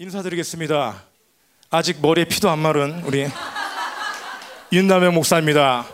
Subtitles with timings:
[0.00, 1.02] 인사드리겠습니다.
[1.70, 3.28] 아직 머리에 피도 안 마른 우리
[4.70, 5.84] 윤남영 목사입니다.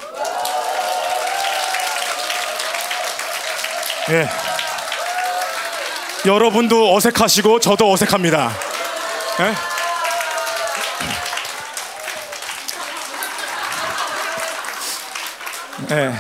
[4.10, 4.28] 예.
[6.26, 8.52] 여러분도 어색하시고 저도 어색합니다.
[9.40, 9.54] 예?
[15.96, 16.14] 예.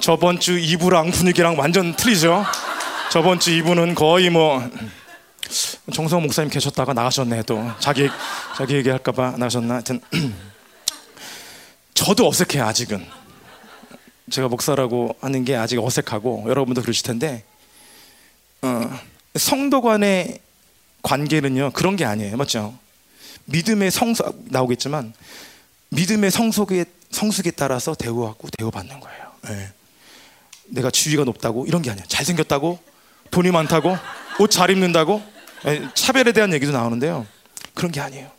[0.00, 2.44] 저번 주 2부랑 분위기랑 완전 틀리죠?
[3.10, 4.62] 저번 주 2부는 거의 뭐
[5.92, 7.70] 정성 목사님 계셨다가 나가셨네 또.
[7.78, 8.08] 자기
[8.56, 9.74] 자기 얘기할까봐 나가셨나?
[9.74, 10.00] 하여튼
[11.92, 13.04] 저도 어색해 아직은.
[14.30, 17.44] 제가 목사라고 하는 게 아직 어색하고 여러분도 그러실 텐데
[18.62, 18.90] 어,
[19.36, 20.38] 성도 간의
[21.02, 22.36] 관계는요 그런 게 아니에요.
[22.38, 22.78] 맞죠?
[23.44, 25.12] 믿음의 성수 나오겠지만
[25.90, 29.32] 믿음의 성숙에 성숙에 따라서 대우하고 대우받는 거예요.
[29.50, 29.72] 예.
[30.68, 32.78] 내가 지위가 높다고 이런 게 아니야 잘생겼다고
[33.30, 33.98] 돈이 많다고
[34.40, 35.33] 옷 잘 입는다고 예,
[35.94, 37.26] 차별에 대한 얘기도 나오는데요.
[37.74, 38.30] 그런 게 아니에요.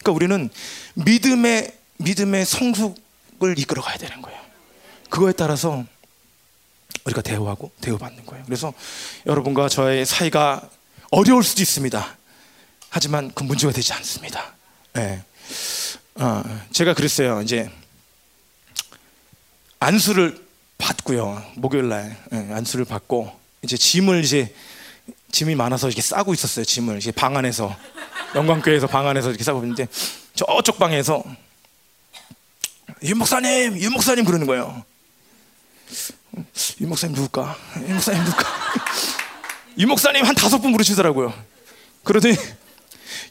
[0.00, 0.50] 그러니까 우리는
[0.94, 4.38] 믿음의 믿음의 성숙을 이끌어 가야 되는 거예요.
[5.08, 5.84] 그거에 따라서
[7.04, 8.44] 우리가 대우하고 대우받는 거예요.
[8.44, 8.72] 그래서
[9.26, 10.68] 여러분과 저의 사이가
[11.10, 12.16] 어려울 수도 있습니다.
[12.90, 14.54] 하지만 그 문제가 되지 않습니다.
[14.96, 15.22] 예.
[16.16, 17.42] 어, 제가 그랬어요.
[17.42, 17.70] 이제
[19.80, 20.42] 안수를
[20.78, 21.44] 받고요.
[21.56, 24.54] 목요일 날 예, 안수를 받고 이제 짐을 이제
[25.30, 26.98] 짐이 많아서 이렇게 싸고 있었어요 짐을.
[26.98, 27.74] 이제 방 안에서.
[28.34, 29.86] 영광교회에서 방 안에서 이렇게 싸고 있는데
[30.34, 31.22] 저쪽 방에서
[33.04, 34.82] 윤 목사님 윤 목사님 그러는 거예요.
[36.80, 37.56] 윤 목사님 누굴까?
[37.86, 38.48] 윤 목사님 누굴까?
[39.78, 41.32] 윤 목사님 한 다섯 분 부르시더라고요.
[42.02, 42.36] 그러더니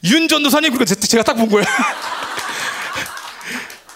[0.04, 1.66] 윤 전도사님 그러니까 제가 딱 본 거예요.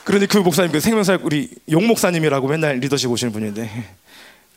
[0.04, 3.94] 그러니 그 목사님 그 생명사역 우리 용 목사님이라고 맨날 리더십 오시는 분인데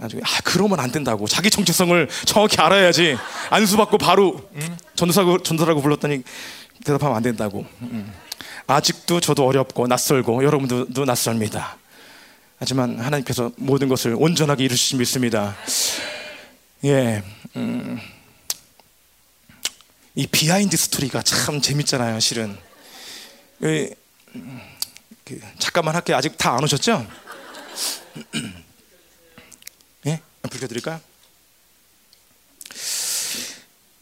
[0.02, 1.28] 나중에 아 그러면 안 된다고.
[1.28, 3.18] 자기 정체성을 정확히 알아야지.
[3.52, 6.24] 안수받고 바로 음, 전도사고 전도사라고 불렀더니
[6.84, 7.66] 대답하면 안 된다고.
[7.82, 8.12] 음.
[8.66, 11.78] 아직도 저도 어렵고 낯설고 여러분도 낯설입니다.
[12.58, 15.56] 하지만 하나님께서 모든 것을 온전하게 이루실 믿습니다.
[16.86, 17.22] 예,
[17.56, 18.00] 음,
[20.16, 22.58] 이 behind story가 참 재밌잖아요 실은.
[23.64, 23.90] 예,
[25.26, 26.18] 그, 잠깐만 할게요.
[26.18, 27.06] 아직 다 안 오셨죠?
[30.46, 30.50] 예?
[30.50, 31.02] 불켜드릴까요?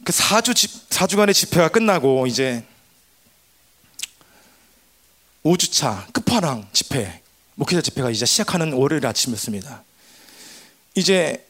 [0.03, 2.65] 그 4주 집, 4주간의 집회가 끝나고 이제
[5.43, 7.21] 5주차 끝판왕 집회,
[7.55, 9.83] 목회자 집회가 이제 시작하는 월요일 아침이었습니다.
[10.95, 11.45] 이제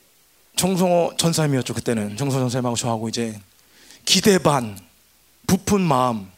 [0.55, 3.39] 정성호 전사님이었죠 그때는 정성호 전사님하고 저하고 이제
[4.05, 4.77] 기대 반,
[5.47, 6.29] 부푼 마음,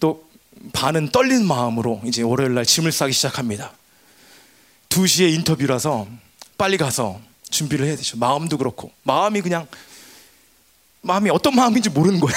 [0.00, 0.28] 또
[0.72, 3.72] 반은 떨린 마음으로 이제 월요일 날 짐을 싸기 시작합니다.
[4.88, 6.06] 2시에 인터뷰라서
[6.56, 7.20] 빨리 가서
[7.50, 8.16] 준비를 해야 되죠.
[8.18, 9.66] 마음도 그렇고 마음이 그냥
[11.00, 12.36] 마음이 어떤 마음인지 모르는 거예요.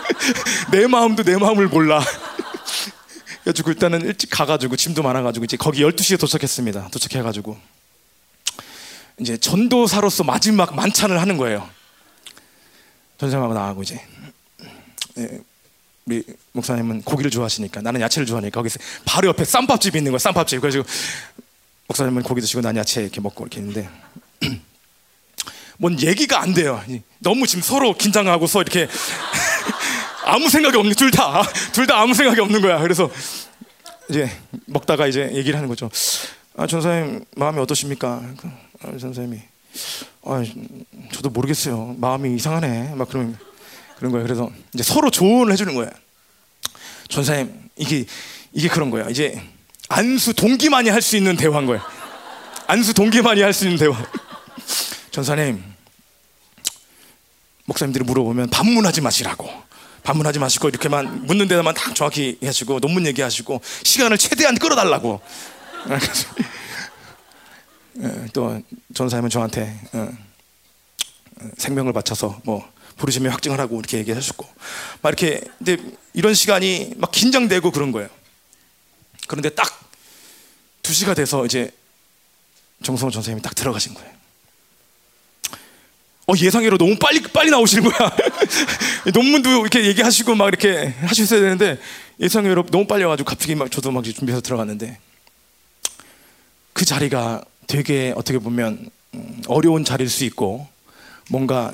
[0.70, 2.02] 내 마음도 내 마음을 몰라.
[3.42, 6.88] 그래가지고 일단은 일찍 가가지고 짐도 많아가지고 이제 거기 12시에 도착했습니다.
[6.88, 7.58] 도착해가지고
[9.18, 11.68] 이제 전도사로서 마지막 만찬을 하는 거예요.
[13.18, 14.00] 전사하고 나가고 이제
[15.18, 15.40] 예,
[16.06, 20.18] 우리 목사님은 고기를 좋아하시니까 나는 야채를 좋아하니까 거기서 바로 옆에 쌈밥집이 있는 거야.
[20.18, 20.60] 쌈밥집.
[20.60, 20.88] 그래가지고
[21.88, 23.88] 목사님은 고기 드시고 난 야채 이렇게 먹고 이렇게 있는데
[25.78, 26.82] 뭔 얘기가 안 돼요.
[27.18, 28.88] 너무 지금 서로 긴장하고서 이렇게
[30.24, 31.42] 아무 생각이 없는 둘 다
[31.72, 32.78] 둘 다 아무 생각이 없는 거야.
[32.80, 33.10] 그래서
[34.08, 34.30] 이제
[34.66, 35.90] 먹다가 이제 얘기를 하는 거죠.
[36.56, 38.22] 아, 전사님 마음이 어떠십니까?
[38.82, 39.38] 아, 전사님이
[40.24, 40.44] 아,
[41.12, 41.96] 저도 모르겠어요.
[41.98, 42.94] 마음이 이상하네.
[42.94, 43.36] 막 그런
[43.96, 44.24] 그런 거예요.
[44.26, 45.90] 그래서 이제 서로 조언을 해주는 거예요.
[47.08, 48.04] 전사님 이게
[48.52, 49.08] 이게 그런 거야.
[49.08, 49.42] 이제
[49.88, 51.82] 안수 동기만이 할 수 있는 대화인 거예요.
[52.66, 53.96] 안수 동기만이 할 수 있는 대화.
[55.12, 55.62] 전사님
[57.66, 59.48] 목사님들이 물어보면 반문하지 마시라고.
[60.02, 65.20] 반문하지 마시고 이렇게만 묻는 데만 딱 정확히 하시고 논문 얘기하시고 시간을 최대한 끌어달라고.
[68.00, 68.60] 예, 또
[68.94, 70.08] 전사님은 저한테 어,
[71.58, 74.48] 생명을 바쳐서 뭐 부르심에 확증을 하고 이렇게 얘기하셨고
[75.02, 75.76] 막 이렇게 근데
[76.14, 78.08] 이런 시간이 막 긴장되고 그런 거예요.
[79.28, 79.68] 그런데 딱
[80.82, 81.70] 2시가 돼서 이제
[82.82, 84.21] 정성호 전사님이 딱 들어가신 거예요.
[86.28, 88.10] 어, 예상외로 너무 빨리, 빨리 나오시는 거야.
[89.12, 91.78] 논문도 이렇게 얘기하시고 막 이렇게 하셨어야 되는데
[92.20, 94.98] 예상외로 너무 빨리 와가지고 갑자기 막 저도 막 준비해서 들어갔는데
[96.72, 98.88] 그 자리가 되게 어떻게 보면
[99.48, 100.68] 어려운 자리일 수 있고
[101.28, 101.72] 뭔가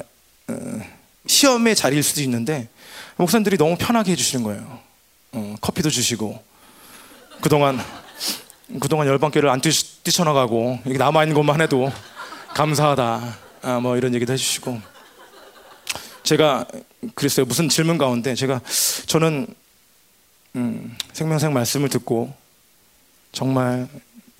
[1.26, 2.68] 시험의 자리일 수도 있는데
[3.16, 4.80] 목사님들이 너무 편하게 해주시는 거예요.
[5.32, 6.42] 어, 커피도 주시고
[7.42, 7.78] 그동안
[8.80, 9.70] 그동안 열방교를 안 뛰,
[10.02, 11.92] 뛰쳐나가고 남아 있는 것만 해도
[12.54, 13.47] 감사하다.
[13.68, 14.80] 아, 뭐 이런 얘기도 해주시고
[16.22, 16.64] 제가
[17.14, 17.44] 그랬어요.
[17.44, 18.62] 무슨 질문 가운데 제가
[19.04, 19.46] 저는
[20.56, 22.34] 음, 생명사역 말씀을 듣고
[23.30, 23.86] 정말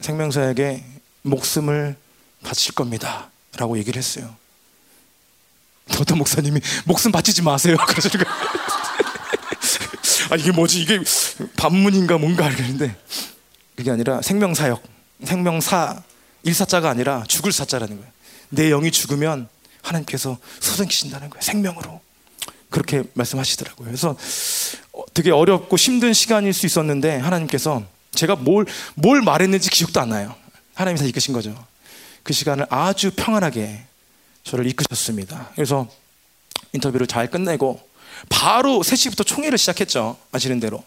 [0.00, 0.82] 생명사에게
[1.20, 1.94] 목숨을
[2.42, 3.30] 바칠 겁니다.
[3.58, 4.34] 라고 얘기를 했어요.
[6.00, 7.76] 어떤 목사님이 목숨 바치지 마세요.
[7.86, 8.30] 그러시는 거
[10.30, 10.80] 아, 이게 뭐지?
[10.80, 11.00] 이게
[11.58, 12.96] 반문인가 뭔가 그러는데
[13.76, 14.82] 그게 아니라 생명사역,
[15.22, 16.02] 생명사
[16.44, 18.17] 일사자가 아니라 죽을 사자라는 거예요.
[18.50, 19.48] 내 영이 죽으면
[19.82, 21.42] 하나님께서 소생시킨다는 거예요.
[21.42, 22.00] 생명으로.
[22.70, 23.86] 그렇게 말씀하시더라고요.
[23.86, 24.16] 그래서
[24.92, 30.34] 어, 되게 어렵고 힘든 시간일 수 있었는데 하나님께서 제가 뭘, 뭘 말했는지 기억도 안 나요.
[30.74, 31.54] 하나님이 다 이끄신 거죠.
[32.22, 33.84] 그 시간을 아주 평안하게
[34.44, 35.50] 저를 이끄셨습니다.
[35.54, 35.88] 그래서
[36.72, 37.80] 인터뷰를 잘 끝내고
[38.28, 40.16] 바로 3시부터 총회를 시작했죠.
[40.32, 40.84] 아시는 대로.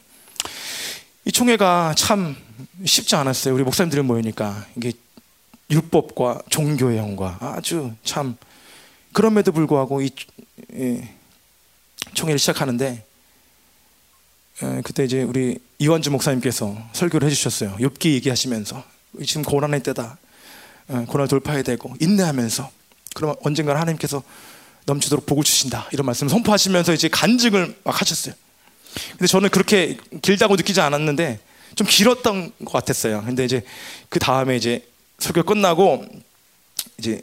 [1.25, 2.35] 이 총회가 참
[2.85, 3.53] 쉽지 않았어요.
[3.53, 4.91] 우리 목사님들이 모이니까 이게
[5.71, 8.35] 율법과 종교의 영과 아주 참
[9.13, 10.11] 그럼에도 불구하고 이,
[10.73, 11.01] 이
[12.13, 13.05] 총회를 시작하는데
[14.63, 17.77] 에, 그때 이제 우리 이완주 목사님께서 설교를 해주셨어요.
[17.79, 18.83] 욥기 얘기하시면서
[19.25, 20.17] 지금 고난의 때다.
[20.89, 22.69] 에, 고난 돌파해야 되고 인내하면서
[23.15, 24.23] 그러면 언젠가 하나님께서
[24.85, 28.33] 넘치도록 복을 주신다 이런 말씀 선포하시면서 이제 간증을 막 하셨어요.
[29.11, 31.39] 근데 저는 그렇게 길다고 느끼지 않았는데
[31.75, 33.23] 좀 길었던 것 같았어요.
[33.25, 33.63] 근데 이제
[34.09, 34.85] 그 다음에 이제
[35.21, 36.05] 설교 끝나고
[36.97, 37.21] 이제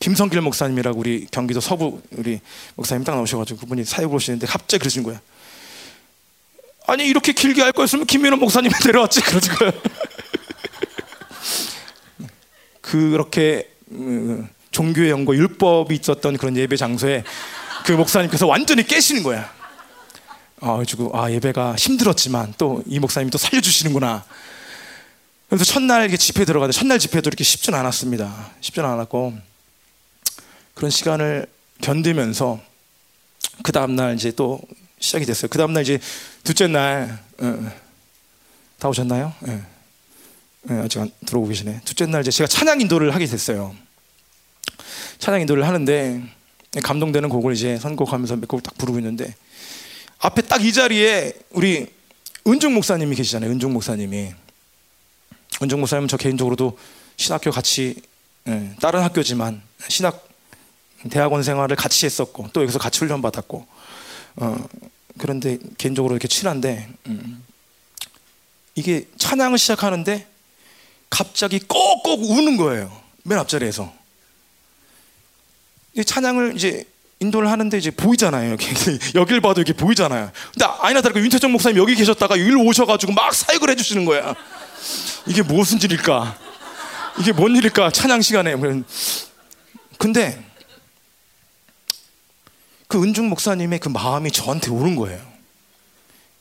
[0.00, 2.40] 김성길 목사님이라고 우리 경기도 서부 우리
[2.74, 5.20] 목사님 딱 나오셔가지고 그분이 사역을 오시는데 갑자기 그러신 거야.
[6.86, 9.72] 아니 이렇게 길게 할 거였으면 김민호 목사님 데려왔지 그러지 거야.
[12.82, 17.22] 그렇게 음, 종교의 연구 율법이 있었던 그런 예배 장소에
[17.86, 19.52] 그 목사님께서 완전히 깨시는 거야.
[20.60, 24.24] 아, 그래가지고 아 예배가 힘들었지만 또 이 목사님이 또 살려주시는구나.
[25.56, 28.50] 그래서 첫날 집회 들어가는데 첫날 집회도 이렇게 쉽진 않았습니다.
[28.60, 29.34] 쉽진 않았고
[30.74, 31.46] 그런 시간을
[31.80, 32.60] 견디면서
[33.62, 34.60] 그 다음 날 이제 또
[34.98, 35.48] 시작이 됐어요.
[35.48, 36.00] 그 다음 날 이제
[36.42, 37.72] 둘째 날 어,
[38.80, 39.32] 다 오셨나요?
[39.46, 39.62] 예.
[40.70, 41.82] 예, 아직 안 들어오고 계시네.
[41.84, 43.76] 둘째 날 이제 제가 찬양 인도를 하게 됐어요.
[45.18, 46.22] 찬양 인도를 하는데
[46.82, 49.32] 감동되는 곡을 이제 선곡하면서 몇 곡 딱 부르고 있는데
[50.18, 51.86] 앞에 딱 이 자리에 우리
[52.44, 53.50] 은중 목사님이 계시잖아요.
[53.52, 54.32] 은중 목사님이
[55.62, 56.78] 은중 목사님은 저 개인적으로도
[57.16, 58.02] 신학교 같이
[58.48, 60.28] 예, 다른 학교지만 신학
[61.10, 63.66] 대학원 생활을 같이 했었고 또 여기서 같이 훈련 받았고
[64.36, 64.68] 어,
[65.18, 67.44] 그런데 개인적으로 이렇게 친한데 음,
[68.74, 70.26] 이게 찬양을 시작하는데
[71.10, 72.90] 갑자기 꼭꼭 우는 거예요.
[73.22, 73.92] 맨 앞자리에서.
[75.94, 76.84] 이 찬양을 이제
[77.20, 78.48] 인도를 하는데 이제 보이잖아요.
[78.48, 78.66] 이렇게
[79.14, 80.32] 여길 봐도 이렇게 보이잖아요.
[80.52, 84.34] 근데 아니나 다를까 윤태정 목사님 여기 계셨다가 여기로 오셔가지고 막 사역을 해주시는 거야.
[85.26, 86.38] 이게 무슨 일일까?
[87.20, 87.90] 이게 뭔 일일까?
[87.90, 88.54] 찬양 시간에.
[89.98, 90.44] 근데
[92.88, 95.20] 그 은중 목사님의 그 마음이 저한테 오는 거예요.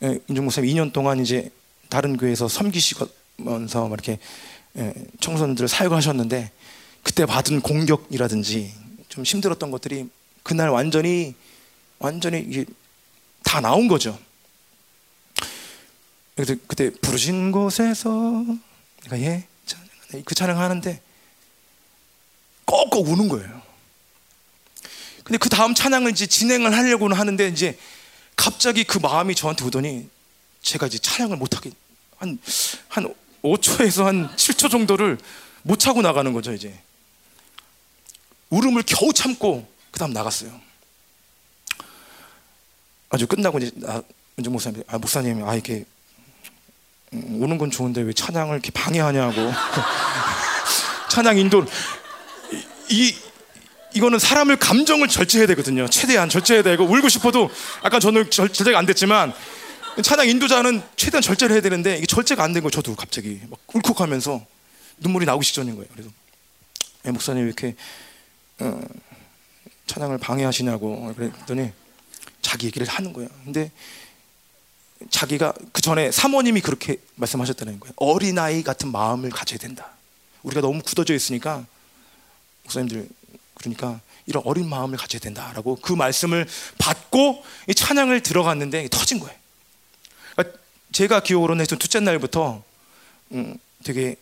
[0.04, 1.50] 예, 은중 목사님 2년 동안 이제
[1.90, 4.20] 다른 교회에서 섬기시면서 이렇게
[4.78, 6.52] 예, 청소년들을 사역하셨는데
[7.04, 8.74] 그때 받은 공격이라든지
[9.10, 10.10] 좀 힘들었던 것들이
[10.42, 11.36] 그날 완전히
[12.00, 12.66] 완전히
[13.44, 14.18] 다 나온 거죠.
[16.36, 18.44] 그래서 그때 부르신 곳에서
[19.04, 19.48] 내가 예,
[20.26, 21.02] 그 찬양 하는데
[22.66, 23.62] 꼭꼭 우는 거예요.
[25.24, 27.78] 근데 그 다음 찬양을 이제 진행을 하려고는 하는데 이제
[28.36, 30.10] 갑자기 그 마음이 저한테 오더니
[30.62, 31.72] 제가 이제 찬양을 못하게
[32.18, 32.40] 한,
[32.88, 33.14] 한
[33.44, 35.18] 5초에서 한 7초 정도를
[35.62, 36.78] 못 차고 나가는 거죠, 이제.
[38.50, 40.60] 울음을 겨우 참고 그 다음 나갔어요.
[43.10, 44.02] 아주 끝나고 이제 아,
[44.38, 45.86] 은정 목사님, 아 목사님, 아 이렇게 음,
[47.40, 49.36] 오는 건 좋은데 왜 찬양을 이렇게 방해하냐고
[51.10, 51.66] 찬양 인도
[52.90, 53.16] 이, 이
[53.96, 55.88] 이거는 사람을 감정을 절제해야 되거든요.
[55.88, 57.50] 최대한 절제해야 되고 울고 싶어도
[57.84, 59.34] 아까 저는 절, 절제가 안 됐지만
[60.02, 64.44] 찬양 인도자는 최대한 절제를 해야 되는데 이게 절제가 안 된거 저도 갑자기 막 울컥하면서
[64.98, 65.88] 눈물이 나오기 직전인 거예요.
[65.94, 66.10] 그래서
[67.06, 67.76] 예, 목사님 이렇게
[68.60, 68.82] 어,
[69.86, 71.72] 찬양을 방해하시냐고 그랬더니
[72.42, 73.30] 자기 얘기를 하는 거예요.
[73.44, 73.72] 근데
[75.10, 77.94] 자기가 그 전에 사모님이 그렇게 말씀하셨다는 거예요.
[77.98, 79.90] 어린아이 같은 마음을 가져야 된다.
[80.44, 81.66] 우리가 너무 굳어져 있으니까
[82.64, 83.08] 목사님들
[83.56, 89.36] 그러니까 이런 어린 마음을 가져야 된다라고 그 말씀을 받고 이 찬양을 들어갔는데 터진 거예요.
[90.36, 90.58] 그러니까
[90.92, 92.64] 제가 기억으로는 둘째 날부터
[93.32, 94.16] 음, 되게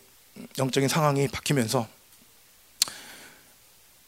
[0.58, 1.86] 영적인 상황이 바뀌면서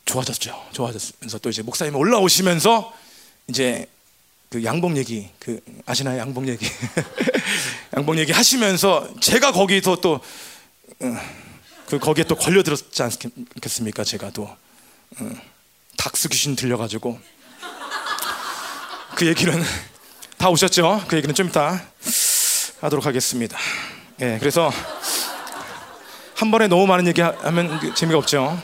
[0.04, 0.68] 좋아졌죠.
[0.72, 2.92] 좋아졌면서 또 이제 목사님 올라오시면서
[3.48, 3.86] 이제
[4.54, 6.64] 그 양복 얘기 그 아시나요 양복 얘기
[7.96, 10.20] 양복 얘기 하시면서 제가 거기서 또그
[11.00, 14.04] 어, 거기에 또 걸려 들었지 않겠습니까?
[14.04, 14.48] 제가 또
[15.96, 17.18] dak스 귀신 들려가지고
[19.16, 19.60] 그 얘기는
[20.38, 21.02] 다 오셨죠?
[21.08, 21.84] 그 얘기는 좀 이따
[22.80, 23.58] 하도록 하겠습니다.
[24.20, 24.70] 예, 그래서
[26.36, 28.62] 한 번에 너무 많은 얘기 하면 그 재미가 없죠.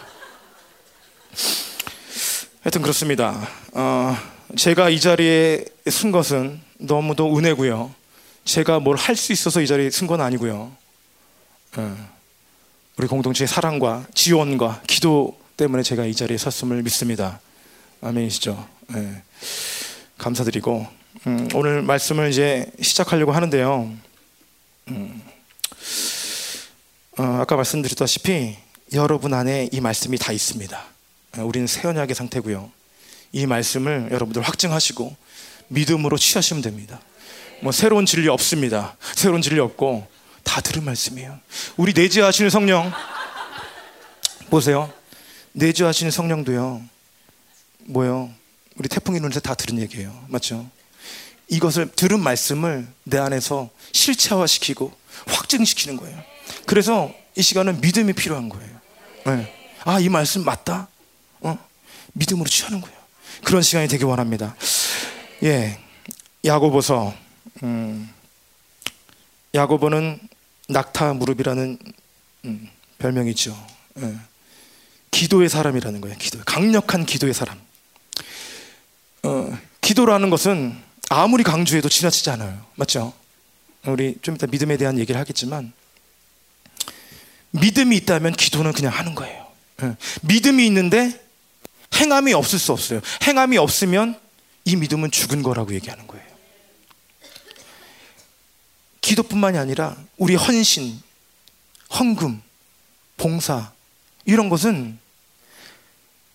[2.63, 3.49] 하여튼 그렇습니다.
[3.73, 7.95] 어, 제가 이 자리에 쓴 것은 너무도 은혜고요.
[8.45, 10.73] 제가 뭘 할 수 있어서 이 자리에 쓴 건 아니고요.
[11.77, 12.09] 어,
[12.97, 17.41] 우리 공동체의 사랑과 지원과 기도 때문에 제가 이 자리에 섰음을 믿습니다.
[18.01, 18.67] 아멘이시죠?
[18.89, 19.23] 네.
[20.19, 20.87] 감사드리고
[21.27, 23.93] 음, 오늘 말씀을 이제 시작하려고 하는데요.
[24.89, 25.23] 음,
[27.19, 28.57] 어, 아까 말씀드렸다시피
[28.95, 30.85] 여러분 안에 이 말씀이 다 있습니다.
[31.39, 32.71] 어, 우리는 새 언약의 상태고요.
[33.33, 35.17] 이 말씀을 여러분들 확증하시고
[35.69, 37.01] 믿음으로 취하시면 됩니다.
[37.63, 38.97] 뭐 새로운 진리 없습니다.
[39.15, 40.07] 새로운 진리 없고
[40.43, 41.39] 다 들은 말씀이에요.
[41.77, 42.93] 우리 내재하시는 성령
[44.49, 44.93] 보세요.
[45.53, 46.83] 내재하시는 성령도요.
[47.87, 48.31] 뭐요?
[48.77, 50.25] 우리 태풍이 눈에서 다 들은 얘기예요.
[50.29, 50.69] 맞죠?
[51.49, 54.93] 이것을 들은 말씀을 내 안에서 실체화시키고
[55.27, 56.23] 확증시키는 거예요.
[56.67, 58.81] 그래서 이 시간은 믿음이 필요한 거예요.
[59.27, 59.55] 네.
[59.85, 60.89] 아, 이 말씀 맞다.
[61.41, 61.59] 어?
[62.13, 63.00] 믿음으로 취하는 거예요.
[63.45, 64.55] 그런 시간이 되길 원합니다.
[65.43, 65.79] 예,
[66.45, 67.15] 야고보서
[67.63, 68.11] 음,
[69.55, 70.21] 야고보는
[70.69, 71.79] 낙타 무릎이라는
[72.45, 72.69] 음,
[72.99, 73.57] 별명이죠.
[74.01, 74.15] 예.
[75.11, 76.17] 기도의 사람이라는 거예요.
[76.19, 77.59] 기도, 강력한 기도의 사람.
[79.25, 80.77] 어, 기도라는 것은
[81.09, 82.65] 아무리 강조해도 지나치지 않아요.
[82.77, 83.13] 맞죠?
[83.87, 85.73] 우리 좀 이따 믿음에 대한 얘기를 하겠지만
[87.51, 89.47] 믿음이 있다면 기도는 그냥 하는 거예요.
[89.83, 89.97] 예.
[90.23, 91.30] 믿음이 있는데
[91.95, 93.01] 행함이 없을 수 없어요.
[93.23, 94.19] 행함이 없으면
[94.65, 96.25] 이 믿음은 죽은 거라고 얘기하는 거예요.
[99.01, 101.01] 기도뿐만이 아니라 우리 헌신,
[101.99, 102.43] 헌금,
[103.17, 103.73] 봉사
[104.25, 104.99] 이런 것은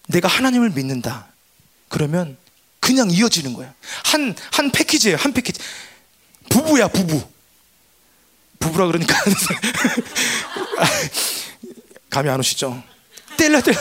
[0.07, 1.27] 내가 하나님을 믿는다.
[1.89, 2.37] 그러면
[2.79, 3.73] 그냥 이어지는 거야.
[4.03, 5.17] 한, 한 패키지예요.
[5.17, 5.59] 한 패키지.
[6.49, 7.27] 부부야, 부부.
[8.59, 9.15] 부부라 그러니까.
[12.09, 12.83] 감이 안 오시죠?
[13.37, 13.77] 뗄려, 뗄려.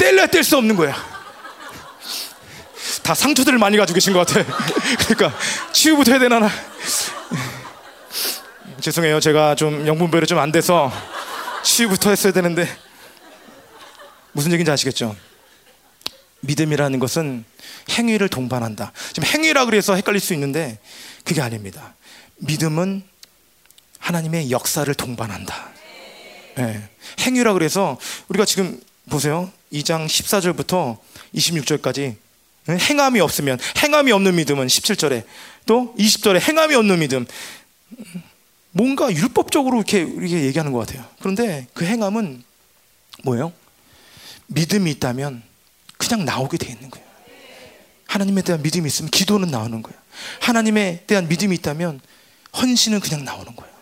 [0.00, 0.96] 뗄려 뗄수 없는 거야.
[3.02, 4.42] 다 상처들을 많이 가지고 계신 것 같아.
[5.06, 5.38] 그러니까
[5.72, 6.48] 치유부터 해야 되나?
[8.80, 9.20] 죄송해요.
[9.20, 10.90] 제가 좀 영분별이 좀 안 돼서
[11.62, 12.66] 치유부터 했어야 되는데
[14.32, 15.14] 무슨 얘기인지 아시겠죠?
[16.40, 17.44] 믿음이라는 것은
[17.90, 18.92] 행위를 동반한다.
[19.12, 20.78] 지금 행위라 그래서 헷갈릴 수 있는데
[21.24, 21.94] 그게 아닙니다.
[22.36, 23.02] 믿음은
[23.98, 25.68] 하나님의 역사를 동반한다.
[26.56, 26.88] 네.
[27.20, 28.80] 행위라 그래서 우리가 지금
[29.10, 29.52] 보세요.
[29.72, 30.98] 2장 14절부터
[31.34, 32.16] 26절까지
[32.68, 35.24] 행함이 없으면 행함이 없는 믿음은 17절에
[35.66, 37.26] 또 20절에 행함이 없는 믿음
[38.72, 41.04] 뭔가 율법적으로 이렇게 이렇게 얘기하는 것 같아요.
[41.18, 42.42] 그런데 그 행함은
[43.24, 43.52] 뭐예요?
[44.46, 45.42] 믿음이 있다면
[45.96, 47.06] 그냥 나오게 돼 있는 거예요.
[48.06, 49.98] 하나님에 대한 믿음이 있으면 기도는 나오는 거예요.
[50.40, 52.00] 하나님에 대한 믿음이 있다면
[52.56, 53.72] 헌신은 그냥 나오는 거예요.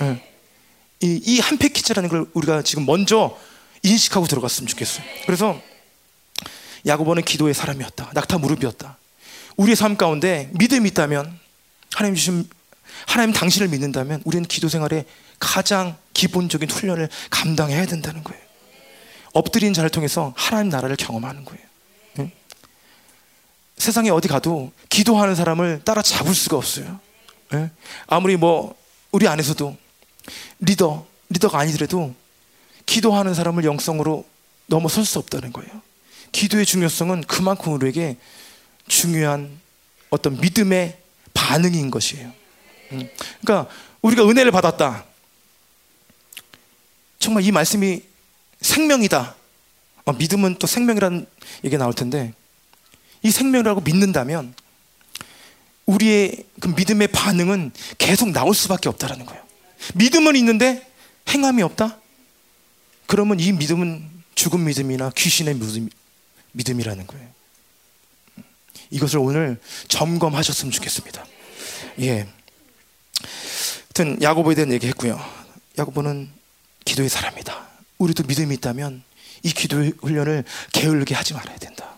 [0.00, 0.30] 네.
[1.00, 3.38] 이한 패키지라는 걸 우리가 지금 먼저
[3.84, 5.06] 인식하고 들어갔으면 좋겠어요.
[5.26, 5.60] 그래서
[6.86, 8.10] 야고보는 기도의 사람이었다.
[8.14, 8.98] 낙타 무릎이었다.
[9.56, 11.38] 우리의 삶 가운데 믿음이 있다면
[11.92, 12.48] 하나님 주신
[13.06, 15.04] 하나님 당신을 믿는다면 우리는 기도 생활에
[15.38, 18.42] 가장 기본적인 훈련을 감당해야 된다는 거예요.
[19.32, 21.62] 엎드린 자를 통해서 하나님 나라를 경험하는 거예요.
[22.20, 22.30] 응?
[23.76, 27.00] 세상에 어디 가도 기도하는 사람을 따라 잡을 수가 없어요.
[27.52, 27.70] 응?
[28.06, 28.76] 아무리 뭐
[29.10, 29.76] 우리 안에서도
[30.60, 32.14] 리더, 리더가 아니더라도
[32.86, 34.26] 기도하는 사람을 영성으로
[34.66, 35.82] 넘어설 수 없다는 거예요.
[36.32, 38.16] 기도의 중요성은 그만큼 우리에게
[38.88, 39.50] 중요한
[40.10, 40.98] 어떤 믿음의
[41.32, 42.32] 반응인 것이에요.
[42.92, 43.08] 음.
[43.40, 43.72] 그러니까
[44.02, 45.04] 우리가 은혜를 받았다.
[47.18, 48.02] 정말 이 말씀이
[48.60, 49.34] 생명이다.
[50.04, 51.26] 어, 믿음은 또 생명이라는
[51.64, 52.34] 얘기 나올 텐데
[53.22, 54.54] 이 생명이라고 믿는다면
[55.86, 59.42] 우리의 그 믿음의 반응은 계속 나올 수밖에 없다라는 거예요.
[59.94, 60.86] 믿음은 있는데
[61.28, 61.98] 행함이 없다?
[63.14, 65.88] 그러면 이 믿음은 죽은 믿음이나 귀신의 믿음,
[66.50, 67.28] 믿음이라는 거예요.
[68.90, 71.24] 이것을 오늘 점검하셨으면 좋겠습니다.
[72.00, 72.26] 예.
[73.82, 75.24] 하여튼 야고보에 대한 얘기 했고요.
[75.78, 76.28] 야고보는
[76.84, 77.68] 기도의 사람이다.
[77.98, 79.04] 우리도 믿음이 있다면
[79.44, 80.42] 이 기도의 훈련을
[80.72, 81.96] 게을르게 하지 말아야 된다.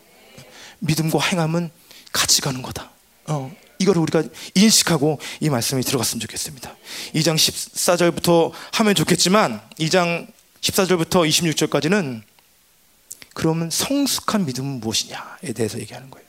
[0.81, 1.71] 믿음과 행함은
[2.13, 2.91] 같이 가는 거다.
[3.29, 4.23] 어, 이걸 우리가
[4.55, 6.77] 인식하고 이 말씀이 들어갔으면 좋겠습니다.
[7.15, 10.36] 2장 14절부터 하면 좋겠지만 2장
[10.67, 12.23] 14절부터 26절까지는
[13.35, 16.27] 그러면 성숙한 믿음은 무엇이냐에 대해서 얘기하는 거예요.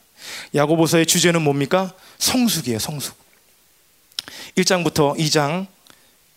[0.54, 1.92] 야고보서의 주제는 뭡니까?
[2.18, 3.16] 성숙이에요, 성숙.
[4.56, 5.66] 1장부터 2장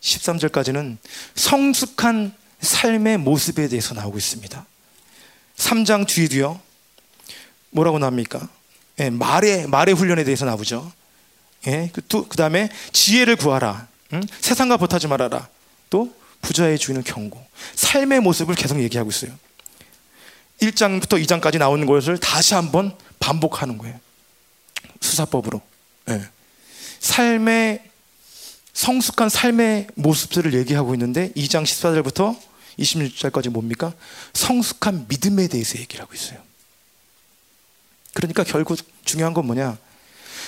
[0.01, 0.97] 13절까지는
[1.35, 4.65] 성숙한 삶의 모습에 대해서 나오고 있습니다.
[5.57, 6.59] 3장 뒤도요.
[7.71, 8.47] 뭐라고 나옵니까?
[8.99, 10.91] 예, 말의 말의 훈련에 대해서 나오죠.
[11.67, 13.87] 예, 그, 그 다음에 지혜를 구하라.
[14.13, 14.21] 응?
[14.41, 15.47] 세상과 버타지 말아라.
[15.89, 17.45] 또 부자의 주인은 경고.
[17.75, 19.31] 삶의 모습을 계속 얘기하고 있어요.
[20.61, 23.99] 1장부터 2장까지 나오는 것을 다시 한번 반복하는 거예요.
[24.99, 25.61] 수사법으로.
[26.09, 26.21] 예.
[26.99, 27.83] 삶의
[28.73, 32.37] 성숙한 삶의 모습들을 얘기하고 있는데 2장 14절부터
[32.79, 33.93] 26절까지 뭡니까?
[34.33, 36.39] 성숙한 믿음에 대해서 얘기를 하고 있어요.
[38.13, 39.77] 그러니까 결국 중요한 건 뭐냐?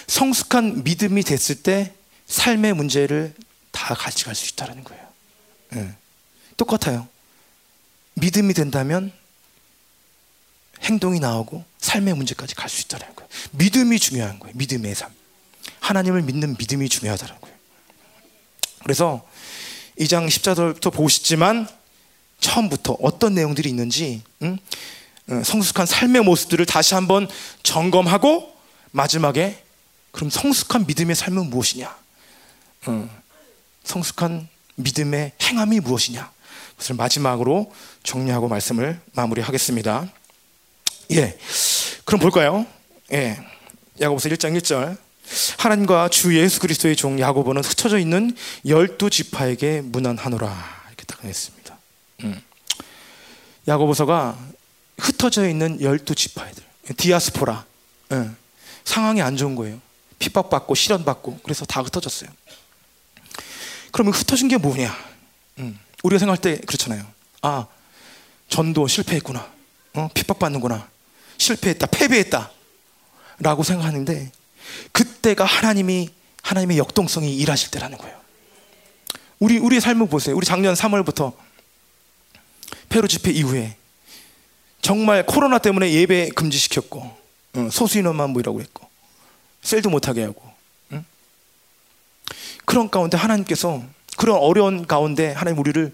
[0.08, 1.94] 성숙한 믿음이 됐을 때
[2.28, 3.34] 삶의 문제를
[3.72, 5.13] 다 같이 갈 수 있다는 거예요.
[5.74, 5.96] 네.
[6.58, 7.08] 똑같아요.
[8.16, 9.12] 믿음이 된다면
[10.84, 13.30] 행동이 나오고 삶의 문제까지 갈 수 있다는 거예요.
[13.52, 14.54] 믿음이 중요한 거예요.
[14.56, 15.12] 믿음의 삶.
[15.80, 17.58] 하나님을 믿는 믿음이 중요하다는 거예요.
[18.84, 19.28] 그래서
[20.00, 21.68] 2장 10절부터 보시지만
[22.40, 24.58] 처음부터 어떤 내용들이 있는지 응?
[25.30, 27.30] 어, 성숙한 삶의 모습들을 다시 한번
[27.64, 28.54] 점검하고
[28.92, 29.64] 마지막에
[30.12, 31.96] 그럼 성숙한 믿음의 삶은 무엇이냐?
[32.88, 33.10] 어,
[33.86, 36.32] 성숙한 믿음의 행함이 무엇이냐?
[36.72, 37.72] 그것을 마지막으로
[38.04, 40.08] 정리하고 말씀을 마무리하겠습니다.
[41.12, 41.38] 예.
[42.06, 42.66] 그럼 볼까요?
[43.12, 43.38] 예.
[44.02, 44.98] 야고보서 1장 1절.
[45.58, 51.78] 하나님과 주 예수 그리스도의 종 야고보는 흩어져 있는 열두 지파에게 문안하노라 이렇게 딱 했습니다.
[52.24, 52.42] 음.
[53.68, 54.38] 야고보서가
[54.98, 56.64] 흩어져 있는 열두 지파들,
[56.98, 57.66] 디아스포라
[58.14, 58.30] 예.
[58.84, 59.80] 상황이 안 좋은 거예요.
[60.20, 62.30] 핍박받고 실현받고 그래서 다 흩어졌어요.
[63.94, 64.94] 그러면 흩어진 게 뭐냐?
[65.60, 65.80] 음.
[66.04, 67.06] 우리가 생각할 때 그렇잖아요.
[67.44, 67.68] 아
[68.50, 69.50] 전도 실패했구나,
[69.94, 70.10] 어?
[70.14, 70.90] 핍박받는구나,
[71.38, 72.52] 실패했다, 패배했다,
[73.40, 74.32] 라고 생각하는데
[74.92, 76.10] 그때가 하나님이
[76.42, 78.20] 하나님의 역동성이 일하실 때라는 거예요.
[79.40, 80.36] 우리 우리의 삶을 보세요.
[80.36, 81.34] 우리 작년 3월부터
[82.90, 83.78] 페루 집회 이후에
[84.82, 87.18] 정말 코로나 때문에 예배 금지시켰고
[87.72, 88.90] 소수 인원만 모이라고 했고
[89.62, 90.53] 셀도 못하게 하고 응?
[92.66, 93.82] 그런 가운데 하나님께서
[94.18, 95.94] 그런 어려운 가운데 하나님 우리를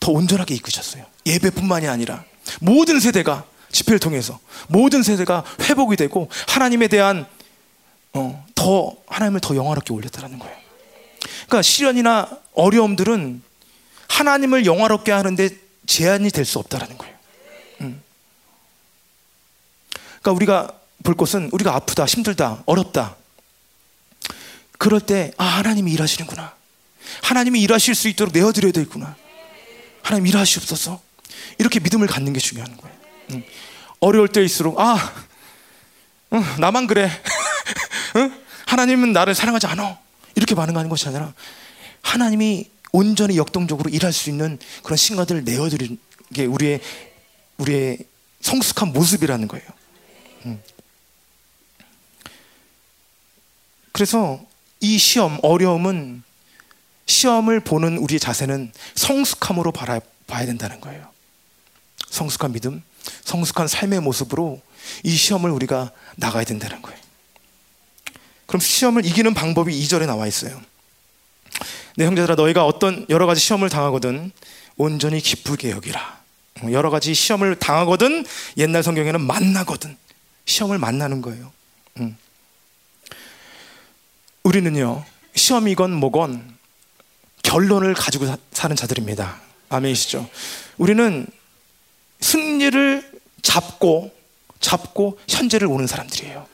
[0.00, 1.04] 더 온전하게 이끄셨어요.
[1.26, 2.24] 예배뿐만이 아니라
[2.60, 7.26] 모든 세대가 집회를 통해서 모든 세대가 회복이 되고 하나님에 대한
[8.14, 10.56] 어, 더 하나님을 더 영화롭게 올렸다는 거예요.
[11.46, 13.42] 그러니까 시련이나 어려움들은
[14.08, 15.50] 하나님을 영화롭게 하는데
[15.86, 17.14] 제한이 될 수 없다라는 거예요.
[17.82, 18.02] 음.
[20.20, 20.72] 그러니까 우리가
[21.04, 23.16] 볼 것은 우리가 아프다, 힘들다, 어렵다.
[24.78, 26.56] 그럴 때 아, 하나님이 일하시는구나.
[27.22, 29.16] 하나님이 일하실 수 있도록 내어드려야 되겠구나.
[30.02, 31.02] 하나님 일하시옵소서.
[31.58, 32.96] 이렇게 믿음을 갖는 게 중요한 거예요.
[33.32, 33.44] 음.
[34.00, 35.12] 어려울 때일수록 아,
[36.32, 37.10] 응, 나만 그래.
[38.16, 38.32] 응?
[38.66, 39.98] 하나님은 나를 사랑하지 않아.
[40.36, 41.32] 이렇게 반응하는 것이 아니라
[42.02, 45.98] 하나님이 온전히 역동적으로 일할 수 있는 그런 신가들을 내어드리는
[46.32, 46.80] 게 우리의
[47.56, 47.98] 우리의
[48.40, 49.66] 성숙한 모습이라는 거예요.
[50.46, 50.62] 음.
[53.92, 54.40] 그래서
[54.80, 56.22] 이 시험 어려움은
[57.06, 61.08] 시험을 보는 우리의 자세는 성숙함으로 바라, 봐야 된다는 거예요.
[62.10, 62.82] 성숙한 믿음,
[63.24, 64.60] 성숙한 삶의 모습으로
[65.02, 66.98] 이 시험을 우리가 나가야 된다는 거예요.
[68.46, 70.60] 그럼 시험을 이기는 방법이 2절에 나와 있어요.
[71.96, 74.30] 내 형제들아 너희가 어떤 여러 가지 시험을 당하거든
[74.76, 76.18] 온전히 기쁘게 여기라.
[76.70, 78.24] 여러 가지 시험을 당하거든
[78.56, 79.96] 옛날 성경에는 만나거든
[80.44, 81.52] 시험을 만나는 거예요.
[81.98, 82.16] 음.
[84.48, 86.56] 우리는요 시험이건 뭐건
[87.42, 89.40] 결론을 가지고 사는 자들입니다.
[89.68, 90.28] 아멘이시죠?
[90.78, 91.26] 우리는
[92.20, 94.10] 승리를 잡고
[94.60, 96.46] 잡고 현재를 오는 사람들이에요.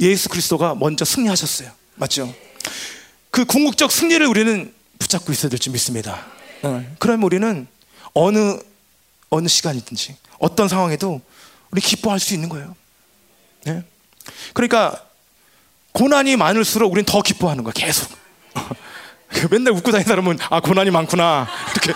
[0.00, 1.70] 예수 그리스도가 먼저 승리하셨어요.
[1.94, 2.34] 맞죠?
[3.30, 6.26] 그 궁극적 승리를 우리는 붙잡고 있어야 될 줄 믿습니다.
[6.62, 6.90] 네.
[6.98, 7.66] 그러면 우리는
[8.14, 8.58] 어느
[9.30, 11.20] 어느 시간이든지 어떤 상황에도
[11.70, 12.74] 우리 기뻐할 수 있는 거예요.
[13.64, 13.84] 네?
[14.54, 15.07] 그러니까
[15.92, 17.72] 고난이 많을수록 우리는 더 기뻐하는 거야.
[17.72, 18.08] 계속.
[19.50, 21.92] 맨날 웃고 다니는 사람은 아 고난이 많구나 이렇게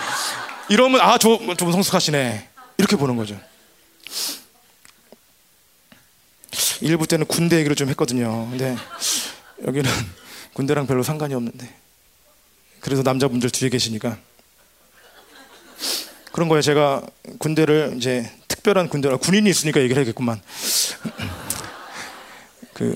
[0.69, 3.39] 이러면 아좀 좀 성숙하시네 이렇게 보는 거죠.
[6.81, 8.47] 일부 때는 군대 얘기를 좀 했거든요.
[8.49, 8.75] 근데
[9.65, 9.89] 여기는
[10.53, 11.73] 군대랑 별로 상관이 없는데
[12.79, 14.17] 그래서 남자분들 뒤에 계시니까
[16.31, 16.61] 그런 거예요.
[16.61, 17.01] 제가
[17.39, 20.41] 군대를 이제 특별한 군대라 군인이 있으니까 얘기를 해야겠구만.
[22.73, 22.95] 그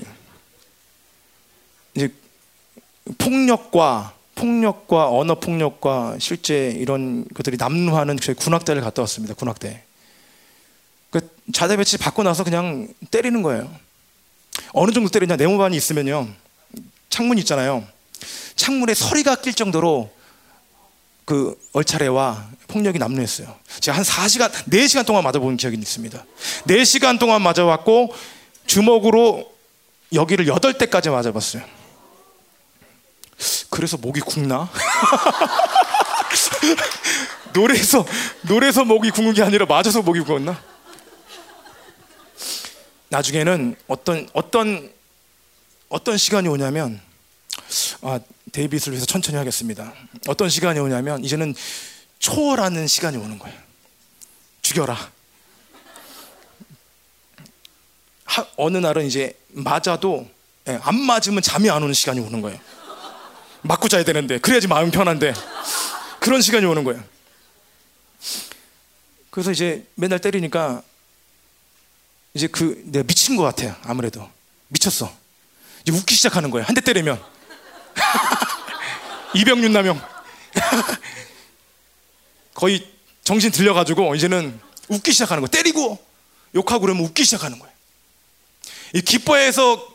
[1.94, 2.12] 이제
[3.18, 9.34] 폭력과 폭력과 언어 폭력과 실제 이런 것들이 남루하는 저희 군악대를 갔다 왔습니다.
[9.34, 9.82] 군악대.
[11.10, 13.70] 그 자대 배치 받고 나서 그냥 때리는 거예요.
[14.72, 15.36] 어느 정도 때리냐?
[15.36, 16.28] 네모반이 있으면요.
[17.08, 17.84] 창문 있잖아요.
[18.54, 20.10] 창문에 서리가 낄 정도로
[21.24, 23.54] 그 얼차례와 폭력이 남루했어요.
[23.80, 26.24] 제가 한 4시간, 4시간 동안 맞아본 기억이 있습니다.
[26.66, 28.14] 4시간 동안 맞아왔고
[28.66, 29.52] 주먹으로
[30.12, 31.77] 여기를 8대까지 맞아봤어요.
[33.78, 34.68] 그래서 목이 굵나?
[37.54, 38.04] 노래에서,
[38.42, 40.60] 노래에서 목이 굵은 게 아니라 맞아서 목이 굵었나?
[43.08, 44.92] 나중에는 어떤, 어떤,
[45.88, 47.00] 어떤 시간이 오냐면,
[48.00, 48.18] 아,
[48.50, 49.94] 데이빗을 위해서 천천히 하겠습니다.
[50.26, 51.54] 어떤 시간이 오냐면 이제는
[52.18, 53.56] 초월하는 시간이 오는 거예요.
[54.62, 54.98] 죽여라.
[58.24, 60.28] 하, 어느 날은 이제 맞아도
[60.66, 62.58] 예, 안 맞으면 잠이 안 오는 시간이 오는 거예요.
[63.62, 65.34] 맞고 자야 되는데 그래야지 마음 편한데
[66.20, 67.02] 그런 시간이 오는 거예요.
[69.30, 70.82] 그래서 이제 맨날 때리니까
[72.34, 73.74] 이제 그 내가 미친 것 같아요.
[73.84, 74.28] 아무래도
[74.68, 75.12] 미쳤어.
[75.82, 76.66] 이제 웃기 시작하는 거예요.
[76.66, 77.22] 한 대 때리면
[79.34, 80.00] 이병윤남용
[82.54, 82.86] 거의
[83.24, 85.48] 정신 들려가지고 이제는 웃기 시작하는 거예요.
[85.50, 85.98] 때리고
[86.54, 87.72] 욕하고 그러면 웃기 시작하는 거예요.
[88.94, 89.86] 이 기뻐해서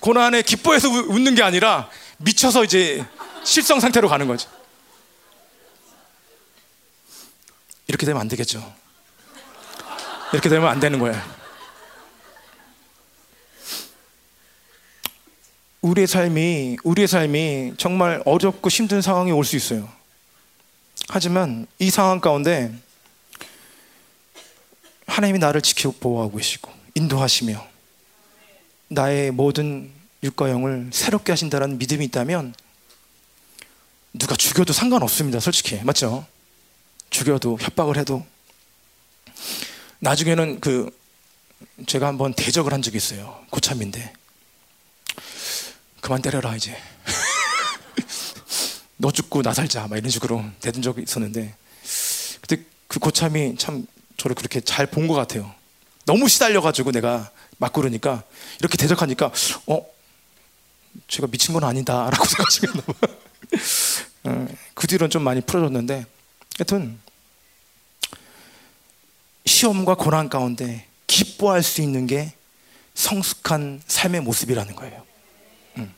[0.00, 3.04] 고난에 기뻐해서 웃는 게 아니라 미쳐서 이제
[3.44, 4.50] 실성 상태로 가는 거죠.
[7.86, 8.74] 이렇게 되면 안 되겠죠.
[10.32, 11.20] 이렇게 되면 안 되는 거예요.
[15.80, 19.88] 우리의 삶이 우리의 삶이 정말 어렵고 힘든 상황이 올 수 있어요.
[21.08, 22.74] 하지만 이 상황 가운데
[25.06, 27.66] 하나님이 나를 지켜 보호하고 계시고 인도하시며
[28.88, 29.90] 나의 모든
[30.22, 32.54] 육과 영을 새롭게 하신다는 믿음이 있다면
[34.14, 35.38] 누가 죽여도 상관없습니다.
[35.40, 36.26] 솔직히 맞죠?
[37.10, 38.26] 죽여도 협박을 해도
[40.00, 40.90] 나중에는 그
[41.86, 43.44] 제가 한번 대적을 한 적이 있어요.
[43.50, 44.12] 고참인데
[46.00, 46.76] 그만 때려라 이제
[48.96, 51.54] 너 죽고 나 살자 막 이런 식으로 대든 적이 있었는데
[52.40, 55.52] 그때 그 고참이 참 저를 그렇게 잘 본 것 같아요.
[56.06, 58.22] 너무 시달려가지고 내가 막 그러니까
[58.60, 59.30] 이렇게 대적하니까
[59.66, 59.86] 어
[61.06, 63.08] 제가 미친 건 아니다라고 생각하시겠나 봐.
[64.24, 66.04] 어, 그 뒤로는 좀 많이 풀어졌는데
[66.58, 66.98] 하여튼
[69.46, 72.32] 시험과 고난 가운데 기뻐할 수 있는 게
[72.94, 75.04] 성숙한 삶의 모습이라는 거예요.
[75.78, 75.94] 음.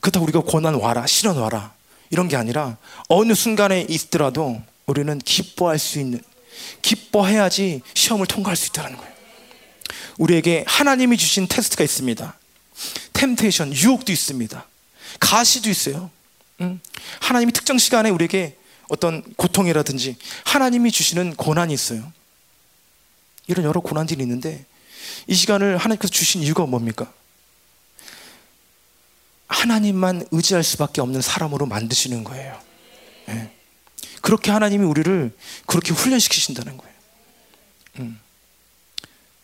[0.00, 1.74] 그렇다고 우리가 고난 와라, 시련 와라
[2.10, 2.76] 이런 게 아니라
[3.08, 6.20] 어느 순간에 있더라도 우리는 기뻐할 수 있는
[6.82, 9.12] 기뻐해야지 시험을 통과할 수 있다는 거예요.
[10.18, 12.38] 우리에게 하나님이 주신 테스트가 있습니다.
[13.12, 14.66] 템테이션, 유혹도 있습니다.
[15.20, 16.10] 가시도 있어요.
[16.60, 16.80] 음.
[17.20, 18.56] 하나님이 특정 시간에 우리에게
[18.88, 22.12] 어떤 고통이라든지 하나님이 주시는 고난이 있어요.
[23.46, 24.64] 이런 여러 고난들이 있는데
[25.26, 27.12] 이 시간을 하나님께서 주신 이유가 뭡니까?
[29.48, 32.60] 하나님만 의지할 수밖에 없는 사람으로 만드시는 거예요.
[33.26, 33.54] 네.
[34.20, 36.94] 그렇게 하나님이 우리를 그렇게 훈련시키신다는 거예요.
[38.00, 38.20] 음.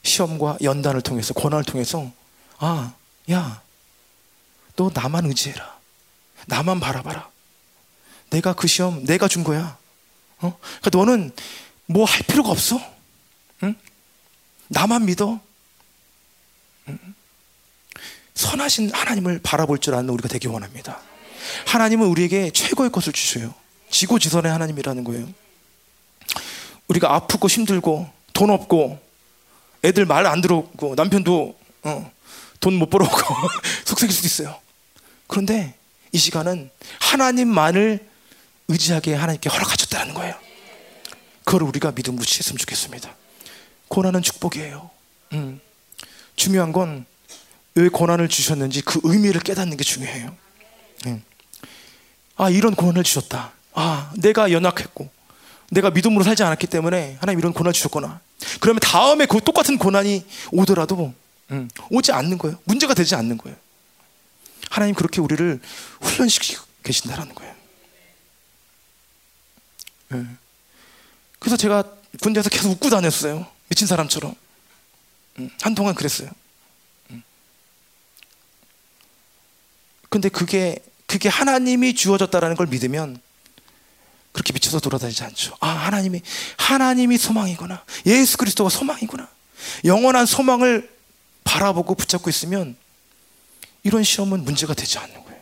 [0.02, 2.10] 시험과 연단을 통해서 고난을 통해서
[2.58, 2.94] 아,
[3.30, 3.62] 야,
[4.76, 5.78] 너 나만 의지해라.
[6.46, 7.28] 나만 바라봐라.
[8.30, 9.76] 내가 그 시험 내가 준 거야.
[10.38, 10.58] 어?
[10.80, 11.32] 그러니까 너는
[11.86, 12.80] 뭐 할 필요가 없어.
[13.62, 13.74] 응?
[14.68, 15.40] 나만 믿어.
[16.88, 16.98] 응?
[18.34, 21.00] 선하신 하나님을 바라볼 줄 아는 우리가 되기 원합니다.
[21.66, 23.52] 하나님은 우리에게 최고의 것을 주셔요.
[23.90, 25.28] 지고지선의 하나님이라는 거예요.
[26.88, 28.98] 우리가 아프고 힘들고 돈 없고
[29.84, 32.12] 애들 말 안 들었고 남편도 어,
[32.60, 33.16] 돈 못 벌어오고
[33.86, 34.58] 속삭일 수도 있어요.
[35.26, 35.74] 그런데
[36.12, 36.70] 이 시간은
[37.00, 38.06] 하나님만을
[38.68, 40.34] 의지하게 하나님께 허락하셨다는 거예요.
[41.44, 43.14] 그걸 우리가 믿음으로 취했으면 좋겠습니다.
[43.88, 44.90] 고난은 축복이에요.
[45.32, 45.60] 음.
[46.36, 47.06] 중요한 건
[47.74, 50.34] 왜 고난을 주셨는지 그 의미를 깨닫는 게 중요해요.
[51.06, 51.22] 음.
[52.36, 53.52] 아, 이런 고난을 주셨다.
[53.74, 55.08] 아, 내가 연약했고,
[55.70, 58.20] 내가 믿음으로 살지 않았기 때문에 하나님 이런 고난을 주셨구나.
[58.60, 61.14] 그러면 다음에 그 똑같은 고난이 오더라도
[61.50, 62.58] 음, 오지 않는 거예요.
[62.64, 63.56] 문제가 되지 않는 거예요.
[64.70, 65.60] 하나님 그렇게 우리를
[66.00, 67.54] 훈련시키고 계신다라는 거예요.
[70.10, 70.26] 네.
[71.38, 71.84] 그래서 제가
[72.22, 73.46] 군대에서 계속 웃고 다녔어요.
[73.68, 74.34] 미친 사람처럼.
[75.38, 76.30] 음, 한동안 그랬어요.
[77.10, 77.22] 음.
[80.08, 83.20] 근데 그게, 그게 하나님이 주어졌다라는 걸 믿으면
[84.32, 85.56] 그렇게 미쳐서 돌아다니지 않죠.
[85.60, 86.22] 아, 하나님이,
[86.56, 87.84] 하나님이 소망이구나.
[88.06, 89.28] 예수 그리스도가 소망이구나.
[89.84, 90.99] 영원한 소망을
[91.50, 92.76] 바라보고 붙잡고 있으면
[93.82, 95.40] 이런 시험은 문제가 되지 않는 거예요.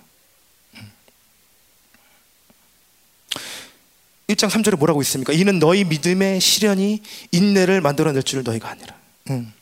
[4.29, 5.35] 1장 3절에 뭐라고 있습니까?
[5.35, 8.94] 이는 너희 믿음의 시련이 인내를 만들어낼 줄 너희가 아니라.
[9.31, 9.53] 음.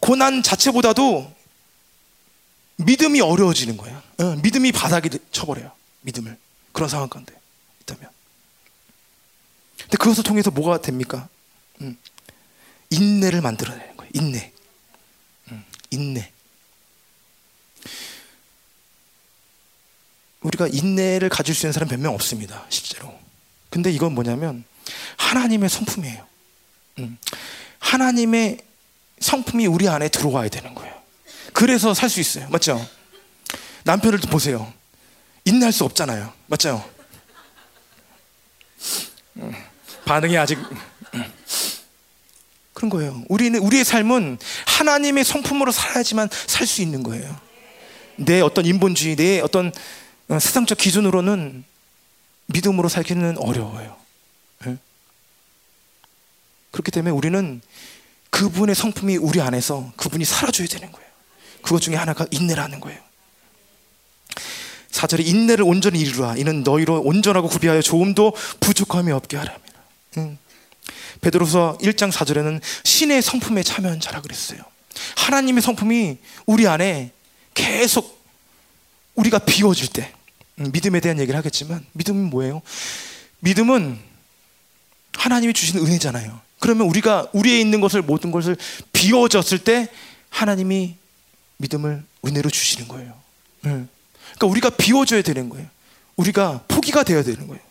[0.00, 1.32] 고난 자체보다도
[2.76, 4.02] 믿음이 어려워지는 거예요.
[4.18, 5.70] 어, 믿음이 바닥에 쳐버려요.
[6.02, 6.36] 믿음을.
[6.72, 7.34] 그런 상황 가운데
[7.82, 8.08] 있다면.
[9.78, 11.28] 근데 그것을 통해서 뭐가 됩니까?
[11.82, 11.96] 음.
[12.90, 14.10] 인내를 만들어내는 거예요.
[14.14, 14.52] 인내.
[15.92, 15.98] 음.
[15.98, 16.32] 인내.
[20.40, 22.64] 우리가 인내를 가질 수 있는 사람 몇 명 없습니다.
[22.68, 23.18] 실제로.
[23.70, 24.64] 근데 이건 뭐냐면
[25.16, 26.26] 하나님의 성품이에요.
[27.00, 27.18] 음.
[27.80, 28.58] 하나님의
[29.20, 30.94] 성품이 우리 안에 들어와야 되는 거예요.
[31.52, 32.48] 그래서 살 수 있어요.
[32.50, 32.86] 맞죠?
[33.84, 34.72] 남편을 보세요.
[35.44, 36.32] 인내할 수 없잖아요.
[36.46, 36.88] 맞죠?
[39.36, 39.52] 음.
[40.04, 40.78] 반응이 아직 음.
[42.78, 43.24] 그런 거예요.
[43.28, 47.36] 우리는 우리의 삶은 하나님의 성품으로 살아야지만 살 수 있는 거예요.
[48.14, 49.72] 내 어떤 인본주의, 내 어떤
[50.28, 51.64] 어, 세상적 기준으로는
[52.46, 53.96] 믿음으로 살기는 어려워요.
[54.64, 54.76] 네?
[56.70, 57.60] 그렇기 때문에 우리는
[58.30, 61.08] 그분의 성품이 우리 안에서 그분이 살아줘야 되는 거예요.
[61.62, 63.00] 그것 중에 하나가 인내라는 거예요.
[64.92, 66.36] 4절에 인내를 온전히 이루라.
[66.36, 69.80] 이는 너희로 온전하고 구비하여 조금도 부족함이 없게 하랍니다.
[70.18, 70.38] 응.
[71.20, 74.60] 베드로서 1장 4절에는 신의 성품에 참여한 자라 그랬어요.
[75.16, 77.12] 하나님의 성품이 우리 안에
[77.54, 78.24] 계속
[79.14, 80.12] 우리가 비워질 때
[80.60, 82.62] 음, 믿음에 대한 얘기를 하겠지만 믿음은 뭐예요?
[83.40, 83.98] 믿음은
[85.14, 86.40] 하나님이 주시는 은혜잖아요.
[86.60, 88.56] 그러면 우리가 우리에 있는 것을 모든 것을
[88.92, 89.88] 비워졌을 때
[90.30, 90.96] 하나님이
[91.58, 93.14] 믿음을 은혜로 주시는 거예요.
[93.60, 95.66] 그러니까 우리가 비워줘야 되는 거예요.
[96.16, 97.62] 우리가 포기가 되어야 되는 거예요.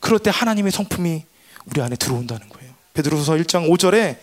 [0.00, 1.24] 그럴 때 하나님의 성품이
[1.66, 2.72] 우리 안에 들어온다는 거예요.
[2.94, 4.18] 베드로서 1장 5절에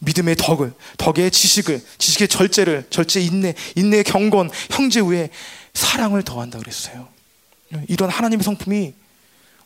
[0.00, 5.30] 믿음의 덕을, 덕의 지식을, 지식의 절제를, 절제 인내, 인내의 경건, 형제 후에
[5.72, 7.08] 사랑을 더한다 그랬어요.
[7.88, 8.94] 이런 하나님의 성품이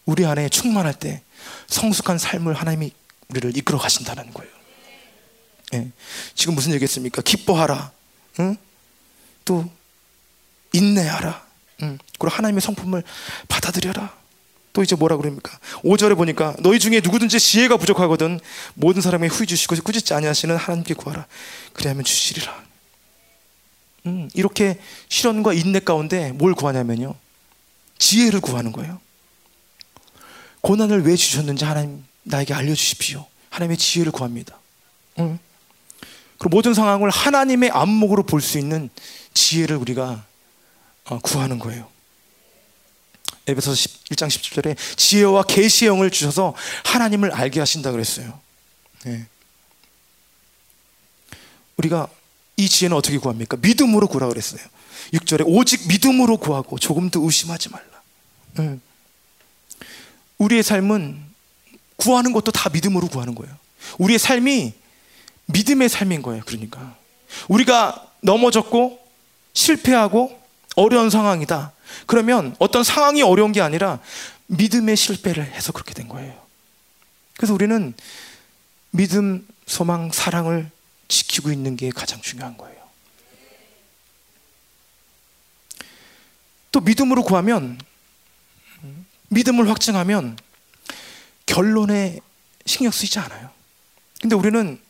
[0.07, 1.23] 우리 안에 충만할 때
[1.67, 2.93] 성숙한 삶을 하나님이
[3.29, 4.51] 우리를 이끌어 가신다는 거예요.
[5.75, 5.91] 예.
[6.35, 7.21] 지금 무슨 얘기했습니까?
[7.23, 7.93] 기뻐하라.
[8.41, 8.57] 응?
[9.45, 9.71] 또
[10.73, 11.47] 인내하라.
[11.83, 11.99] 응.
[12.19, 13.03] 그리고 하나님의 성품을
[13.49, 14.17] 받아들여라.
[14.73, 15.59] 또 이제 뭐라 그럽니까?
[15.85, 18.39] 5절에 보니까 너희 중에 누구든지 지혜가 부족하거든
[18.75, 21.27] 모든 사람에 후히 주시고 꾸짖지 아니하시는 하나님께 구하라.
[21.73, 22.63] 그리하면 주시리라.
[24.07, 24.79] 음, 이렇게
[25.09, 27.15] 실현과 인내 가운데 뭘 구하냐면요.
[27.99, 29.01] 지혜를 구하는 거예요.
[30.61, 33.27] 고난을 왜 주셨는지 하나님 나에게 알려주십시오.
[33.51, 34.59] 하나님의 지혜를 구합니다.
[35.19, 35.39] 음.
[36.39, 38.91] 그리고 모든 상황을 하나님의 안목으로 볼 수 있는
[39.35, 40.25] 지혜를 우리가
[41.07, 41.89] 어, 구하는 거예요.
[43.49, 48.39] 에베소 1장 17절에 지혜와 계시의 영을 주셔서 하나님을 알게 하신다 그랬어요.
[49.05, 49.27] 네.
[51.79, 52.09] 우리가
[52.57, 53.57] 이 지혜는 어떻게 구합니까?
[53.57, 54.61] 믿음으로 구라 그랬어요.
[55.15, 58.03] 6절에 오직 믿음으로 구하고 조금도 의심하지 말라.
[58.59, 58.79] 네.
[60.37, 61.25] 우리의 삶은
[61.97, 63.57] 구하는 것도 다 믿음으로 구하는 거예요.
[63.99, 64.75] 우리의 삶이
[65.47, 66.43] 믿음의 삶인 거예요.
[66.45, 66.97] 그러니까
[67.49, 68.99] 우리가 넘어졌고
[69.55, 70.39] 실패하고
[70.77, 71.73] 어려운 상황이다.
[72.07, 74.01] 그러면 어떤 상황이 어려운 게 아니라
[74.47, 76.41] 믿음의 실패를 해서 그렇게 된 거예요.
[77.37, 77.95] 그래서 우리는
[78.91, 80.71] 믿음, 소망, 사랑을
[81.09, 82.79] 지키고 있는 게 가장 중요한 거예요.
[86.73, 87.79] 또 믿음으로 구하면
[89.29, 90.39] 믿음을 확증하면
[91.47, 92.19] 결론에
[92.67, 93.51] 신경 쓰이지 않아요.
[94.21, 94.81] 근데 우리는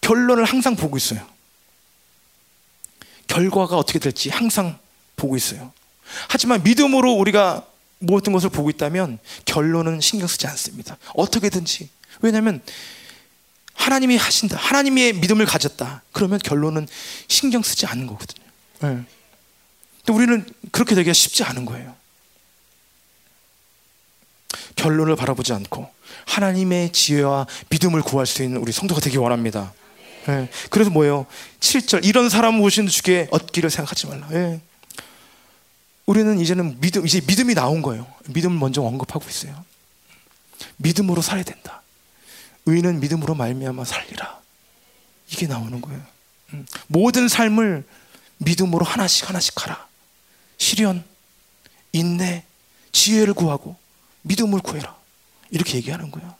[0.00, 1.26] 결론을 항상 보고 있어요.
[3.26, 4.78] 결과가 어떻게 될지 항상
[5.16, 5.72] 보고 있어요.
[6.28, 7.66] 하지만 믿음으로 우리가
[7.98, 10.96] 모든 것을 보고 있다면 결론은 신경 쓰지 않습니다.
[11.14, 11.88] 어떻게든지.
[12.20, 12.60] 왜냐하면
[13.74, 14.56] 하나님이 하신다.
[14.56, 16.02] 하나님의 믿음을 가졌다.
[16.12, 16.86] 그러면 결론은
[17.28, 18.44] 신경 쓰지 않는 거거든요.
[18.80, 19.02] 네.
[20.04, 21.94] 근데 우리는 그렇게 되기가 쉽지 않은 거예요.
[24.76, 25.88] 결론을 바라보지 않고
[26.26, 29.72] 하나님의 지혜와 믿음을 구할 수 있는 우리 성도가 되기 원합니다.
[30.26, 30.48] 네.
[30.70, 31.26] 그래서 뭐예요?
[31.60, 34.28] 7절 이런 사람 무엇인 주께 얻기를 생각하지 말라.
[34.28, 34.60] 네.
[36.12, 38.06] 우리는 이제는 믿음 이제 믿음이 나온 거예요.
[38.28, 39.64] 믿음을 먼저 언급하고 있어요.
[40.76, 41.80] 믿음으로 살아야 된다.
[42.66, 44.38] 의인은 믿음으로 말미암아 살리라.
[45.30, 46.02] 이게 나오는 거예요.
[46.52, 46.66] 음.
[46.86, 47.86] 모든 삶을
[48.36, 49.88] 믿음으로 하나씩 하나씩 하라.
[50.58, 51.02] 시련,
[51.92, 52.44] 인내,
[52.92, 53.78] 지혜를 구하고
[54.20, 54.94] 믿음을 구해라.
[55.50, 56.34] 이렇게 얘기하는 거예요.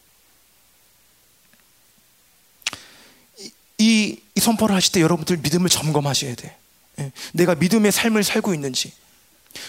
[3.79, 6.59] 이, 이 선포를 하실 때 여러분들 믿음을 점검하셔야 돼.
[6.99, 7.11] 예.
[7.33, 8.93] 내가 믿음의 삶을 살고 있는지,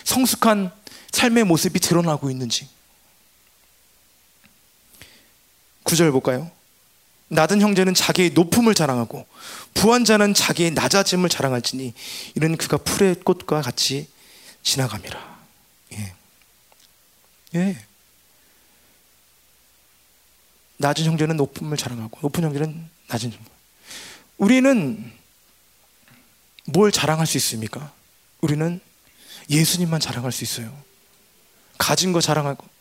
[0.03, 0.71] 성숙한
[1.11, 2.67] 삶의 모습이 드러나고 있는지.
[5.83, 6.49] 구절 볼까요?
[7.27, 9.25] 낮은 형제는 자기의 높음을 자랑하고
[9.73, 11.93] 부한 자는 자기의 낮아짐을 자랑할지니
[12.35, 14.07] 이는 그가 풀의 꽃과 같이
[14.61, 15.37] 지나감이라.
[15.93, 16.13] 예.
[17.55, 17.85] 예.
[20.77, 23.49] 낮은 형제는 높음을 자랑하고 높은 형제는 낮은 형제.
[24.37, 25.11] 우리는
[26.65, 27.93] 뭘 자랑할 수 있습니까?
[28.41, 28.79] 우리는
[29.49, 30.75] 예수님만 자랑할 수 있어요.
[31.77, 32.73] 가진 거 자랑할 거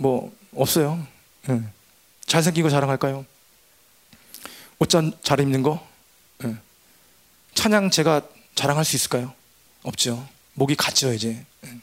[0.00, 1.06] 뭐 없어요.
[1.48, 1.60] 예.
[2.26, 3.26] 잘생긴 거 자랑할까요?
[4.78, 4.88] 옷
[5.22, 5.86] 잘 입는 거?
[6.44, 6.56] 예.
[7.54, 8.22] 찬양 제가
[8.54, 9.34] 자랑할 수 있을까요?
[9.82, 10.26] 없죠.
[10.54, 11.44] 목이 갔죠 이제.
[11.66, 11.80] 예.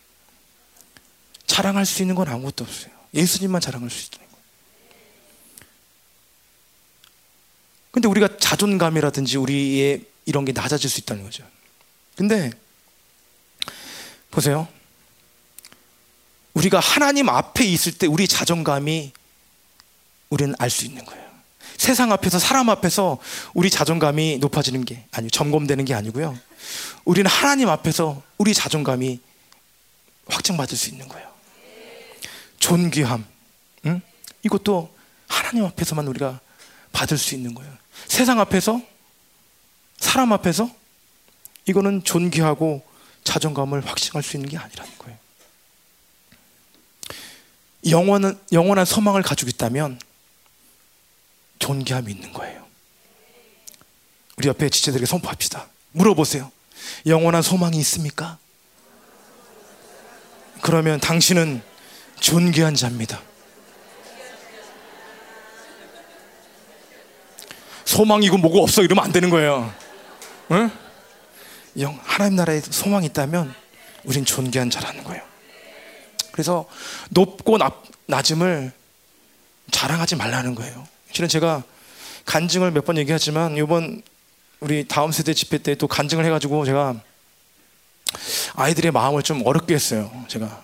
[1.46, 2.92] 자랑할 수 있는 건 아무것도 없어요.
[3.14, 4.44] 예수님만 자랑할 수 있는 거예요.
[7.92, 11.48] 근데 우리가 자존감이라든지 우리의 이런 게 낮아질 수 있다는 거죠.
[12.16, 12.52] 근데
[14.38, 14.68] 보세요.
[16.54, 19.12] 우리가 하나님 앞에 있을 때 우리 자존감이
[20.30, 21.26] 우리는 알 수 있는 거예요.
[21.76, 23.18] 세상 앞에서 사람 앞에서
[23.56, 26.38] 우리 자존감이 높아지는 게 아니 점검되는 게 아니고요.
[27.04, 29.20] 우리는 하나님 앞에서 우리 자존감이
[30.28, 31.28] 확정받을 수 있는 거예요.
[32.60, 33.26] 존귀함,
[33.88, 34.02] 응?
[34.44, 34.96] 이것도
[35.28, 36.40] 하나님 앞에서만 우리가
[36.92, 37.74] 받을 수 있는 거예요.
[38.08, 38.80] 세상 앞에서
[39.98, 40.70] 사람 앞에서
[41.66, 42.87] 이거는 존귀하고
[43.28, 45.18] 자존감을 확증할 수 있는 게 아니라는 거예요.
[47.90, 50.00] 영원한, 영원한 소망을 가지고 있다면
[51.60, 52.66] 존귀함이 있는 거예요.
[54.38, 55.68] 우리 옆에 지체들에게 선포합시다.
[55.92, 56.52] 물어보세요.
[57.06, 58.38] 영원한 소망이 있습니까?
[60.62, 61.62] 그러면 당신은
[62.22, 63.22] 존귀한 자입니다.
[67.84, 69.74] 소망이고 뭐고 없어 이러면 안 되는 거예요.
[70.52, 70.87] 응?
[71.80, 73.54] 영 하나님 나라에 소망이 있다면
[74.04, 75.24] 우린 존귀한 자라는 거예요.
[76.32, 76.66] 그래서
[77.10, 77.74] 높고 낮,
[78.08, 78.72] 낮음을
[79.72, 80.88] 자랑하지 말라는 거예요.
[81.12, 81.64] 실은 제가
[82.26, 84.02] 간증을 몇 번 얘기하지만 이번
[84.60, 87.00] 우리 다음 세대 집회 때 또 간증을 해가지고 제가
[88.56, 90.12] 아이들의 마음을 좀 어렵게 했어요.
[90.28, 90.64] 제가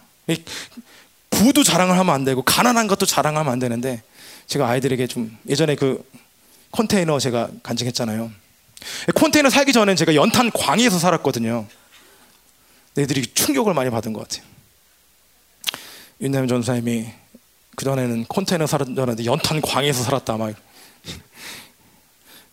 [1.30, 4.02] 부도 자랑을 하면 안 되고 가난한 것도 자랑하면 안 되는데
[4.48, 6.04] 제가 아이들에게 좀 예전에 그
[6.72, 8.32] 컨테이너 제가 간증했잖아요.
[9.16, 11.68] 컨테이너 살기 전엔 제가 연탄 광에서 살았거든요.
[12.98, 14.48] 애들이 충격을 많이 받은 것 같아요.
[16.22, 17.08] 윤남 전사님이
[17.76, 20.54] 그 전에는 컨테이너 살았는데 연탄 광에서 살았다 막.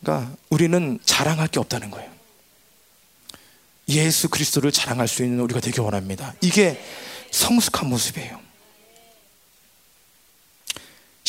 [0.00, 2.10] 그러니까 우리는 자랑할 게 없다는 거예요.
[3.88, 6.34] 예수 그리스도를 자랑할 수 있는 우리가 되기 원합니다.
[6.40, 6.82] 이게
[7.30, 8.39] 성숙한 모습이에요.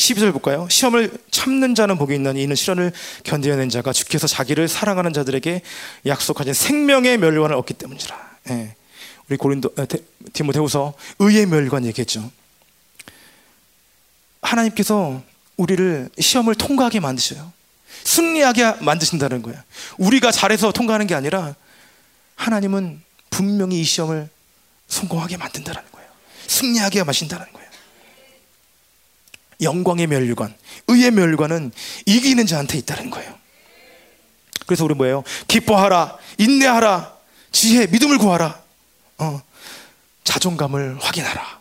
[0.02, 0.66] 12절 볼까요?
[0.68, 5.62] 시험을 참는 자는 복이 있나니 이는 시련을 견뎌낸 자가 주께서 자기를 사랑하는 자들에게
[6.06, 8.30] 약속하신 생명의 멸관을 얻기 때문이라.
[8.50, 8.74] 예.
[9.28, 9.70] 우리 고린도
[10.32, 12.30] 디모데후서 의의 멸관 얘기했죠.
[14.42, 15.22] 하나님께서
[15.56, 17.52] 우리를 시험을 통과하게 만드셔요.
[18.02, 19.60] 승리하게 만드신다는 거예요.
[19.98, 21.54] 우리가 잘해서 통과하는 게 아니라
[22.34, 24.28] 하나님은 분명히 이 시험을
[24.88, 26.08] 성공하게 만든다는 거예요.
[26.48, 27.61] 승리하게 마신다는 거예요.
[29.62, 30.54] 영광의 멸류관,
[30.88, 31.72] 의의 멸류관은
[32.06, 33.38] 이기는 자한테 있다는 거예요.
[34.66, 35.24] 그래서 우리 뭐예요?
[35.48, 37.16] 기뻐하라, 인내하라,
[37.50, 38.60] 지혜, 믿음을 구하라.
[39.18, 39.42] 어,
[40.24, 41.60] 자존감을 확인하라.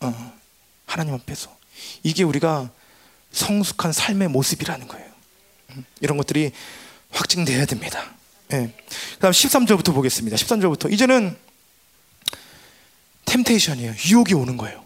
[0.00, 0.32] 어,
[0.86, 1.54] 하나님 앞에서.
[2.02, 2.70] 이게 우리가
[3.32, 5.06] 성숙한 삶의 모습이라는 거예요.
[5.70, 6.52] 음, 이런 것들이
[7.10, 8.14] 확증돼야 됩니다.
[8.48, 8.72] 네.
[9.14, 10.36] 그 다음 13절부터 보겠습니다.
[10.36, 10.92] 13절부터.
[10.92, 11.36] 이제는
[13.24, 13.94] 템테이션이에요.
[14.08, 14.84] 유혹이 오는 거예요.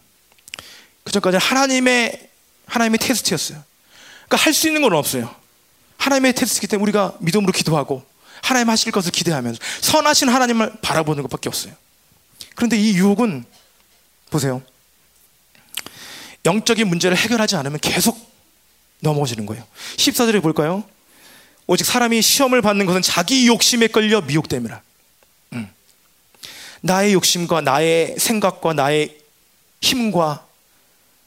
[1.05, 2.30] 그 전까지 하나님의,
[2.71, 3.63] 하나님의 테스트였어요.
[4.27, 5.35] 그러니까 할 수 있는 건 없어요.
[5.99, 8.05] 하나님의 테스트이기 때문에 우리가 믿음으로 기도하고
[8.43, 11.75] 하나님 하실 것을 기대하면서 선하신 하나님을 바라보는 것밖에 없어요.
[12.55, 13.45] 그런데 이 유혹은
[14.31, 14.63] 보세요.
[16.47, 18.31] 영적인 문제를 해결하지 않으면 계속
[19.01, 19.67] 넘어지는 거예요.
[19.97, 20.85] 14절에 볼까요?
[21.67, 24.81] 오직 사람이 시험을 받는 것은 자기 욕심에 끌려 미혹됨이라.
[25.53, 25.71] 음.
[26.81, 29.19] 나의 욕심과 나의 생각과 나의
[29.83, 30.47] 힘과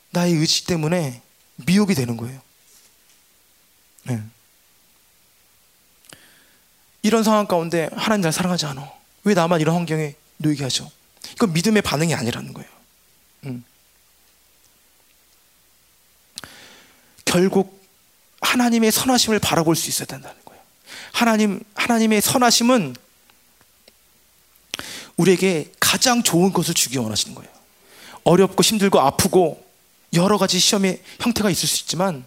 [0.10, 1.22] 나의 의지 때문에
[1.58, 2.42] 미혹이 되는 거예요.
[4.04, 4.22] 네.
[7.02, 8.92] 이런 상황 가운데 하나님 날 사랑하지 않아.
[9.24, 10.89] 왜 나만 이런 환경에 놓이게 하죠?
[11.34, 12.70] 이건 믿음의 반응이 아니라는 거예요.
[13.46, 13.63] 음.
[17.26, 17.82] 결국
[18.42, 20.62] 하나님의 선하심을 바라볼 수 있어야 된다는 거예요.
[21.12, 22.96] 하나님, 하나님의 선하심은
[25.18, 27.52] 우리에게 가장 좋은 것을 주기 원하시는 거예요.
[28.24, 29.62] 어렵고 힘들고 아프고
[30.13, 32.26] 여러 가지 시험의 형태가 있을 수 있지만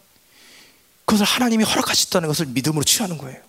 [1.05, 3.41] 그것을 하나님이 허락하셨다는 것을 믿음으로 취하는 거예요.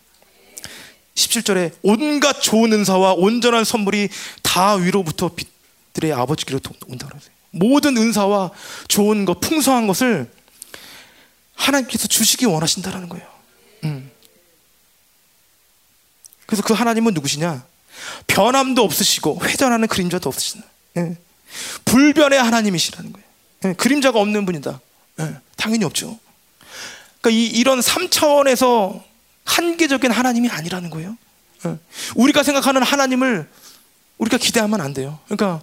[1.16, 4.10] 17절에 온갖 좋은 은사와 온전한 선물이
[4.44, 7.32] 다 위로부터 빛들의 아버지께로 온다 그러세요.
[7.50, 8.52] 모든 은사와
[8.88, 10.32] 좋은 것, 풍성한 것을
[11.56, 13.28] 하나님께서 주시기 원하신다라는 거예요.
[13.86, 14.12] 음.
[16.46, 17.66] 그래서 그 하나님은 누구시냐?
[18.28, 20.64] 변함도 없으시고 회전하는 그림자도 없으시다.
[20.98, 21.18] 예.
[21.86, 23.27] 불변의 하나님이시라는 거예요.
[23.66, 23.74] 예.
[23.74, 24.80] 그림자가 없는 분이다.
[25.20, 25.36] 예.
[25.56, 26.20] 당연히 없죠.
[27.22, 29.02] 그러니까 이, 이런 3차원에서
[29.46, 31.18] 한계적인 하나님이 아니라는 거예요.
[31.66, 31.78] 예.
[32.16, 33.50] 우리가 생각하는 하나님을
[34.18, 35.20] 우리가 기대하면 안 돼요.
[35.26, 35.62] 그러니까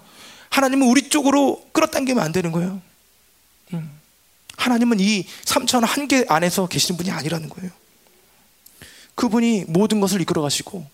[0.50, 2.80] 하나님은 우리 쪽으로 끌어당기면 안 되는 거예요.
[3.72, 3.90] 음.
[4.56, 7.70] 하나님은 이 삼천 한개 안에서 계시는 분이 아니라는 거예요.
[9.16, 10.86] 그분이 모든 것을 이끌어 가시고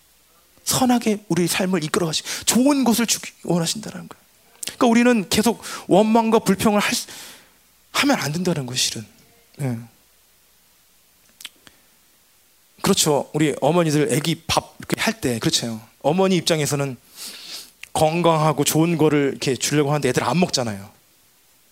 [0.63, 4.20] 선하게 우리 삶을 이끌어 가시고 좋은 것을 주기 원하신다는 거예요.
[4.77, 6.91] 그러니까 우리는 계속 원망과 불평을 할,
[7.91, 9.05] 하면 안 된다는 거예요, 실은.
[9.57, 9.77] 네.
[12.81, 13.29] 그렇죠.
[13.33, 15.79] 우리 어머니들 아기 밥 할 때 그렇죠.
[16.01, 16.97] 어머니 입장에서는
[17.93, 20.89] 건강하고 좋은 거를 이렇게 주려고 하는데 애들 안 먹잖아요.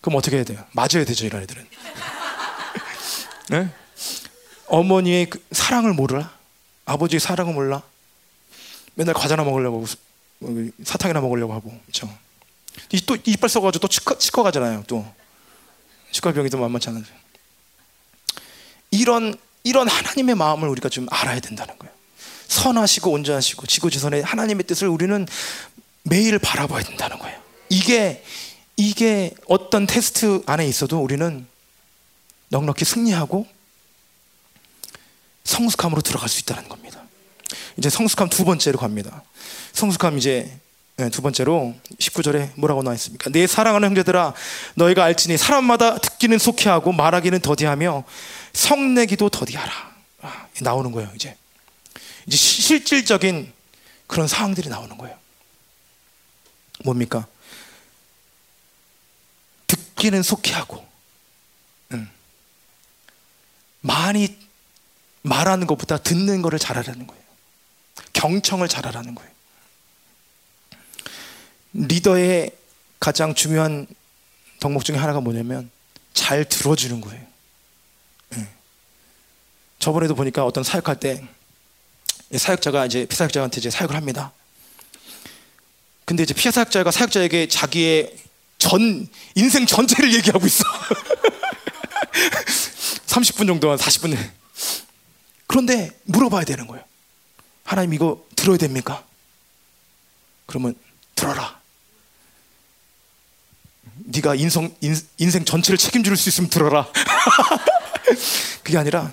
[0.02, 0.64] 그럼 어떻게 해야 돼요?
[0.72, 1.68] 맞아야 되죠, 이런 애들은.
[3.50, 3.70] 네?
[4.68, 6.32] 어머니의 그 사랑을 모르라?
[6.86, 7.82] 아버지의 사랑을 몰라?
[8.96, 9.86] 맨날 과자나 먹으려고
[10.40, 12.10] 뭐 사탕이나 먹으려고 하고 그렇죠.
[13.06, 14.84] 또 이빨 썩어가지고 또 치과, 치과 가잖아요.
[14.88, 15.06] 또
[16.12, 17.10] 치과 병이 더 만만치 않은데
[18.92, 21.94] 이런 이런 하나님의 마음을 우리가 좀 알아야 된다는 거예요.
[22.48, 25.28] 선하시고 온전하시고 지고지선의 하나님의 뜻을 우리는
[26.04, 27.40] 매일 바라봐야 된다는 거예요.
[27.70, 28.24] 이게
[28.78, 31.46] 이게 어떤 테스트 안에 있어도 우리는
[32.50, 33.46] 넉넉히 승리하고
[35.44, 37.04] 성숙함으로 들어갈 수 있다는 겁니다.
[37.78, 39.24] 이제 성숙함 두 번째로 갑니다.
[39.74, 40.60] 성숙함 이제 네,
[41.08, 43.30] 두 번째로 19절에 뭐라고 나와 있습니까?
[43.30, 44.34] 내 사랑하는 형제들아
[44.76, 48.04] 너희가 알지니 사람마다 듣기는 속히하고 말하기는 더디하며
[48.52, 49.72] 성내기도 더디하라.
[50.22, 51.38] 아, 나오는 거예요, 이제.
[52.26, 53.54] 이제 실질적인
[54.08, 55.18] 그런 상황들이 나오는 거예요.
[56.84, 57.26] 뭡니까?
[59.68, 60.86] 듣기는 속히하고
[61.94, 62.10] 음.
[63.82, 64.38] 많이
[65.22, 67.24] 말하는 것보다 듣는 것을 잘하라는 거예요.
[68.14, 69.39] 경청을 잘하라는 거예요.
[71.74, 72.52] 리더의
[73.00, 73.88] 가장 중요한
[74.60, 75.70] 덕목 중에 하나가 뭐냐면
[76.14, 77.26] 잘 들어주는 거예요.
[78.32, 78.48] 네.
[79.80, 81.24] 저번에도 보니까 어떤 사역할 때
[82.36, 84.32] 사역자가 이제 피사역자한테 이제 사역을 합니다.
[86.06, 88.18] 근데 이제 피사 사역자가 사역자에게 자기의
[88.58, 90.64] 전 인생 전체를 얘기하고 있어.
[93.08, 94.18] 30분 정도, 40분.
[95.48, 96.84] 그런데 물어봐야 되는 거예요.
[97.64, 99.04] 하나님 이거 들어야 됩니까?
[100.46, 100.76] 그러면
[101.16, 101.59] 들어라.
[104.06, 106.88] 네가 인성, 인, 인생 전체를 책임질 수 있으면 들어라.
[108.64, 109.12] 그게 아니라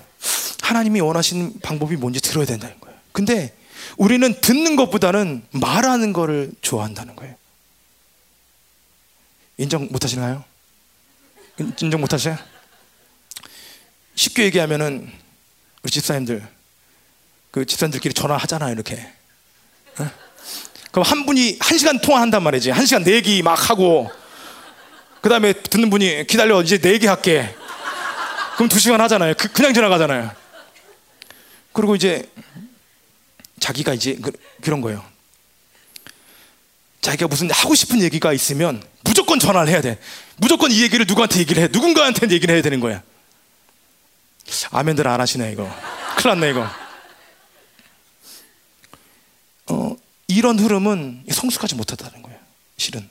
[0.61, 2.97] 하나님이 원하시는 방법이 뭔지 들어야 된다는 거예요.
[3.11, 3.55] 근데
[3.97, 7.35] 우리는 듣는 것보다는 말하는 거를 좋아한다는 거예요.
[9.57, 10.43] 인정 못 하시나요?
[11.81, 12.37] 인정 못 하세요?
[14.15, 15.11] 쉽게 얘기하면은
[15.83, 16.45] 우리 집사님들
[17.51, 18.95] 그 집사님들끼리 전화하잖아요 이렇게
[19.99, 20.09] 어?
[20.91, 24.11] 그럼 한 분이 한 시간 통화한단 말이지 한 시간 내기 막 하고
[25.21, 27.53] 그 다음에 듣는 분이 기다려 이제 내기 할게
[28.55, 30.31] 그럼 두 시간 하잖아요 그, 그냥 지나가잖아요
[31.73, 32.29] 그리고 이제
[33.59, 35.03] 자기가 이제 그, 그런 거예요
[37.01, 39.97] 자기가 무슨 하고 싶은 얘기가 있으면 무조건 전화를 해야 돼.
[40.35, 41.67] 무조건 이 얘기를 누구한테 얘기를 해.
[41.71, 43.01] 누군가한테 얘기를 해야 되는 거야.
[44.71, 45.73] 아멘들 안 하시네, 이거.
[46.17, 46.67] 큰일 났네, 이거.
[49.67, 49.95] 어,
[50.27, 52.39] 이런 흐름은 성숙하지 못하다는 거예요.
[52.75, 53.09] 실은.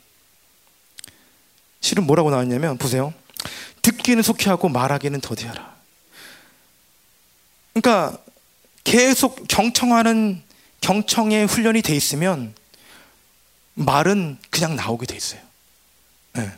[1.80, 3.12] 실은 뭐라고 나왔냐면, 보세요.
[3.82, 5.76] 듣기는 속히 하고 말하기는 더디하라.
[7.74, 8.18] 그러니까
[8.84, 10.42] 계속 경청하는
[10.80, 12.54] 경청의 훈련이 돼 있으면
[13.74, 15.40] 말은 그냥 나오게 돼 있어요.
[16.34, 16.50] 네.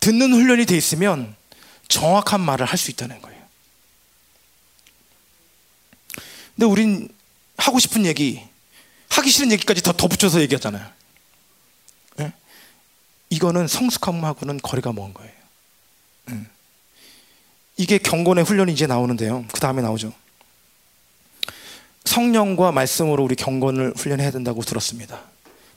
[0.00, 1.34] 듣는 훈련이 돼 있으면
[1.88, 3.40] 정확한 말을 할 수 있다는 거예요.
[6.56, 7.08] 근데 우린
[7.56, 8.42] 하고 싶은 얘기,
[9.10, 10.99] 하기 싫은 얘기까지 더 덧붙여서 얘기하잖아요.
[13.30, 13.36] 네?
[13.36, 15.32] 이거는 성숙함하고는 거리가 먼 거예요.
[16.26, 16.46] 네.
[17.76, 19.46] 이게 경건의 훈련이 이제 나오는데요.
[19.52, 20.12] 그 다음에 나오죠.
[22.04, 25.22] 성령과 말씀으로 우리 경건을 훈련해야 된다고 들었습니다.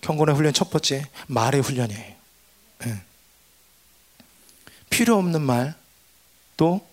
[0.01, 2.16] 경건의 훈련 첫 번째 말의 훈련이에요.
[2.80, 3.01] 네.
[4.89, 5.76] 필요 없는 말,
[6.58, 6.86] 또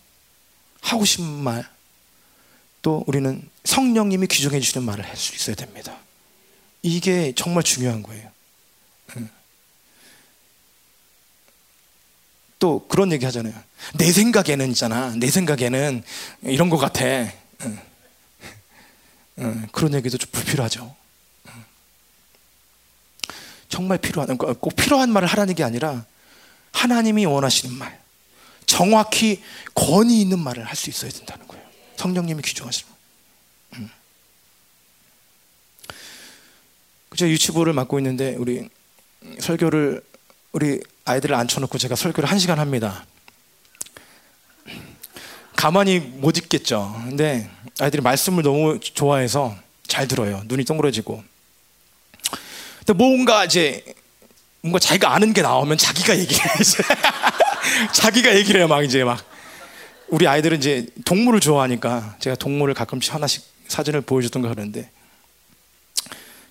[0.81, 1.69] 하고 싶은 말,
[2.83, 5.99] 또 우리는 성령님이 규정해 주시는 말을 할 수 있어야 됩니다.
[6.83, 8.31] 이게 정말 중요한 거예요.
[9.17, 9.27] 네.
[12.61, 13.55] 또 그런 얘기 하잖아요.
[13.95, 15.13] 내 생각에는 있잖아.
[15.17, 16.05] 내 생각에는
[16.43, 17.03] 이런 것 같아.
[19.73, 20.95] 그런 얘기도 좀 불필요하죠.
[23.69, 26.05] 정말 필요한 꼭 필요한 말을 하라는 게 아니라
[26.73, 27.99] 하나님이 원하시는 말,
[28.67, 29.43] 정확히
[29.75, 31.65] 권위 있는 말을 할 수 있어야 된다는 거예요.
[31.97, 32.93] 성령님이 규정하시는.
[33.75, 33.91] 음.
[37.09, 38.69] 그저 유치부를 맡고 있는데 우리
[39.39, 40.03] 설교를
[40.53, 43.05] 우리 아이들을 앉혀놓고 제가 설교를 한 시간 합니다.
[45.57, 46.95] 가만히 못 있겠죠.
[47.05, 50.43] 근데 아이들이 말씀을 너무 좋아해서 잘 들어요.
[50.47, 51.23] 눈이 동그래지고.
[52.79, 53.85] 근데 뭔가 이제
[54.63, 56.41] 뭔가 자기가 아는 게 나오면 자기가 얘기해.
[57.93, 58.69] 자기가 얘기를 해요.
[58.69, 59.23] 막 이제 막
[60.09, 64.91] 우리 아이들은 이제 동물을 좋아하니까 제가 동물을 가끔씩 하나씩 사진을 보여줬던 거 그러는데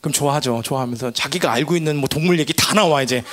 [0.02, 0.62] 그럼 좋아하죠.
[0.64, 3.24] 좋아하면서 자기가 알고 있는 뭐 동물 얘기 다 나와 이제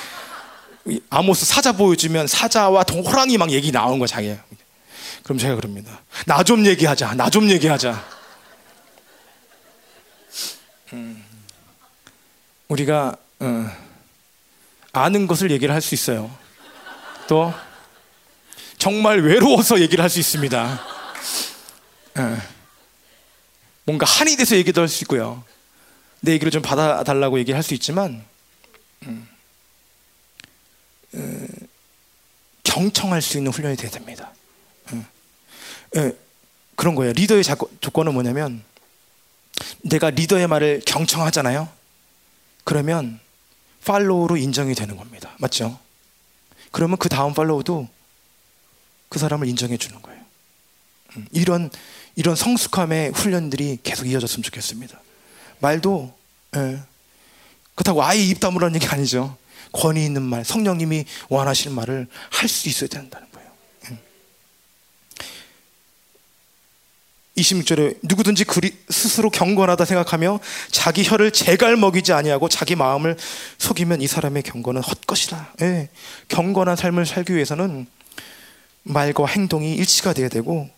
[1.11, 4.37] 아모스 사자 보여주면 사자와 동, 호랑이 막 얘기 나온 거 자기야.
[5.25, 6.03] 그럼 제가 그럽니다.
[6.27, 7.15] 나 좀 얘기하자.
[7.15, 8.05] 나 좀 얘기하자.
[10.93, 11.25] 음,
[12.69, 13.71] 우리가 어,
[14.93, 16.31] 아는 것을 얘기를 할 수 있어요.
[17.29, 17.53] 또
[18.79, 20.81] 정말 외로워서 얘기를 할 수 있습니다.
[22.19, 22.39] 어,
[23.85, 25.43] 뭔가 한이 돼서 얘기도 할 수 있고요.
[26.21, 28.25] 내 얘기를 좀 받아달라고 얘기할 수 있지만
[29.07, 29.36] 음, 어,
[32.63, 34.33] 경청할 수 있는 훈련이 돼야 됩니다.
[34.93, 35.05] 어,
[35.99, 36.13] 어,
[36.75, 37.13] 그런 거예요.
[37.13, 37.43] 리더의
[37.81, 38.63] 조건은 뭐냐면
[39.83, 41.69] 내가 리더의 말을 경청하잖아요.
[42.65, 43.21] 그러면
[43.85, 45.33] 팔로우로 인정이 되는 겁니다.
[45.39, 45.79] 맞죠?
[46.73, 47.89] 그러면 그 다음 팔로우도
[49.09, 50.21] 그 사람을 인정해 주는 거예요.
[51.17, 51.71] 음, 이런
[52.17, 55.01] 이런 성숙함의 훈련들이 계속 이어졌으면 좋겠습니다.
[55.61, 56.13] 말도
[56.57, 56.81] 예,
[57.75, 59.37] 그렇다고 아예 입 다물라는 얘기 아니죠.
[59.77, 63.47] 권위 있는 말, 성령님이 원하시는 말을 할 수 있어야 된다는 거예요.
[67.37, 73.17] 26절에 누구든지 그리, 스스로 경건하다 생각하며 자기 혀를 제갈 먹이지 아니하고 자기 마음을
[73.59, 75.55] 속이면 이 사람의 경건은 헛것이다.
[75.61, 75.91] 예,
[76.29, 77.87] 경건한 삶을 살기 위해서는
[78.85, 80.71] 말과 행동이 일치가 돼야 되고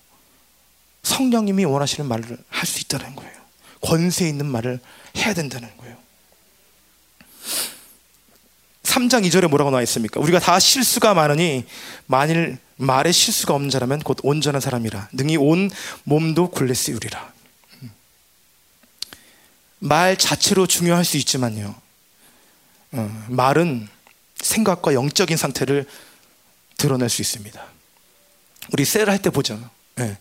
[1.05, 3.33] 성령님이 원하시는 말을 할 수 있다는 거예요.
[3.81, 4.81] 권세 있는 말을
[5.17, 5.97] 해야 된다는 거예요.
[8.89, 10.19] 3장 2절에 뭐라고 나와 있습니까?
[10.21, 11.67] 우리가 다 실수가 많으니
[12.07, 15.71] 만일 말에 실수가 없는 자라면 곧 온전한 사람이라 능히 온
[16.05, 17.33] 몸도 굴레쓰리라.
[19.81, 21.75] 말 자체로 중요할 수 있지만요.
[22.93, 23.89] 어, 말은
[24.37, 25.87] 생각과 영적인 상태를
[26.79, 27.63] 드러낼 수 있습니다.
[28.73, 29.61] 우리 셀할때 보죠.
[29.97, 30.17] 네.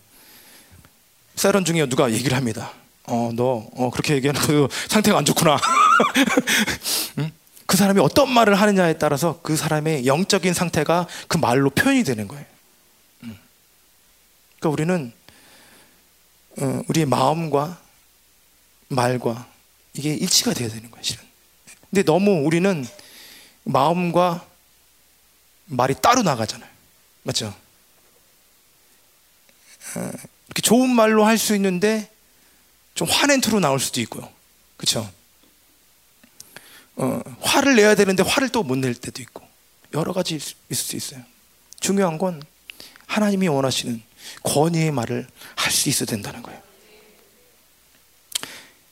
[1.36, 2.72] 셀런 중에 누가 얘기를 합니다.
[3.04, 5.58] 어, 너, 어, 그렇게 얘기하는 그 상태가 안 좋구나.
[7.18, 7.32] 응?
[7.68, 12.46] 그 사람이 어떤 말을 하느냐에 따라서 그 사람의 영적인 상태가 그 말로 표현이 되는 거예요.
[14.58, 15.12] 그러니까 우리는
[16.62, 17.78] 어, 우리의 마음과
[18.88, 19.46] 말과
[19.92, 21.22] 이게 일치가 돼야 되는 거예요, 실은.
[21.90, 22.86] 근데 너무 우리는
[23.64, 24.46] 마음과
[25.66, 26.70] 말이 따로 나가잖아요.
[27.22, 27.54] 맞죠?
[29.94, 30.10] 어,
[30.46, 32.10] 이렇게 좋은 말로 할 수 있는데
[32.94, 34.26] 좀 화낸 투로 나올 수도 있고요.
[34.78, 35.12] 그렇죠?
[36.98, 39.42] 어, 화를 내야 되는데 화를 또 못 낼 때도 있고
[39.94, 41.20] 여러 가지 있을 수 있어요.
[41.80, 42.42] 중요한 건
[43.06, 44.02] 하나님이 원하시는
[44.42, 45.26] 권위의 말을
[45.56, 46.60] 할 수 있어야 된다는 거예요.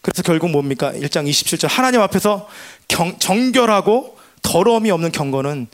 [0.03, 0.93] 그래서 결국 뭡니까?
[0.93, 2.49] 1장 27절 하나님 앞에서
[2.87, 5.67] 경, 정결하고 더러움이 없는 경건은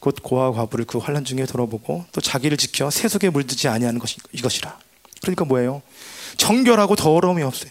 [0.00, 4.78] 곧 고아 과부를 그 환란 중에 돌아보고 또 자기를 지켜 세속에 물들지 아니하는 것이 이것이라.
[5.20, 5.82] 그러니까 뭐예요?
[6.38, 7.70] 정결하고 더러움이 없어요.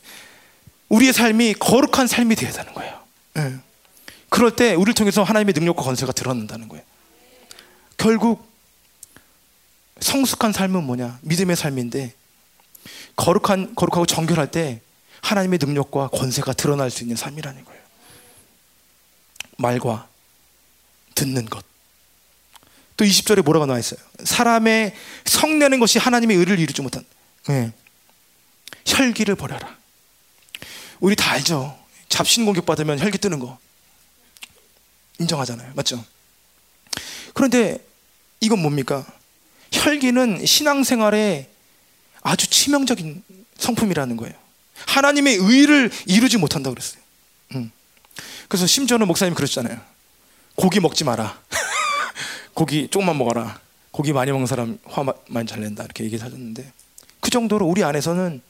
[0.89, 2.99] 우리의 삶이 거룩한 삶이 되어야 되는 거예요.
[3.33, 3.55] 네.
[4.33, 6.83] 그럴 때 우리를 통해서 하나님의 능력과 건세가 드러난다는 거예요.
[7.97, 8.51] 결국
[9.99, 11.19] 성숙한 삶은 뭐냐?
[11.21, 12.15] 믿음의 삶인데
[13.15, 14.81] 거룩한 거룩하고 정결할 때
[15.21, 17.81] 하나님의 능력과 권세가 드러날 수 있는 삶이라는 거예요.
[19.59, 20.07] 말과
[21.13, 21.63] 듣는 것.
[22.97, 23.99] 또 20절에 뭐라고 나와 있어요?
[24.23, 27.05] 사람의 성내는 것이 하나님의 의를 이루지 못한.
[27.49, 27.71] 네.
[28.87, 29.77] 혈기를 버려라.
[30.99, 31.77] 우리 다 알죠?
[32.09, 33.59] 잡신 공격 받으면 혈기 뜨는 거.
[35.19, 35.73] 인정하잖아요.
[35.75, 36.03] 맞죠?
[37.33, 37.77] 그런데
[38.39, 39.05] 이건 뭡니까?
[39.71, 41.49] 혈기는 신앙생활에
[42.21, 43.23] 아주 치명적인
[43.57, 44.33] 성품이라는 거예요.
[44.87, 47.01] 하나님의 의를 이루지 못한다고 그랬어요.
[47.55, 47.71] 음.
[48.47, 49.79] 그래서 심지어는 목사님 그러셨잖아요.
[50.55, 51.39] 고기 먹지 마라.
[52.53, 53.59] 고기 조금만 먹어라.
[53.91, 55.83] 고기 많이 먹는 사람 화 많이 잘 낸다.
[55.83, 56.71] 이렇게 얘기하셨는데
[57.19, 58.41] 그 정도로 우리 안에서는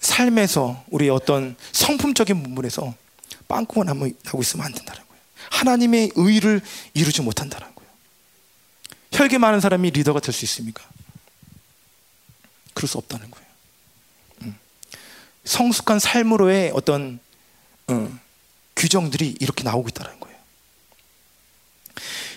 [0.00, 2.94] 삶에서 우리 어떤 성품적인 부분에서
[3.48, 5.07] 빵꾸만 하고 있으면 안 된다는.
[5.50, 6.60] 하나님의 의를
[6.94, 7.90] 이루지 못한다는 거예요.
[9.12, 10.84] 혈기 많은 사람이 리더가 될 수 있습니까?
[12.74, 13.46] 그럴 수 없다는 거예요.
[14.42, 14.58] 음.
[15.44, 17.18] 성숙한 삶으로의 어떤
[17.88, 18.18] 어,
[18.76, 20.38] 규정들이 이렇게 나오고 있다는 거예요.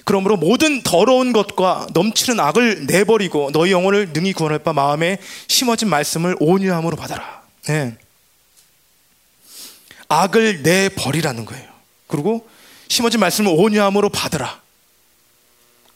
[0.03, 6.35] 그러므로 모든 더러운 것과 넘치는 악을 내버리고 너희 영혼을 능히 구원할 바 마음에 심어진 말씀을
[6.39, 7.43] 온유함으로 받아라.
[7.67, 7.95] 네.
[10.07, 11.71] 악을 내버리라는 거예요.
[12.07, 12.49] 그리고
[12.91, 14.61] 심어진 말씀을 온유함으로 받으라.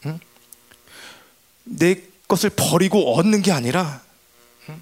[0.05, 0.17] 응?
[1.65, 4.01] 내 것을 버리고 얻는 게 아니라
[4.69, 4.81] 응?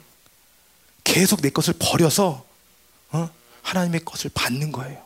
[1.03, 2.45] 계속 내 것을 버려서
[3.09, 3.29] 어?
[3.63, 5.03] 하나님의 것을 받는 거예요.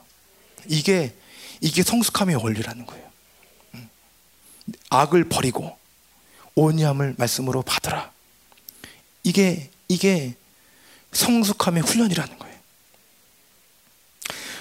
[0.65, 1.15] 이게
[1.61, 3.09] 이게 성숙함의 원리라는 거예요.
[4.89, 5.77] 악을 버리고
[6.55, 8.11] 온유함을 말씀으로 받으라.
[9.23, 10.35] 이게 이게
[11.13, 12.36] 성숙함의 훈련이라는 거예요.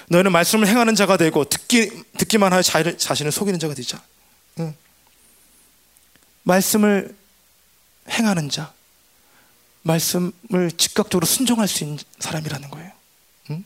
[0.09, 4.01] 너희는 말씀을 행하는 자가 되고 듣기 듣기만 하여 자신을 속이는 자가 되자.
[4.59, 4.75] 응.
[6.43, 7.15] 말씀을
[8.09, 8.73] 행하는 자,
[9.81, 12.91] 말씀을 즉각적으로 순종할 수 있는 사람이라는 거예요.
[13.49, 13.65] 응?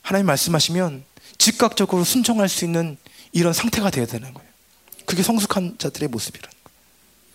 [0.00, 1.04] 하나님 말씀하시면
[1.36, 2.96] 즉각적으로 순종할 수 있는
[3.32, 4.48] 이런 상태가 되어야 되는 거예요.
[5.04, 6.78] 그게 성숙한 자들의 모습이라는 거예요.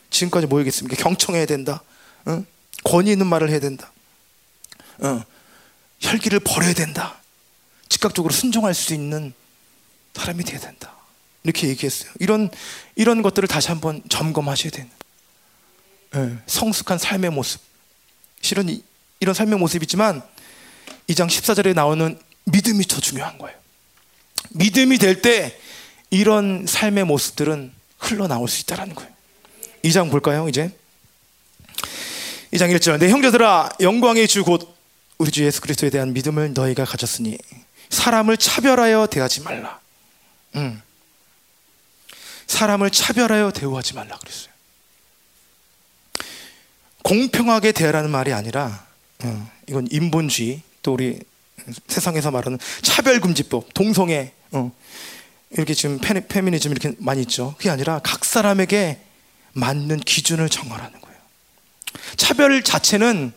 [0.09, 1.01] 지금까지 뭐 얘기했습니까?
[1.03, 1.83] 경청해야 된다.
[2.27, 2.47] 응?
[2.83, 3.91] 권위 있는 말을 해야 된다.
[4.99, 5.23] 어,
[5.99, 7.19] 혈기를 버려야 된다.
[7.89, 9.33] 즉각적으로 순종할 수 있는
[10.13, 10.95] 사람이 되어야 된다.
[11.43, 12.11] 이렇게 얘기했어요.
[12.19, 12.49] 이런
[12.95, 14.89] 이런 것들을 다시 한번 점검하셔야 되는
[16.11, 17.61] 네, 성숙한 삶의 모습.
[18.41, 18.83] 실은 이,
[19.19, 20.21] 이런 삶의 모습이지만
[21.07, 23.57] 2장 14절에 나오는 믿음이 더 중요한 거예요.
[24.51, 25.57] 믿음이 될 때
[26.09, 29.11] 이런 삶의 모습들은 흘러나올 수 있다는 거예요.
[29.83, 30.71] 2장 볼까요, 이제?
[32.53, 32.99] 2장 1절.
[32.99, 34.75] 내 형제들아, 영광의 주 곧
[35.19, 37.37] 우리 주 예수 그리스도에 대한 믿음을 너희가 가졌으니
[37.89, 39.79] 사람을 차별하여 대하지 말라.
[40.55, 40.81] 음.
[42.47, 44.49] 사람을 차별하여 대우하지 말라 그랬어요.
[47.03, 48.87] 공평하게 대하라는 말이 아니라
[49.23, 51.19] 어, 이건 인본주의 또 우리
[51.87, 54.71] 세상에서 말하는 차별금지법, 동성애 어,
[55.51, 57.55] 이렇게 지금 페미니즘 이렇게 많이 있죠.
[57.57, 59.01] 그게 아니라 각 사람에게
[59.51, 61.17] 맞는 기준을 정하라는 거예요.
[62.15, 63.33] 차별 자체는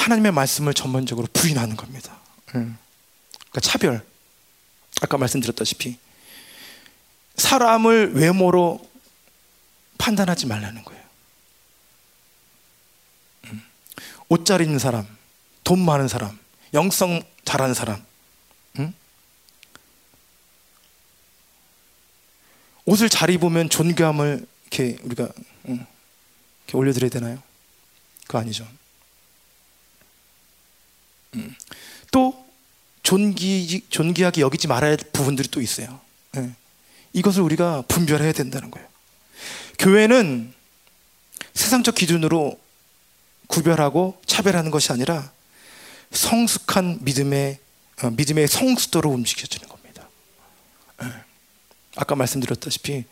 [0.00, 2.18] 하나님의 말씀을 전문적으로 부인하는 겁니다.
[2.46, 4.04] 그러니까 차별
[5.02, 5.98] 아까 말씀드렸다시피
[7.36, 8.88] 사람을 외모로
[9.98, 11.02] 판단하지 말라는 거예요.
[13.46, 13.62] 음.
[14.28, 15.06] 옷잘 입는 사람,
[15.64, 16.38] 돈 많은 사람,
[16.72, 18.02] 영성 잘하는 사람,
[18.78, 18.94] 응?
[22.86, 25.28] 옷을 잘 입으면 존귀함을 이렇게 우리가
[25.68, 25.86] 응,
[26.64, 27.42] 이렇게 올려드려야 되나요?
[28.26, 28.66] 그거 아니죠.
[31.36, 31.54] 음.
[32.10, 32.46] 또
[33.02, 36.00] 존귀 존귀하게 여기지 말아야 할 부분들이 또 있어요.
[36.32, 36.50] 네.
[37.12, 38.86] 이것을 우리가 분별해야 된다는 거예요.
[39.78, 40.52] 교회는
[41.54, 42.58] 세상적 기준으로
[43.46, 45.32] 구별하고 차별하는 것이 아니라
[46.12, 47.58] 성숙한 믿음의
[48.02, 50.08] 어, 믿음의 성수도로 움직여지는 겁니다.
[51.00, 51.08] 네.
[51.96, 53.04] 아까 말씀드렸다시피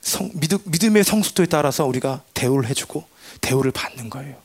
[0.00, 3.06] 성, 믿음, 믿음의 성수도에 따라서 우리가 대우를 해주고
[3.40, 4.40] 대우를 받는 거예요.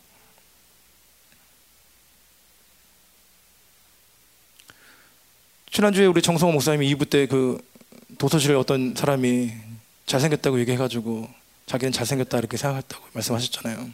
[5.71, 7.57] 지난주에 우리 정성호 목사님이 2부 때 그
[8.17, 9.51] 도서실에 어떤 사람이
[10.05, 11.27] 잘생겼다고 얘기해가지고
[11.65, 13.89] 자기는 잘생겼다 이렇게 생각했다고 말씀하셨잖아요.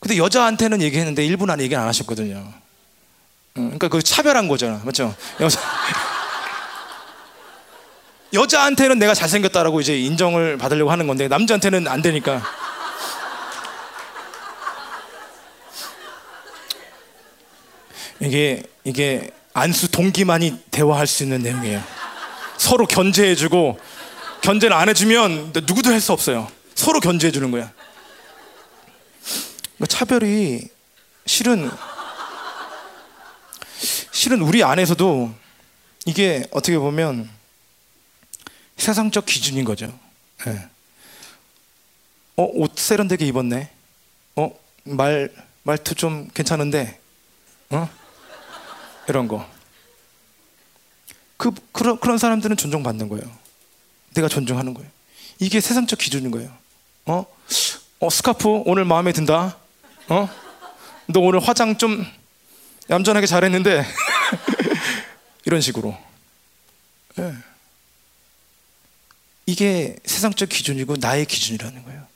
[0.00, 2.52] 근데 여자한테는 얘기했는데 일본 안에 얘기 안 하셨거든요.
[3.54, 5.14] 그러니까 그 차별한 거잖아, 맞죠?
[5.40, 5.60] 여자
[8.34, 12.42] 여자한테는 내가 잘생겼다라고 이제 인정을 받으려고 하는 건데 남자한테는 안 되니까.
[18.20, 21.82] 이게 이게 안수 동기만이 대화할 수 있는 내용이에요.
[22.56, 23.78] 서로 견제해주고
[24.42, 26.50] 견제를 안 해주면 누구도 할 수 없어요.
[26.74, 27.72] 서로 견제해주는 거야.
[29.76, 30.68] 그러니까 차별이
[31.26, 31.70] 실은
[34.12, 35.32] 실은 우리 안에서도
[36.06, 37.28] 이게 어떻게 보면
[38.76, 39.86] 세상적 기준인 거죠.
[40.44, 40.68] 네.
[42.36, 43.70] 어, 옷 세련되게 입었네.
[44.36, 44.50] 어,
[44.84, 45.30] 말
[45.64, 46.98] 말투 좀 괜찮은데.
[47.70, 47.88] 어?
[49.08, 49.48] 이런 거.
[51.36, 53.30] 그, 그런, 그런 사람들은 존중받는 거예요.
[54.14, 54.90] 내가 존중하는 거예요.
[55.38, 56.52] 이게 세상적 기준인 거예요.
[57.06, 57.24] 어?
[58.00, 59.56] 어, 스카프 오늘 마음에 든다.
[60.08, 60.28] 어?
[61.06, 62.04] 너 오늘 화장 좀
[62.90, 63.84] 얌전하게 잘했는데.
[65.46, 65.96] 이런 식으로.
[67.16, 67.32] 네.
[69.46, 72.06] 이게 세상적 기준이고 나의 기준이라는 거예요.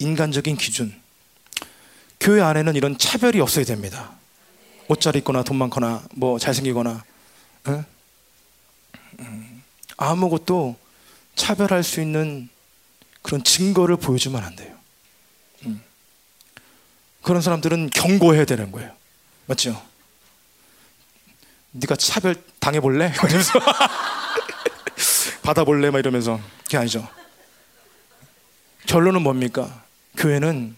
[0.00, 0.92] 인간적인 기준.
[2.18, 4.17] 교회 안에는 이런 차별이 없어야 됩니다.
[4.88, 7.04] 옷 잘 입거나 돈 많거나 뭐 잘생기거나
[7.68, 7.84] 응?
[9.20, 9.62] 음,
[9.98, 10.76] 아무것도
[11.34, 12.48] 차별할 수 있는
[13.22, 14.74] 그런 증거를 보여주면 안 돼요.
[15.66, 15.82] 음.
[17.22, 18.94] 그런 사람들은 경고해야 되는 거예요.
[19.46, 19.82] 맞죠?
[21.72, 23.12] 네가 차별 당해 볼래?
[23.22, 23.60] 이러면서
[25.42, 25.90] 받아 볼래?
[25.90, 27.06] 막 이러면서 그게 아니죠.
[28.86, 29.84] 결론은 뭡니까?
[30.16, 30.76] 교회는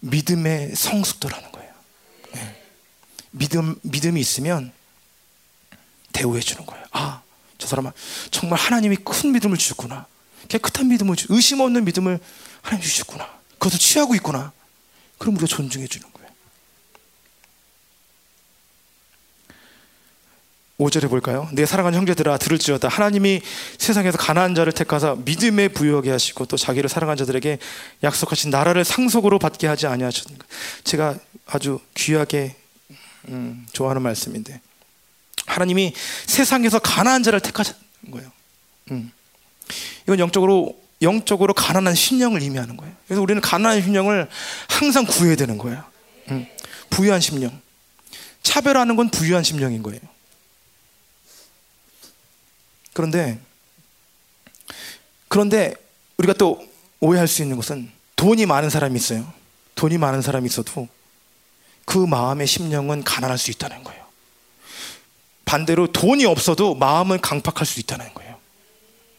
[0.00, 1.53] 믿음의 성숙도라는.
[3.34, 4.72] 믿음, 믿음이 있으면
[6.12, 6.84] 대우해 주는 거예요.
[6.92, 7.22] 아,
[7.58, 7.90] 저 사람은
[8.30, 10.06] 정말 하나님이 큰 믿음을 주셨구나.
[10.48, 12.20] 깨끗한 믿음을 주, 의심 없는 믿음을
[12.62, 13.28] 하나님 주셨구나.
[13.58, 14.52] 그것을 취하고 있구나.
[15.18, 16.28] 그럼 우리가 존중해 주는 거예요.
[20.78, 21.48] 5절에 볼까요?
[21.52, 23.40] 내 사랑하는 형제들아 들을지어다 하나님이
[23.78, 27.58] 세상에서 가난한 자를 택하사 믿음에 부여하게 하시고 또 자기를 사랑한 자들에게
[28.02, 30.44] 약속하신 나라를 상속으로 받게 하지 아니하셨는가
[30.82, 31.16] 제가
[31.46, 32.56] 아주 귀하게
[33.28, 34.60] 음, 좋아하는 말씀인데
[35.46, 35.92] 하나님이
[36.26, 37.74] 세상에서 가난한 자를 택하신
[38.10, 38.30] 거예요.
[38.90, 39.12] 음.
[40.02, 42.94] 이건 영적으로 영적으로 가난한 심령을 의미하는 거예요.
[43.06, 44.28] 그래서 우리는 가난한 심령을
[44.68, 45.84] 항상 구해야 되는 거예요.
[46.30, 46.46] 음.
[46.90, 47.60] 부유한 심령.
[48.42, 50.00] 차별하는 건 부유한 심령인 거예요.
[52.92, 53.40] 그런데
[55.28, 55.74] 그런데
[56.18, 56.64] 우리가 또
[57.00, 59.30] 오해할 수 있는 것은 돈이 많은 사람이 있어요.
[59.74, 60.88] 돈이 많은 사람이 있어도
[61.84, 64.04] 그 마음의 심령은 가난할 수 있다는 거예요.
[65.44, 68.38] 반대로 돈이 없어도 마음은 강팍할 수 있다는 거예요.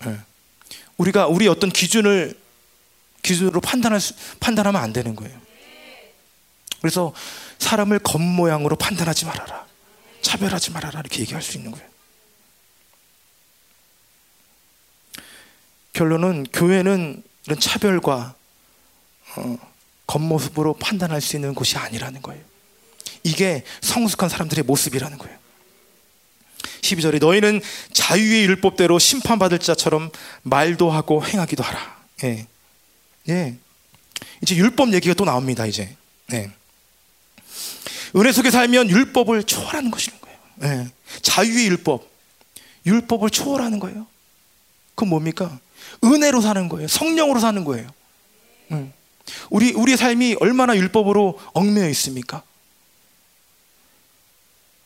[0.06, 0.18] 네.
[0.98, 2.38] 우리가 우리 어떤 기준을
[3.22, 5.40] 기준으로 판단할 수, 판단하면 안 되는 거예요.
[6.80, 7.14] 그래서
[7.58, 9.66] 사람을 겉모양으로 판단하지 말아라.
[10.22, 11.00] 차별하지 말아라.
[11.00, 11.88] 이렇게 얘기할 수 있는 거예요.
[15.94, 18.36] 결론은 교회는 이런 차별과
[19.38, 19.58] 어,
[20.08, 22.44] 겉모습으로 판단할 수 있는 곳이 아니라는 거예요.
[23.24, 25.38] 이게 성숙한 사람들의 모습이라는 거예요.
[26.82, 27.62] 12절에 너희는
[27.94, 30.12] 자유의 율법대로 심판받을 자처럼
[30.44, 31.98] 말도 하고 행하기도 하라.
[32.24, 32.48] 예.
[33.30, 33.56] 예.
[34.42, 35.96] 이제 율법 얘기가 또 나옵니다, 이제.
[36.34, 36.52] 예.
[38.16, 40.38] 은혜 속에 살면 율법을 초월하는 것이는 거예요.
[40.64, 40.92] 예.
[41.22, 42.08] 자유의 율법.
[42.86, 44.08] 율법을 초월하는 거예요.
[44.94, 45.60] 그건 뭡니까?
[46.04, 46.88] 은혜로 사는 거예요.
[46.88, 47.90] 성령으로 사는 거예요.
[48.72, 48.94] 음.
[49.50, 52.44] 우리 우리의 삶이 얼마나 율법으로 얽매여 있습니까?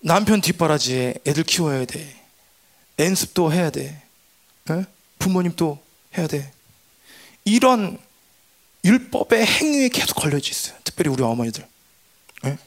[0.02, 2.16] 남편 뒷바라지에 애들 키워야 돼.
[2.98, 4.02] 연습도 해야 돼.
[4.70, 4.86] 에?
[5.20, 5.82] 부모님도
[6.18, 6.52] 해야 돼.
[7.46, 7.98] 이런
[8.86, 10.78] 율법의 행위에 계속 걸려져 있어요.
[10.84, 11.68] 특별히 우리 어머니들.
[12.46, 12.58] 에?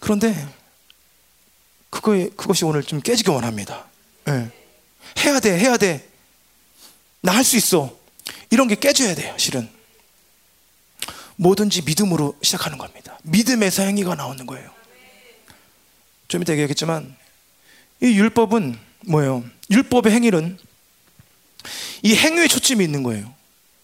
[0.00, 0.34] 그런데
[1.90, 3.86] 그거 그것이 오늘 좀 깨지기 원합니다.
[4.28, 4.50] 에.
[5.18, 6.08] 해야 돼, 해야 돼.
[7.20, 7.96] 나 할 수 있어.
[8.50, 9.68] 이런 게 깨져야 돼요, 실은.
[11.36, 13.18] 뭐든지 믿음으로 시작하는 겁니다.
[13.24, 14.74] 믿음에서 행위가 나오는 거예요.
[16.28, 17.16] 좀 이따 얘기하겠지만,
[18.02, 19.44] 이 율법은 뭐예요?
[19.70, 20.58] 율법의 행위는
[22.02, 23.32] 이 행위에 초점이 있는 거예요.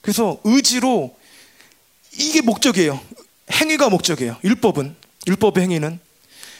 [0.00, 1.16] 그래서 의지로
[2.12, 3.00] 이게 목적이에요.
[3.50, 4.38] 행위가 목적이에요.
[4.44, 6.00] 율법은, 율법의 행위는.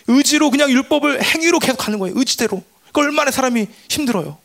[0.08, 2.14] 의지로 그냥 율법을 행위로 계속 가는 거예요.
[2.16, 2.62] 의지대로.
[2.92, 4.38] 그 얼마나 사람이 힘들어요.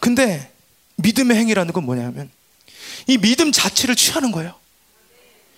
[0.00, 0.52] 근데
[0.96, 2.30] 믿음의 행위라는 건 뭐냐면
[3.06, 4.54] 이 믿음 자체를 취하는 거예요.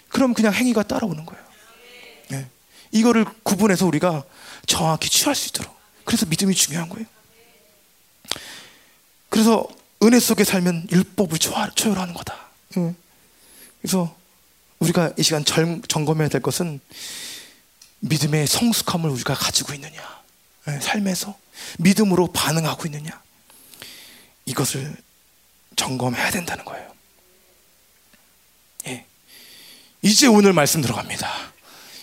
[0.08, 1.44] 그럼 그냥 행위가 따라오는 거예요.
[2.28, 2.46] 네.
[2.92, 4.24] 이거를 구분해서 우리가
[4.66, 5.74] 정확히 취할 수 있도록.
[6.04, 7.06] 그래서 믿음이 중요한 거예요.
[9.28, 9.66] 그래서
[10.02, 12.46] 은혜 속에 살면 율법을 초월하는 거다.
[12.76, 12.94] 네.
[13.80, 14.16] 그래서
[14.78, 16.80] 우리가 이 시간 점검해야 될 것은
[18.00, 20.22] 믿음의 성숙함을 우리가 가지고 있느냐.
[20.66, 20.80] 네.
[20.80, 21.36] 삶에서
[21.78, 23.22] 믿음으로 반응하고 있느냐.
[24.44, 24.94] 이것을
[25.76, 26.94] 점검해야 된다는 거예요.
[28.86, 29.06] 예.
[30.02, 31.52] 이제 오늘 말씀 들어갑니다.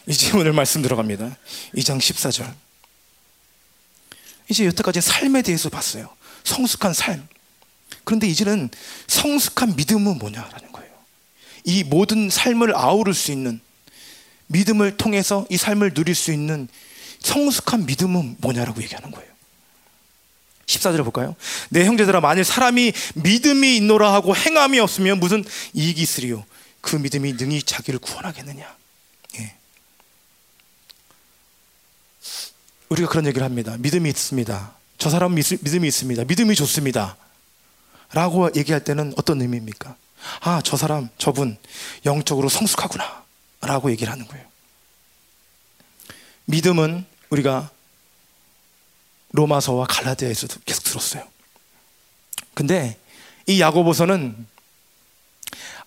[0.08, 1.38] 이제 오늘 말씀 들어갑니다.
[1.76, 2.54] 2장 14절.
[4.50, 6.10] 이제 여태까지 삶에 대해서 봤어요.
[6.44, 7.28] 성숙한 삶.
[8.04, 8.70] 그런데 이제는
[9.08, 10.92] 성숙한 믿음은 뭐냐라는 거예요.
[11.64, 13.62] 이 모든 삶을 아우를 수 있는
[14.48, 16.68] 믿음을 통해서 이 삶을 누릴 수 있는
[17.20, 19.32] 성숙한 믿음은 뭐냐라고 얘기하는 거예요.
[20.66, 21.36] 14절을 볼까요?
[21.70, 25.44] 내 형제들아 만일 사람이 믿음이 있노라 하고 행함이 없으면 무슨
[25.74, 26.46] 이익이 있으리요?
[26.82, 28.76] 그 믿음이 능히 자기를 구원하겠느냐?
[29.40, 29.56] 예.
[32.94, 33.76] 우리가 그런 얘기를 합니다.
[33.80, 34.74] 믿음이 있습니다.
[35.00, 36.26] 저 사람은 믿음이 있습니다.
[36.26, 37.18] 믿음이 좋습니다.
[38.12, 39.96] 라고 얘기할 때는 어떤 의미입니까?
[40.42, 41.58] 아, 저 사람, 저분
[42.06, 43.24] 영적으로 성숙하구나.
[43.62, 44.46] 라고 얘기를 하는 거예요.
[46.46, 47.72] 믿음은 우리가
[49.32, 51.28] 로마서와 갈라디아에서도 계속 들었어요.
[52.54, 53.00] 근데
[53.48, 54.46] 이 야고보서는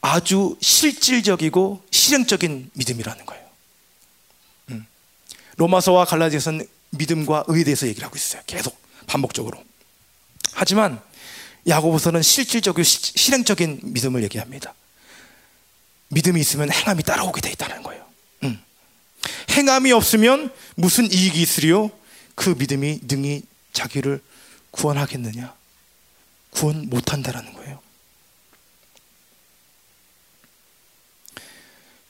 [0.01, 3.47] 아주 실질적이고 실행적인 믿음이라는 거예요.
[4.71, 4.87] 음.
[5.57, 8.43] 로마서와 갈라디아서는 믿음과 의에 대해서 얘기를 하고 있어요.
[8.47, 9.63] 계속 반복적으로.
[10.53, 11.01] 하지만
[11.67, 14.75] 야고보서는 실질적이고 실행적인 믿음을 얘기합니다.
[16.09, 18.05] 믿음이 있으면 행함이 따라오게 돼 있다는 거예요.
[18.45, 18.63] 음.
[19.51, 21.91] 행함이 없으면 무슨 이익이 있으리요?
[22.35, 24.23] 그 믿음이 능히 자기를
[24.71, 25.55] 구원하겠느냐?
[26.51, 27.81] 구원 못한다라는 거예요.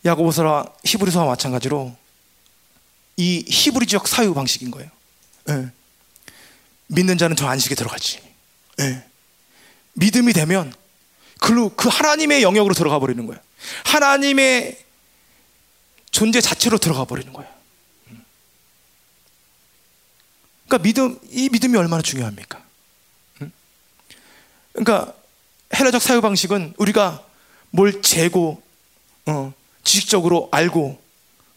[0.04, 1.96] 야고보서와 히브리서와 마찬가지로
[3.16, 4.90] 이 히브리적 사유 방식인 거예요.
[5.46, 5.70] 네.
[6.88, 8.20] 믿는 자는 저 안식에 들어가지.
[8.76, 9.04] 네.
[9.94, 10.72] 믿음이 되면
[11.40, 13.40] 그, 그 하나님의 영역으로 들어가 버리는 거예요.
[13.84, 14.78] 하나님의
[16.10, 17.50] 존재 자체로 들어가 버리는 거예요.
[20.66, 22.64] 그러니까 믿음 이 믿음이 얼마나 중요합니까?
[24.72, 25.14] 그러니까
[25.74, 27.24] 헬라적 사유 방식은 우리가
[27.70, 28.62] 뭘 재고
[29.26, 29.52] 어,
[29.84, 31.00] 지식적으로 알고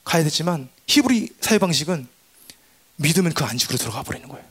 [0.03, 2.07] 가야 되지만 히브리 사유 방식은
[2.95, 4.43] 믿으면 그 안식으로 들어가 버리는 거예요.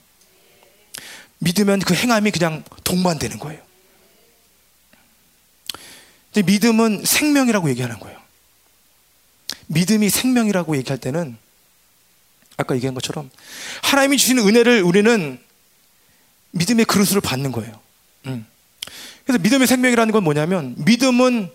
[1.39, 3.61] 믿으면 그 행함이 그냥 동반되는 거예요.
[6.34, 8.16] 믿음은 생명이라고 얘기하는 거예요.
[9.66, 11.36] 믿음이 생명이라고 얘기할 때는
[12.57, 13.28] 아까 얘기한 것처럼
[13.82, 15.41] 하나님이 주시는 은혜를 우리는
[16.53, 17.80] 믿음의 그릇으로 받는 거예요.
[18.26, 18.47] 음.
[19.24, 21.51] 그래서 믿음의 생명이라는 건 뭐냐면 믿음은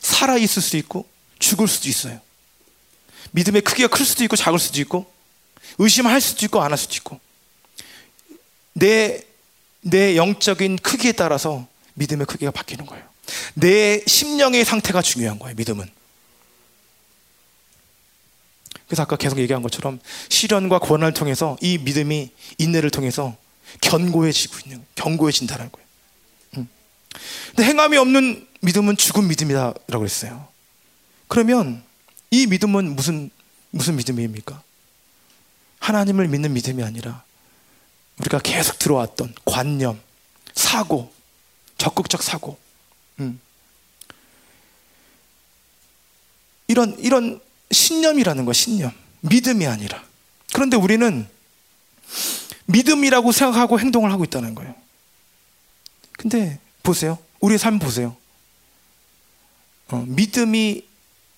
[0.00, 1.08] 살아 있을 수도 있고
[1.38, 2.20] 죽을 수도 있어요.
[3.32, 5.12] 믿음의 크기가 클 수도 있고 작을 수도 있고
[5.78, 7.20] 의심할 수도 있고 안 할 수도 있고
[8.74, 9.22] 내,
[9.80, 13.04] 내 영적인 크기에 따라서 믿음의 크기가 바뀌는 거예요.
[13.54, 15.88] 내 심령의 상태가 중요한 거예요, 믿음은.
[18.86, 23.36] 그래서 아까 계속 얘기한 것처럼 시련과 고난을 통해서 이 믿음이 인내를 통해서
[23.80, 25.86] 견고해지고 있는, 견고해진다는 거예요.
[26.58, 26.68] 음.
[27.54, 30.48] 근데 행함이 없는 믿음은 죽은 믿음이다라고 그랬어요.
[31.28, 31.83] 그러면
[32.34, 33.30] 이 믿음은 무슨,
[33.70, 34.60] 무슨 믿음입니까?
[35.78, 37.22] 하나님을 믿는 믿음이 아니라
[38.18, 40.00] 우리가 계속 들어왔던 관념,
[40.52, 41.12] 사고,
[41.78, 42.58] 적극적 사고,
[43.20, 43.40] 음.
[46.66, 50.04] 이런 이런 신념이라는 거 신념, 믿음이 아니라.
[50.52, 51.28] 그런데 우리는
[52.66, 54.74] 믿음이라고 생각하고 행동을 하고 있다는 거예요.
[56.12, 58.16] 근데 보세요, 우리의 삶 보세요.
[59.90, 60.93] 어, 믿음이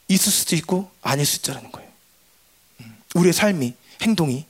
[0.09, 1.91] 있을 수도 있고 아닐 수 있다는 거예요.
[2.81, 2.97] 음.
[3.15, 4.47] 우리의 삶이 행동이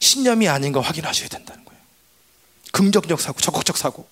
[0.00, 1.80] 신념이 아닌가 확인하셔야 된다는 거예요.
[2.72, 4.08] 긍정적 사고, 적극적 사고,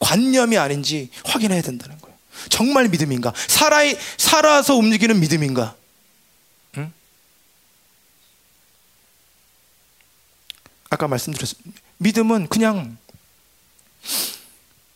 [0.00, 2.16] 관념이 아닌지 확인해야 된다는 거예요.
[2.48, 3.32] 정말 믿음인가?
[3.46, 3.78] 살아,
[4.18, 5.76] 살아서 움직이는 믿음인가?
[6.78, 6.92] 응?
[10.90, 11.80] 아까 말씀드렸습니다.
[11.98, 12.98] 믿음은 그냥,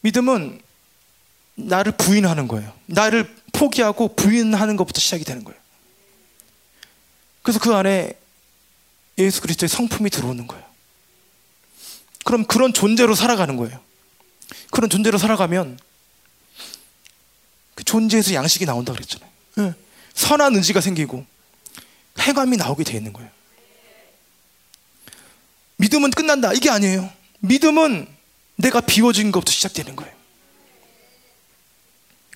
[0.01, 0.61] 믿음은
[1.59, 2.73] 나를 부인하는 거예요.
[2.87, 5.59] 나를 포기하고 부인하는 것부터 시작이 되는 거예요.
[7.43, 8.13] 그래서 그 안에
[9.19, 10.65] 예수 그리스도의 성품이 들어오는 거예요.
[12.25, 13.81] 그럼 그런 존재로 살아가는 거예요.
[14.71, 15.79] 그런 존재로 살아가면
[17.75, 19.31] 그 존재에서 양식이 나온다 그랬잖아요.
[19.57, 19.75] 네.
[20.15, 21.25] 선한 의지가 생기고
[22.21, 23.31] 해감이 나오게 돼 있는 거예요.
[25.77, 26.53] 믿음은 끝난다.
[26.53, 27.11] 이게 아니에요.
[27.41, 28.07] 믿음은
[28.57, 30.18] 내가 비워진 것부터 시작되는 거예요.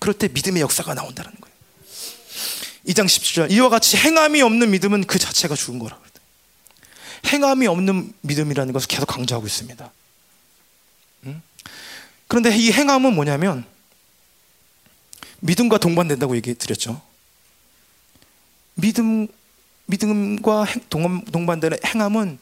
[0.03, 1.55] 그럴 때 믿음의 역사가 나온다는 거예요.
[2.87, 3.51] 2장 17절.
[3.51, 5.97] 이와 같이 행함이 없는 믿음은 그 자체가 죽은 거라.
[7.27, 9.91] 행함이 없는 믿음이라는 것을 계속 강조하고 있습니다.
[11.23, 11.41] 음?
[12.27, 13.65] 그런데 이 행함은 뭐냐면
[15.39, 17.01] 믿음과 동반된다고 얘기 드렸죠.
[18.73, 19.29] 믿음,
[19.85, 20.65] 믿음과
[21.31, 22.39] 동반되는 행함은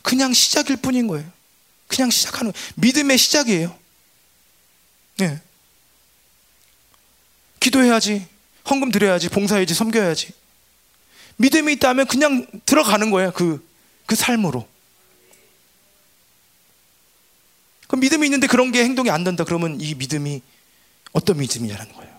[0.00, 1.30] 그냥 시작일 뿐인 거예요.
[1.88, 3.78] 그냥 시작하는, 믿음의 시작이에요.
[5.18, 5.42] 네.
[7.62, 8.26] 기도해야지,
[8.68, 10.32] 헌금 드려야지, 봉사해야지, 섬겨야지.
[11.36, 13.32] 믿음이 있다면 그냥 들어가는 거예요.
[13.32, 13.66] 그,
[14.04, 14.68] 그 삶으로.
[17.86, 19.44] 그럼 믿음이 있는데 그런 게 행동이 안 된다.
[19.44, 20.42] 그러면 이 믿음이
[21.12, 22.12] 어떤 믿음이냐는 거예요.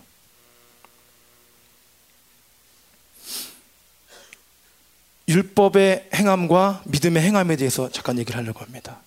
[5.28, 9.00] 율법의 행함과 믿음의 행함에 대해서 잠깐 얘기를 하려고 합니다.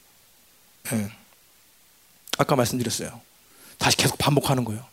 [0.91, 1.09] 네.
[2.37, 3.21] 아까 말씀드렸어요.
[3.77, 4.85] 다시 계속 반복하는 거예요.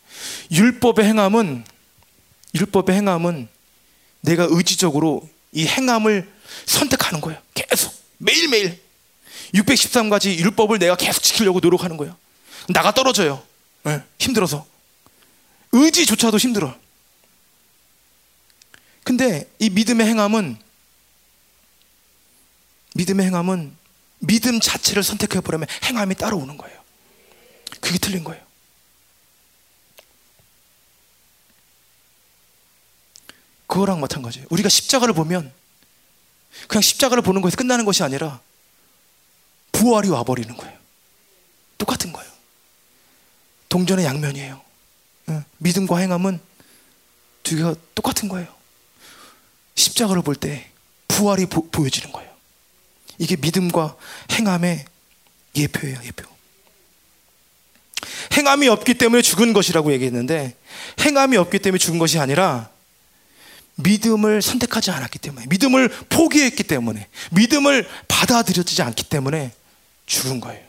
[0.51, 1.65] 율법의 행함은
[2.55, 3.49] 율법의 행함은
[4.21, 6.31] 내가 의지적으로 이 행함을
[6.67, 7.41] 선택하는 거예요.
[7.55, 8.81] 계속 매일매일
[9.55, 12.17] 613가지 율법을 내가 계속 지키려고 노력하는 거예요.
[12.69, 13.43] 나가 떨어져요.
[13.85, 14.67] 네, 힘들어서.
[15.73, 16.75] 의지조차도 힘들어.
[19.03, 20.57] 근데 이 믿음의 행함은
[22.95, 23.77] 믿음의 행함은
[24.21, 26.81] 믿음 자체를 선택해 보려면 행함이 따라오는 거예요.
[27.81, 28.44] 그게 틀린 거예요.
[33.75, 34.47] 그거랑 마찬가지예요.
[34.51, 35.53] 우리가 십자가를 보면
[36.69, 38.41] 그냥 십자가를 보는 것에서 끝나는 것이 아니라
[39.73, 40.79] 부활이 와버리는 거예요.
[41.77, 42.31] 똑같은 거예요.
[43.69, 44.61] 동전의 양면이에요.
[45.59, 46.39] 믿음과 행함은
[47.43, 48.47] 두 개가 똑같은 거예요.
[49.75, 50.71] 십자가를 볼 때
[51.09, 52.31] 부활이 보, 보여지는 거예요.
[53.19, 53.97] 이게 믿음과
[54.31, 54.85] 행함의
[55.57, 56.29] 예표예요, 예표.
[58.37, 60.57] 행함이 없기 때문에 죽은 것이라고 얘기했는데
[61.01, 62.73] 행함이 없기 때문에 죽은 것이 아니라
[63.77, 69.53] 믿음을 선택하지 않았기 때문에 믿음을 포기했기 때문에 믿음을 받아들여지지 않기 때문에
[70.07, 70.63] 죽은 거예요.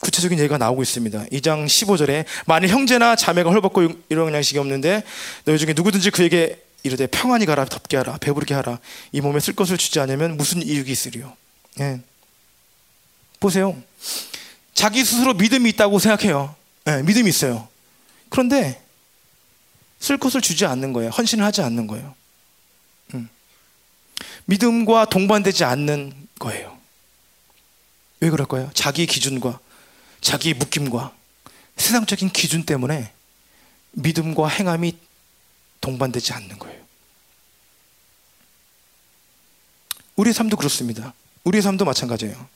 [0.00, 1.24] 구체적인 얘기가 나오고 있습니다.
[1.26, 5.02] 2장 15절에 만일 형제나 자매가 헐벗고 이런 양식이 없는데
[5.46, 8.78] 너희 중에 누구든지 그에게 이르되 평안히 가라 덥게 하라 배부르게 하라
[9.12, 11.34] 이 몸에 쓸 것을 주지 않으면 무슨 이익이 있으리요.
[11.80, 12.00] 예.
[13.40, 13.74] 보세요.
[14.74, 16.54] 자기 스스로 믿음이 있다고 생각해요.
[16.88, 17.66] 예, 믿음이 있어요.
[18.28, 18.83] 그런데
[20.04, 21.08] 쓸 것을 주지 않는 거예요.
[21.08, 22.14] 헌신을 하지 않는 거예요.
[23.14, 23.26] 음.
[24.44, 26.78] 믿음과 동반되지 않는 거예요.
[28.20, 28.70] 왜 그럴까요?
[28.74, 29.58] 자기 기준과
[30.20, 31.14] 자기 묶임과
[31.78, 33.14] 세상적인 기준 때문에
[33.92, 34.94] 믿음과 행함이
[35.80, 36.84] 동반되지 않는 거예요.
[40.16, 41.14] 우리의 삶도 그렇습니다.
[41.44, 42.46] 우리의 삶도 마찬가지예요.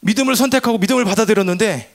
[0.00, 1.94] 믿음을 선택하고 믿음을 받아들였는데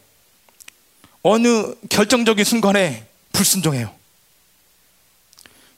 [1.22, 3.06] 어느 결정적인 순간에
[3.36, 3.94] 불순종해요.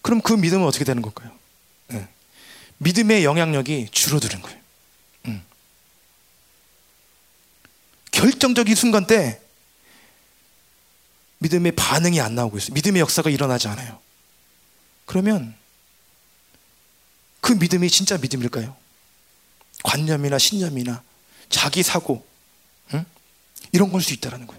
[0.01, 1.31] 그럼 그 믿음은 어떻게 되는 걸까요?
[1.87, 2.07] 네.
[2.77, 4.59] 믿음의 영향력이 줄어드는 거예요.
[5.25, 5.43] 음.
[8.11, 9.41] 결정적인 순간 때
[11.39, 12.73] 믿음의 반응이 안 나오고 있어요.
[12.73, 13.99] 믿음의 역사가 일어나지 않아요.
[15.05, 15.55] 그러면
[17.41, 18.75] 그 믿음이 진짜 믿음일까요?
[19.83, 21.03] 관념이나 신념이나
[21.49, 22.25] 자기 사고
[22.93, 23.05] 응?
[23.71, 24.56] 이런 걸 수 있다라는 거예요.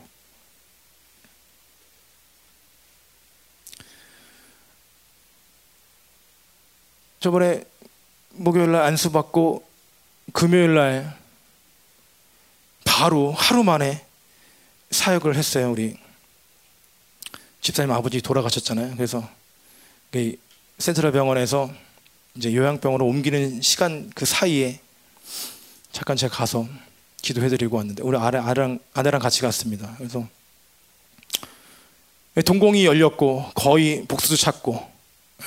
[7.20, 7.64] 저번에
[8.30, 9.66] 목요일 날 안수 받고
[10.32, 11.18] 금요일 날
[12.84, 14.04] 바로 하루 만에
[14.90, 15.72] 사역을 했어요.
[15.72, 15.96] 우리
[17.60, 18.94] 집사님 아버지 돌아가셨잖아요.
[18.94, 19.28] 그래서
[20.78, 21.70] 센트럴 병원에서
[22.36, 24.80] 이제 요양병으로 옮기는 시간 그 사이에
[25.90, 26.68] 잠깐 제가 가서
[27.22, 29.92] 기도해드리고 왔는데 우리 아내, 아내랑, 아내랑 같이 갔습니다.
[29.98, 30.26] 그래서
[32.44, 34.88] 동공이 열렸고 거의 복수도 찾고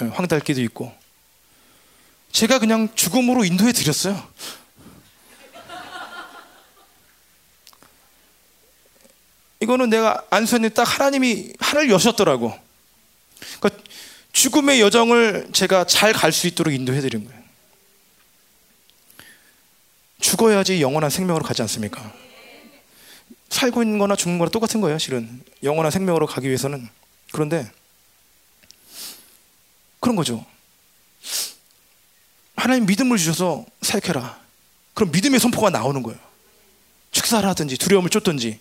[0.01, 1.00] 예, 황달기도 있고
[2.31, 4.27] 제가 그냥 죽음으로 인도해 드렸어요.
[9.59, 12.53] 이거는 내가 안수했는데 딱 하나님이 하늘 여셨더라고.
[13.59, 13.83] 그러니까
[14.33, 17.41] 죽음의 여정을 제가 잘 갈 수 있도록 인도해 드린 거예요.
[20.19, 22.11] 죽어야지 영원한 생명으로 가지 않습니까?
[23.49, 25.43] 살고 있는 거나 죽는 거나 똑같은 거예요, 실은.
[25.61, 26.87] 영원한 생명으로 가기 위해서는.
[27.31, 27.69] 그런데
[29.99, 30.45] 그런 거죠.
[32.55, 34.39] 하나님 믿음을 주셔서 사역해라.
[34.93, 36.19] 그럼 믿음의 선포가 나오는 거예요.
[37.11, 38.59] 축사를 하든지 두려움을 쫓든지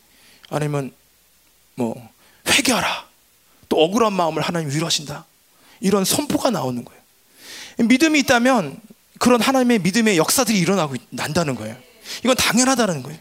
[0.49, 0.93] 아니면
[1.75, 2.09] 뭐
[2.49, 3.09] 회개하라.
[3.69, 5.25] 또 억울한 마음을 하나님 위로하신다.
[5.81, 7.01] 이런 선포가 나오는 거예요.
[7.79, 8.81] 믿음이 있다면
[9.19, 11.77] 그런 하나님의 믿음의 역사들이 일어나고 난다는 거예요.
[12.25, 13.21] 이건 당연하다는 거예요.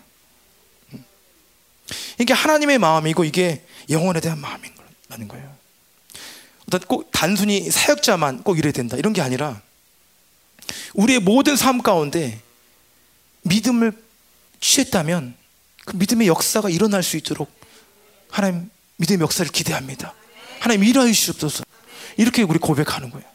[2.19, 4.73] 이게 하나님의 마음이고 이게 영혼에 대한 마음인
[5.27, 5.55] 거예요.
[6.67, 9.61] 어떤 꼭 단순히 사역자만 꼭 이래야 된다 이런 게 아니라
[10.93, 12.41] 우리의 모든 삶 가운데
[13.43, 13.93] 믿음을
[14.59, 15.35] 취했다면
[15.85, 17.51] 그 믿음의 역사가 일어날 수 있도록
[18.29, 20.13] 하나님 믿음의 역사를 기대합니다.
[20.59, 21.63] 하나님 일하여 주시옵소서.
[22.17, 23.25] 이렇게 우리 고백하는 거예요.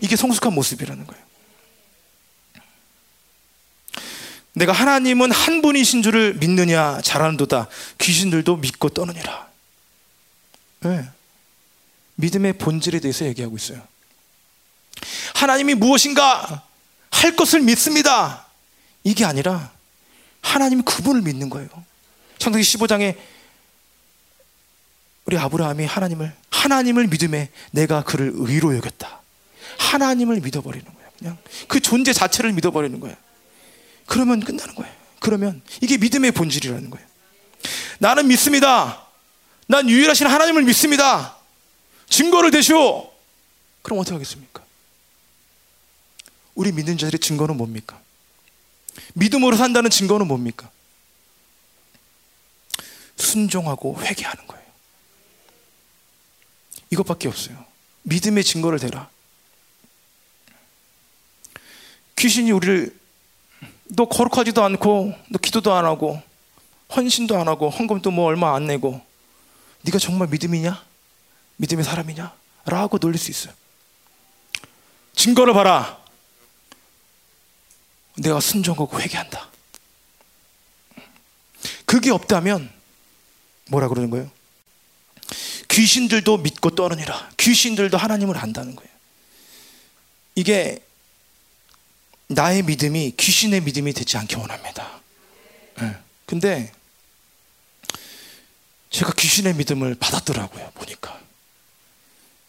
[0.00, 1.22] 이게 성숙한 모습이라는 거예요.
[4.54, 7.68] 내가 하나님은 한 분이신 줄을 믿느냐 잘하는도다
[7.98, 9.50] 귀신들도 믿고 떠느니라.
[10.80, 11.08] 네.
[12.16, 13.82] 믿음의 본질에 대해서 얘기하고 있어요.
[15.34, 16.62] 하나님이 무엇인가
[17.10, 18.46] 할 것을 믿습니다.
[19.04, 19.70] 이게 아니라
[20.40, 21.68] 하나님 그분을 믿는 거예요.
[22.38, 23.16] 창세기 15장에
[25.24, 29.20] 우리 아브라함이 하나님을 하나님을 믿음에 내가 그를 의로 여겼다.
[29.78, 31.10] 하나님을 믿어버리는 거예요.
[31.18, 31.38] 그냥
[31.68, 33.16] 그 존재 자체를 믿어버리는 거예요.
[34.06, 34.92] 그러면 끝나는 거예요.
[35.20, 37.06] 그러면 이게 믿음의 본질이라는 거예요.
[37.98, 39.06] 나는 믿습니다.
[39.68, 41.36] 난 유일하신 하나님을 믿습니다.
[42.08, 43.10] 증거를 대시오.
[43.82, 44.62] 그럼 어떻게 하겠습니까?
[46.54, 48.00] 우리 믿는 자들의 증거는 뭡니까?
[49.14, 50.70] 믿음으로 산다는 증거는 뭡니까?
[53.16, 54.62] 순종하고 회개하는 거예요.
[56.90, 57.64] 이것밖에 없어요.
[58.02, 59.08] 믿음의 증거를 대라.
[62.16, 62.94] 귀신이 우리를
[63.84, 66.22] 너 거룩하지도 않고 너 기도도 안 하고
[66.94, 69.00] 헌신도 안 하고 헌금도 뭐 얼마 안 내고
[69.82, 70.84] 네가 정말 믿음이냐?
[71.56, 72.34] 믿음의 사람이냐?
[72.66, 73.54] 라고 놀릴 수 있어요.
[75.14, 76.01] 증거를 봐라.
[78.16, 79.50] 내가 순종하고 회개한다.
[81.86, 82.72] 그게 없다면
[83.68, 84.30] 뭐라 그러는 거예요?
[85.68, 87.30] 귀신들도 믿고 떠느니라.
[87.36, 88.90] 귀신들도 하나님을 안다는 거예요.
[90.34, 90.82] 이게
[92.28, 95.00] 나의 믿음이 귀신의 믿음이 되지 않게 원합니다.
[95.80, 95.96] 네.
[96.26, 96.72] 근데
[98.90, 100.70] 제가 귀신의 믿음을 받았더라고요.
[100.74, 101.20] 보니까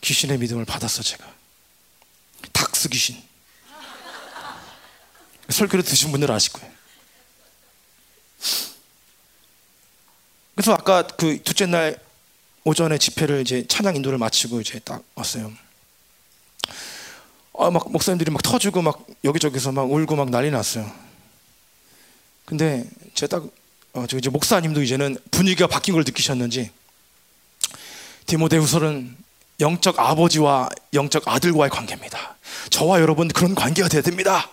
[0.02, 1.34] 귀신의 믿음을 받았어 제가.
[2.52, 3.22] 닥스 귀신.
[5.54, 6.72] 설교를 드신 분들 아실 거예요.
[10.56, 12.00] 그래서 아까 그 둘째 날
[12.64, 15.52] 오전에 집회를 이제 찬양 인도를 마치고 이제 딱 왔어요.
[17.58, 20.92] 아, 막 목사님들이 막 터주고 막 여기저기서 막 울고 막 난리 났어요.
[22.46, 23.50] 근데 제가 딱
[23.94, 26.72] 어, 저 이제 목사님도 이제는 분위기가 바뀐 걸 느끼셨는지
[28.26, 29.16] 디모데후서는
[29.60, 32.36] 영적 아버지와 영적 아들과의 관계입니다.
[32.70, 34.50] 저와 여러분 그런 관계가 돼야 됩니다.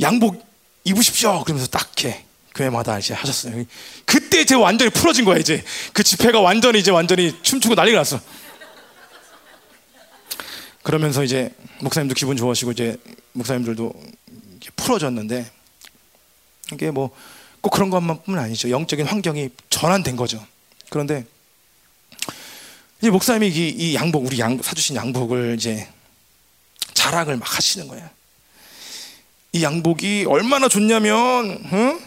[0.00, 0.46] 양복
[0.84, 1.42] 입으십시오.
[1.44, 2.24] 그러면서 딱 해
[2.54, 3.64] 교회마다 이제 하셨어요.
[4.04, 8.20] 그때 제 완전히 풀어진 거야 이제 그 집회가 완전히 이제 완전히 춤추고 난리가 났어.
[10.82, 12.96] 그러면서 이제 목사님도 기분 좋으시고 이제
[13.32, 13.92] 목사님들도
[14.76, 15.50] 풀어졌는데
[16.72, 17.10] 이게 뭐
[17.60, 18.70] 꼭 그런 것만뿐 아니죠.
[18.70, 20.44] 영적인 환경이 전환된 거죠.
[20.90, 21.26] 그런데
[23.00, 25.88] 이제 목사님이 이, 이 양복 우리 양 사주신 양복을 이제
[26.94, 28.08] 자랑을 막 하시는 거예요.
[29.58, 32.00] 이 양복이 얼마나 좋냐면 응?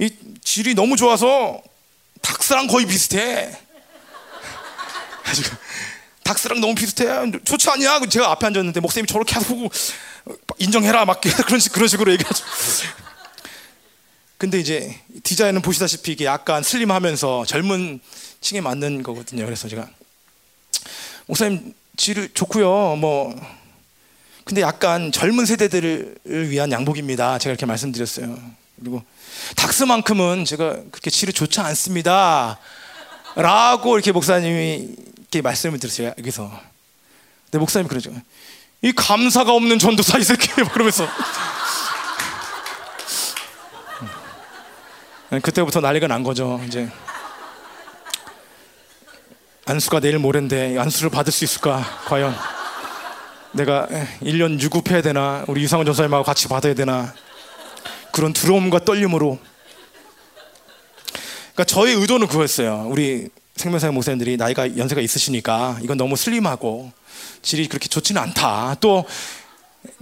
[0.00, 0.10] 이
[0.42, 1.62] 질이 너무 좋아서
[2.20, 3.56] 닭스랑 거의 비슷해.
[6.24, 7.06] 닭스랑 너무 비슷해.
[7.44, 8.00] 좋지 않냐?
[8.06, 9.70] 제가 앞에 앉았는데 목사님이 저렇게 하고
[10.58, 12.44] 인정해라 막 그런 식 그런 식으로 얘기하죠.
[14.36, 18.00] 근데 이제 디자인은 보시다시피 이게 약간 슬림하면서 젊은
[18.40, 19.44] 층에 맞는 거거든요.
[19.44, 19.88] 그래서 제가
[21.26, 22.96] 목사님 질 좋고요.
[22.96, 23.32] 뭐
[24.44, 27.38] 근데 약간 젊은 세대들을 위한 양복입니다.
[27.38, 28.36] 제가 이렇게 말씀드렸어요.
[28.78, 29.02] 그리고
[29.56, 32.58] 닥스만큼은 제가 그렇게 질이 좋지 않습니다.
[33.36, 36.12] 라고 이렇게 목사님이 이렇게 말씀을 드렸어요.
[36.18, 36.50] 여기서.
[37.46, 38.12] 근데 목사님이 그러죠.
[38.82, 41.08] 이 감사가 없는 전도사 이 새끼 그러면서
[45.32, 45.40] 음.
[45.40, 46.60] 그때부터 난리가 난 거죠.
[46.66, 46.90] 이제
[49.64, 51.82] 안수가 내일 모레인데 안수를 받을 수 있을까?
[52.04, 52.36] 과연
[53.54, 53.88] 내가
[54.22, 55.44] 1년 유급해야 되나?
[55.46, 57.14] 우리 유상원 전사님하고 같이 받아야 되나?
[58.12, 59.38] 그런 두려움과 떨림으로
[61.54, 62.88] 그러니까 저의 의도는 그거였어요.
[62.88, 66.92] 우리 생명사의 목사님들이 나이가 연세가 있으시니까 이건 너무 슬림하고
[67.42, 68.76] 질이 그렇게 좋지는 않다.
[68.80, 69.04] 또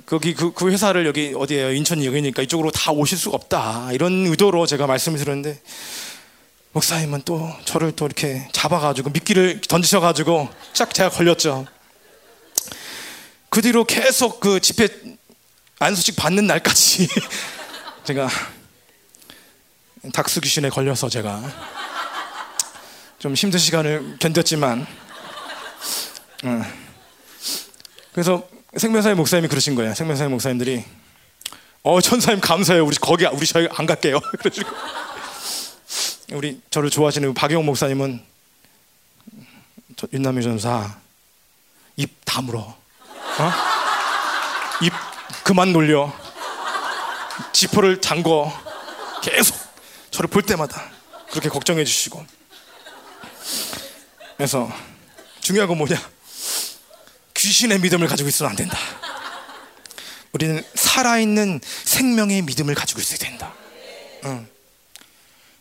[0.07, 1.73] 거기 그, 그 회사를 여기 어디에요?
[1.75, 3.91] 인천 여기니까 이쪽으로 다 오실 수가 없다.
[3.93, 5.61] 이런 의도로 제가 말씀을 드렸는데
[6.73, 11.67] 목사님은 또 저를 또 이렇게 잡아가지고 미끼를 던지셔가지고 쫙 제가 걸렸죠.
[13.53, 14.89] 그 뒤로 계속 그 집회
[15.79, 17.07] 안수식 받는 날까지
[18.03, 18.27] 제가
[20.15, 21.43] 닥스 귀신에 걸려서 제가
[23.19, 24.87] 좀 힘든 시간을 견뎠지만,
[26.45, 26.65] 음.
[28.13, 29.93] 그래서 생명사의 목사님이 그러신 거예요.
[29.97, 30.83] 생명사의 목사님들이
[31.83, 32.87] 어 천사님 감사해요.
[32.87, 34.19] 우리 거기 우리 저희 안 갈게요.
[34.41, 34.71] 그래가지고
[36.33, 38.25] 우리 저를 좋아하시는 박영 목사님은
[40.11, 40.99] 윤남희 전사
[41.97, 42.82] 입 다물어.
[43.39, 43.53] 어?
[44.83, 44.93] 입
[45.45, 46.13] 그만 놀려.
[47.53, 48.53] 지퍼를 잠궈.
[49.23, 49.57] 계속
[50.11, 50.91] 저를 볼 때마다
[51.31, 52.25] 그렇게 걱정해 주시고.
[54.37, 54.71] 그래서
[55.41, 55.97] 중요한 건 뭐냐?
[57.35, 58.77] 귀신의 믿음을 가지고 있어는 안 된다.
[60.33, 63.53] 우리는 살아있는 생명의 믿음을 가지고 있어야 된다.
[64.25, 64.49] 응.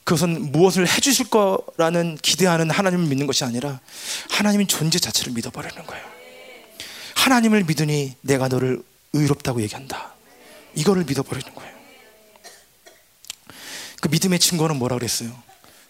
[0.03, 3.80] 그것은 무엇을 해주실 거라는 기대하는 하나님을 믿는 것이 아니라
[4.30, 6.11] 하나님의 존재 자체를 믿어버리는 거예요.
[7.22, 8.82] 하나님을 믿으니 내가 너를
[9.13, 10.15] 의롭다고 얘기한다.
[10.74, 11.78] 이거를 믿어버리는 거예요.
[14.01, 15.32] 그 믿음의 증거는 뭐라 그랬어요?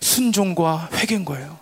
[0.01, 1.57] 순종과 회개인 거예요.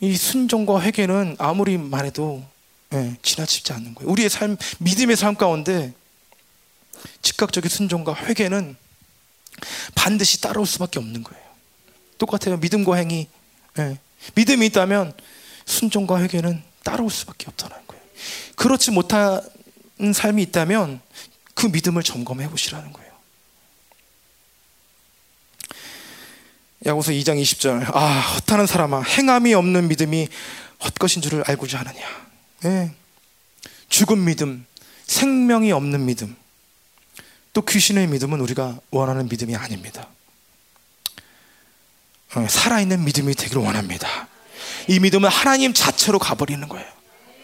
[0.00, 2.44] 이 순종과 회개는 아무리 말해도
[2.92, 4.10] 예, 지나치지 않는 거예요.
[4.10, 5.94] 우리의 삶, 믿음의 삶 가운데
[7.22, 8.76] 즉각적인 순종과 회개는
[9.94, 11.42] 반드시 따라올 수밖에 없는 거예요.
[12.18, 12.58] 똑같아요.
[12.58, 13.26] 믿음과 행위.
[13.78, 13.98] 예.
[14.34, 15.14] 믿음이 있다면
[15.64, 18.02] 순종과 회개는 따라올 수밖에 없다는 거예요.
[18.54, 19.42] 그렇지 못한
[20.14, 21.00] 삶이 있다면
[21.54, 23.12] 그 믿음을 점검해 보시라는 거예요.
[26.86, 27.92] 야고서 2장 20절.
[27.92, 30.28] 아, 헛하는 사람아, 행함이 없는 믿음이
[30.84, 32.28] 헛것인 줄을 알고자 하느냐.
[32.66, 32.92] 예.
[33.88, 34.64] 죽은 믿음,
[35.06, 36.36] 생명이 없는 믿음,
[37.52, 40.08] 또 귀신의 믿음은 우리가 원하는 믿음이 아닙니다.
[42.34, 44.28] 어, 살아있는 믿음이 되기를 원합니다.
[44.88, 46.86] 이 믿음은 하나님 자체로 가버리는 거예요.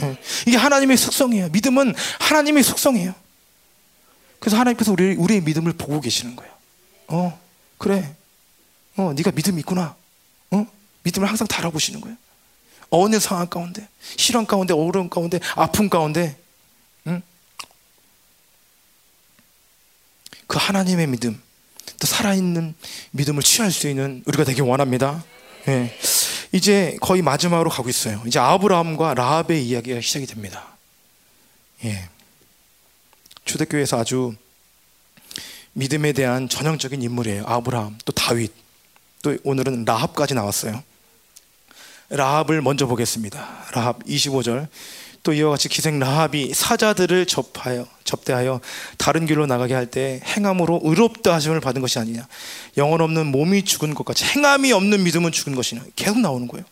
[0.03, 0.17] 예.
[0.47, 1.49] 이게 하나님의 속성이에요.
[1.51, 3.15] 믿음은 하나님의 속성이에요.
[4.39, 6.53] 그래서 하나님께서 우리, 우리의 믿음을 보고 계시는 거예요.
[7.09, 7.41] 어,
[7.79, 8.15] 그래.
[8.97, 9.95] 어, 네가 믿음이 있구나.
[10.51, 10.67] 어?
[11.05, 12.17] 믿음을 항상 달아보시는 거예요.
[12.91, 16.37] 어느 상황 가운데, 실험 가운데, 어려움 가운데, 아픔 가운데,
[17.07, 17.23] 응?
[20.47, 21.41] 그 하나님의 믿음,
[21.99, 22.75] 또 살아있는
[23.13, 25.25] 믿음을 취할 수 있는 우리가 되기 원합니다.
[25.69, 25.97] 예.
[26.53, 28.23] 이제 거의 마지막으로 가고 있어요.
[28.27, 30.69] 이제 아브라함과 라합의 이야기가 시작이 됩니다.
[31.85, 32.09] 예.
[33.47, 34.35] 초대교회에서 아주
[35.73, 37.45] 믿음에 대한 전형적인 인물이에요.
[37.47, 38.53] 아브라함, 또 다윗.
[39.23, 40.83] 또 오늘은 라합까지 나왔어요.
[42.11, 43.69] 라합을 먼저 보겠습니다.
[43.73, 44.69] 라합 25절.
[45.23, 48.61] 또 이와 같이 기생 라합이 사자들을 접하여 접대하여
[48.99, 52.27] 다른 길로 나가게 할 때 행함으로 의롭다 하심을 받은 것이 아니냐.
[52.77, 55.85] 영혼 없는 몸이 죽은 것 같이 행함이 없는 믿음은 죽은 것이냐.
[55.97, 56.65] 계속 나오는 거예요.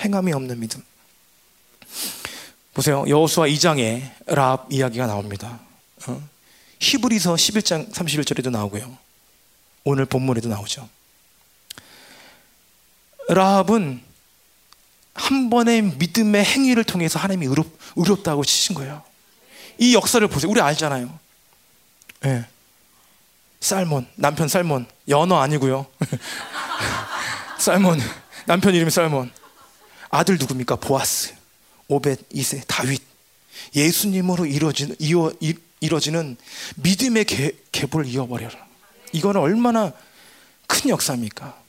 [0.00, 0.82] 행함이 없는 믿음.
[2.74, 3.04] 보세요.
[3.06, 5.60] 여호수아 2장에 라합 이야기가 나옵니다.
[6.06, 6.22] 어?
[6.80, 8.96] 히브리서 11장 31절에도 나오고요.
[9.84, 10.88] 오늘 본문에도 나오죠.
[13.28, 14.00] 라합은
[15.14, 19.02] 한 번의 믿음의 행위를 통해서 하나님이 의롭, 의롭다고 치신 거예요.
[19.78, 20.50] 이 역사를 보세요.
[20.50, 21.18] 우리 알잖아요.
[22.24, 22.28] 예.
[22.28, 22.46] 네.
[23.60, 24.86] 살몬, 남편 살몬.
[25.08, 25.86] 연어 아니고요.
[27.58, 28.00] 살몬.
[28.46, 29.30] 남편 이름이 살몬.
[30.10, 30.76] 아들 누굽니까?
[30.76, 31.34] 보아스.
[31.86, 33.02] 오벳, 이세, 다윗.
[33.74, 35.32] 예수님으로 이루어지는, 이어,
[35.80, 36.36] 이루어지는
[36.76, 38.54] 믿음의 개, 계보를 이어버려라.
[39.12, 39.92] 이거는 얼마나
[40.66, 41.61] 큰 역사입니까?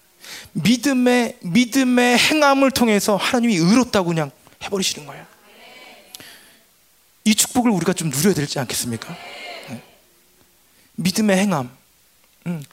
[0.54, 4.32] 믿음의 믿음의 행함을 통해서 하나님이 의롭다고 그냥
[4.64, 5.26] 해버리시는 거예요.
[7.26, 9.16] 이 축복을 우리가 좀 누려야 되지 않겠습니까?
[9.70, 9.82] 네.
[10.96, 11.72] 믿음의 행함.
[12.48, 12.64] 음.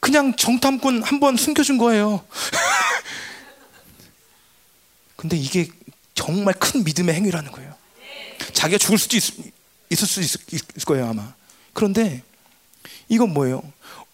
[0.00, 2.24] 그냥 정탐꾼 한 번 숨겨준 거예요.
[5.16, 5.68] 근데 이게
[6.14, 7.74] 정말 큰 믿음의 행위라는 거예요.
[8.52, 9.22] 자기가 죽을 수도 있,
[9.90, 11.32] 있을 수 있을, 있을 거예요, 아마.
[11.72, 12.22] 그런데
[13.08, 13.62] 이건 뭐예요?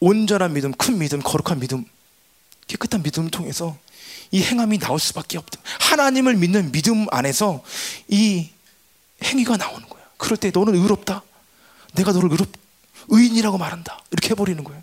[0.00, 1.84] 온전한 믿음, 큰 믿음, 거룩한 믿음,
[2.66, 3.76] 깨끗한 믿음을 통해서
[4.30, 5.60] 이 행함이 나올 수밖에 없다.
[5.80, 7.62] 하나님을 믿는 믿음 안에서
[8.08, 8.48] 이
[9.22, 10.02] 행위가 나오는 거야.
[10.16, 11.22] 그럴 때 너는 의롭다.
[11.94, 12.48] 내가 너를 의롭,
[13.08, 14.02] 의인이라고 말한다.
[14.10, 14.82] 이렇게 해버리는 거예요.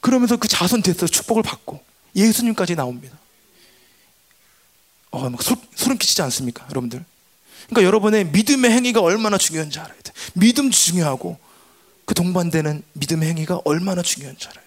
[0.00, 1.82] 그러면서 그 자손 됐어 축복을 받고
[2.14, 3.18] 예수님까지 나옵니다.
[5.10, 7.04] 어, 막 소, 소름 끼치지 않습니까, 여러분들?
[7.66, 10.12] 그러니까 여러분의 믿음의 행위가 얼마나 중요한지 알아야 돼.
[10.34, 11.38] 믿음 중요하고
[12.04, 14.63] 그 동반되는 믿음의 행위가 얼마나 중요한지 알아요.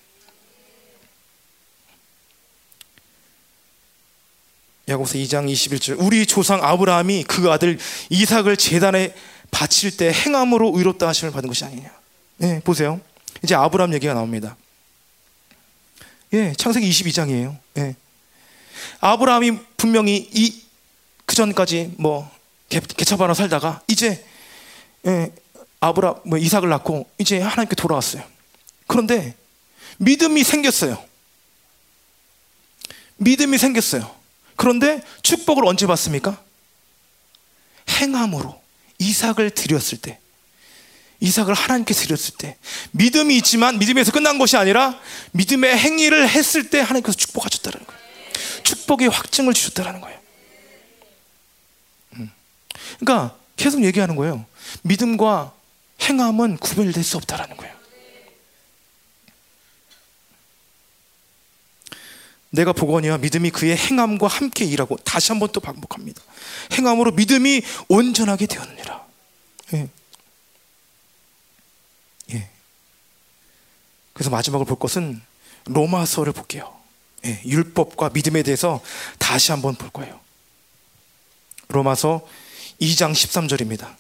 [4.88, 7.77] 야고보서 2장 21절 우리 조상 아브라함이 그 아들
[8.09, 9.14] 이삭을 제단에
[9.51, 11.89] 바칠 때 행함으로 의롭다 하심을 받은 것이 아니냐.
[12.38, 13.01] 네, 보세요.
[13.43, 14.55] 이제 아브라함 얘기가 나옵니다.
[16.34, 17.57] 예, 창세기 22장이에요.
[17.77, 17.95] 예.
[19.01, 20.68] 아브라함이 분명히 이
[21.27, 22.31] 그 전까지 뭐
[22.69, 24.26] 개, 개차반로 살다가 이제
[25.05, 25.31] 예,
[25.80, 28.23] 아브라 뭐 이삭을 낳고 이제 하나님께 돌아왔어요.
[28.88, 29.35] 그런데
[29.97, 31.03] 믿음이 생겼어요.
[33.18, 34.09] 믿음이 생겼어요.
[34.57, 36.43] 그런데 축복을 언제 받습니까?
[37.89, 38.59] 행함으로
[38.99, 40.19] 이삭을 드렸을 때
[41.19, 42.57] 이삭을 하나님께 드렸을 때
[42.91, 44.99] 믿음이 있지만 믿음에서 끝난 것이 아니라
[45.31, 48.01] 믿음의 행위를 했을 때 하나님께서 축복하셨다는 거예요.
[48.63, 50.19] 축복의 확증을 주셨다는 거예요.
[52.17, 52.31] 음.
[52.99, 54.45] 그러니까 계속 얘기하는 거예요.
[54.84, 55.53] 믿음과
[56.01, 57.77] 행함은 구별될 수 없다라는 거예요.
[62.49, 66.22] 내가 보거니와 믿음이 그의 행함과 함께 일하고 다시 한 번 또 반복합니다.
[66.74, 69.07] 행함으로 믿음이 온전하게 되었느니라.
[69.74, 69.90] 예.
[72.32, 72.49] 예.
[74.14, 75.22] 그래서 마지막으로 볼 것은
[75.65, 76.74] 로마서를 볼게요.
[77.26, 77.41] 예.
[77.45, 78.82] 율법과 믿음에 대해서
[79.19, 80.19] 다시 한번 볼 거예요.
[81.69, 82.26] 로마서
[82.82, 83.95] 2장 13절입니다.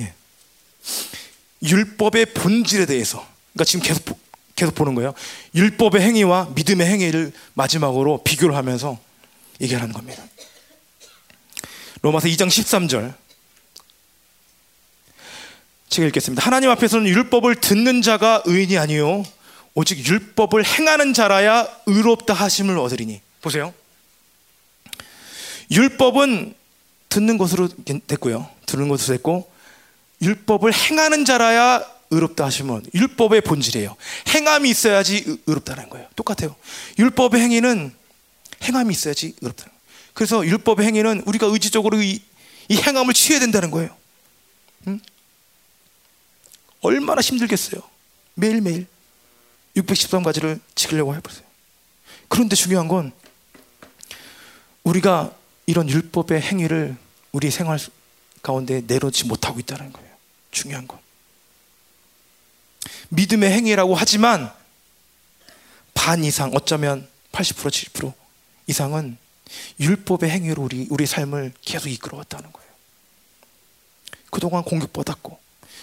[0.00, 0.14] 예.
[1.62, 3.18] 율법의 본질에 대해서
[3.52, 4.18] 그러니까 지금 계속
[4.58, 5.14] 계속 보는 거예요.
[5.54, 8.98] 율법의 행위와 믿음의 행위를 마지막으로 비교를 하면서
[9.60, 10.24] 얘기하는 겁니다.
[12.02, 13.14] 로마서 2장 13절.
[15.88, 16.44] 제가 읽겠습니다.
[16.44, 19.24] 하나님 앞에서는 율법을 듣는 자가 의인이 아니요
[19.74, 23.20] 오직 율법을 행하는 자라야 의롭다 하심을 얻으리니.
[23.40, 23.72] 보세요.
[25.70, 26.54] 율법은
[27.08, 27.68] 듣는 것으로
[28.08, 28.48] 됐고요.
[28.66, 29.50] 들은 것으로 됐고
[30.20, 33.96] 율법을 행하는 자라야 의롭다 하시면 율법의 본질이에요.
[34.28, 36.08] 행함이 있어야지 의롭다는 거예요.
[36.16, 36.56] 똑같아요.
[36.98, 37.94] 율법의 행위는
[38.62, 39.70] 행함이 있어야지 의롭다.
[40.14, 42.20] 그래서 율법의 행위는 우리가 의지적으로 이,
[42.68, 43.94] 이 행함을 취해야 된다는 거예요.
[44.86, 45.00] 응?
[46.80, 47.80] 얼마나 힘들겠어요.
[48.34, 48.86] 매일매일
[49.76, 51.44] 613가지를 지키려고 해보세요.
[52.28, 53.12] 그런데 중요한 건
[54.84, 55.32] 우리가
[55.66, 56.96] 이런 율법의 행위를
[57.32, 57.78] 우리 생활
[58.42, 60.08] 가운데 내놓지 못하고 있다는 거예요.
[60.50, 60.98] 중요한 건.
[63.10, 64.52] 믿음의 행위라고 하지만
[65.94, 68.12] 반 이상 어쩌면 80% 70%
[68.66, 69.16] 이상은
[69.80, 72.68] 율법의 행위로 우리 우리 삶을 계속 이끌어왔다는 거예요.
[74.30, 75.38] 그동안 공격받았고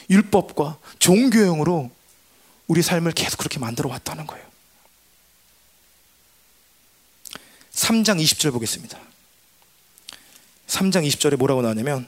[0.10, 1.91] 율법과 종교형으로
[2.68, 4.45] 우리 삶을 계속 그렇게 만들어 왔다는 거예요.
[7.73, 8.98] 3장 20절 보겠습니다.
[10.68, 12.07] 3장 20절에 뭐라고 나왔냐면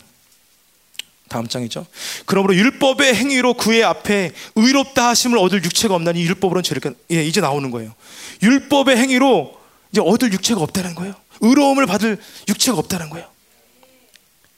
[1.30, 1.86] 다음 장이죠.
[2.26, 7.70] 그러므로 율법의 행위로 그의 앞에 의롭다 하심을 얻을 육체가 없나니 율법으로는 죄를 예, 이제 나오는
[7.72, 7.94] 거예요.
[8.42, 9.58] 율법의 행위로
[9.92, 11.16] 이제 얻을 육체가 없다는 거예요.
[11.42, 12.18] 의로움을 받을
[12.48, 13.30] 육체가 없다는 거예요.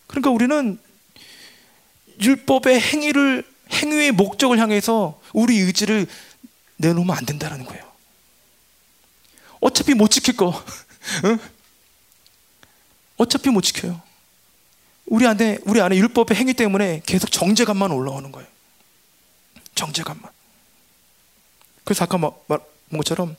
[0.08, 0.80] 그러니까 우리는
[2.22, 6.08] 율법의 행위를 행위의 목적을 향해서 우리 의지를
[6.78, 7.84] 내놓으면 안 된다는 거예요.
[9.60, 10.64] 어차피 못 지킬 거.
[11.26, 11.40] 응?
[13.18, 14.02] 어차피 못 지켜요.
[15.10, 18.48] 우리 안에 우리 안에 율법의 행위 때문에 계속 정죄감만 올라오는 거예요.
[19.76, 20.32] 정죄감만.
[21.84, 23.36] 그래서 아까 말한 것처럼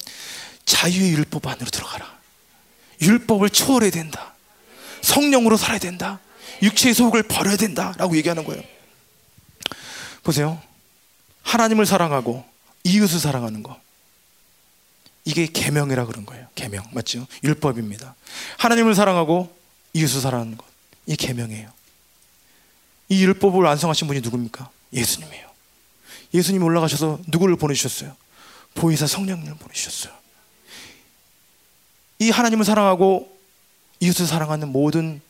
[0.64, 2.18] 자유의 율법 안으로 들어가라.
[3.00, 4.34] 율법을 초월해야 된다.
[5.02, 6.18] 성령으로 살아야 된다.
[6.62, 8.62] 육체의 소욕을 버려야 된다라고 얘기하는 거예요.
[10.24, 10.60] 보세요.
[11.42, 12.44] 하나님을 사랑하고
[12.82, 13.80] 이웃을 사랑하는 거.
[15.24, 16.48] 이게 계명이라 그런 거예요.
[16.56, 17.26] 계명 맞죠?
[17.44, 18.16] 율법입니다.
[18.58, 19.56] 하나님을 사랑하고
[19.92, 20.69] 이웃을 사랑하는 것.
[21.10, 21.68] 이 계명이에요.
[23.08, 24.70] 이 율법을 완성하신 분이 누굽니까?
[24.92, 25.50] 예수님이에요.
[26.32, 28.16] 예수님 올라가셔서 누구를 보내주셨어요?
[28.74, 30.14] 보혜사 성령님을 보내주셨어요.
[32.20, 33.36] 이 하나님을 사랑하고
[33.98, 35.20] 이웃을 사랑하는 모든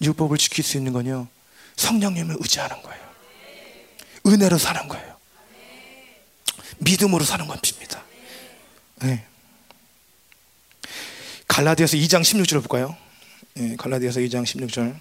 [0.00, 1.28] 율법을 지킬 수 있는 건요
[1.76, 3.00] 성령님을 의지하는 거예요.
[4.26, 5.16] 은혜로 사는 거예요.
[6.78, 8.02] 믿음으로 사는 겁니다.
[8.96, 9.24] 네.
[11.46, 12.96] 갈라디아서 2장 16절 볼까요?
[13.54, 14.98] 네, 갈라디아서 2장 16절.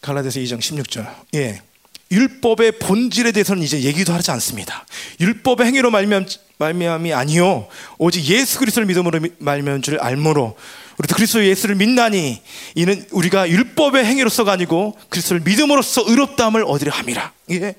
[0.00, 1.24] 갈라디아서 2장 16절.
[1.34, 1.62] 예.
[2.10, 4.84] 율법의 본질에 대해서는 이제 얘기도 하지 않습니다.
[5.20, 6.26] 율법의 행위로 말미암
[6.58, 10.56] 말미암이 아니요 오직 예수 그리스도를 믿음으로 말미암은 줄 알므로
[10.98, 12.42] 우리도 그리스도 예수를 믿나니
[12.74, 17.32] 이는 우리가 율법의 행위로서가 아니고 그리스도를 믿음으로써 의롭다함을 얻으려 함이라.
[17.50, 17.74] 예.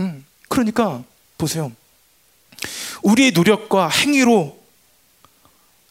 [0.00, 0.24] 음.
[0.48, 1.02] 그러니까
[1.38, 1.72] 보세요.
[3.02, 4.60] 우리의 노력과 행위로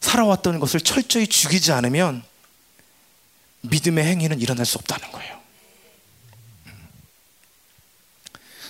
[0.00, 2.22] 살아왔던 것을 철저히 죽이지 않으면
[3.62, 5.36] 믿음의 행위는 일어날 수 없다는 거예요.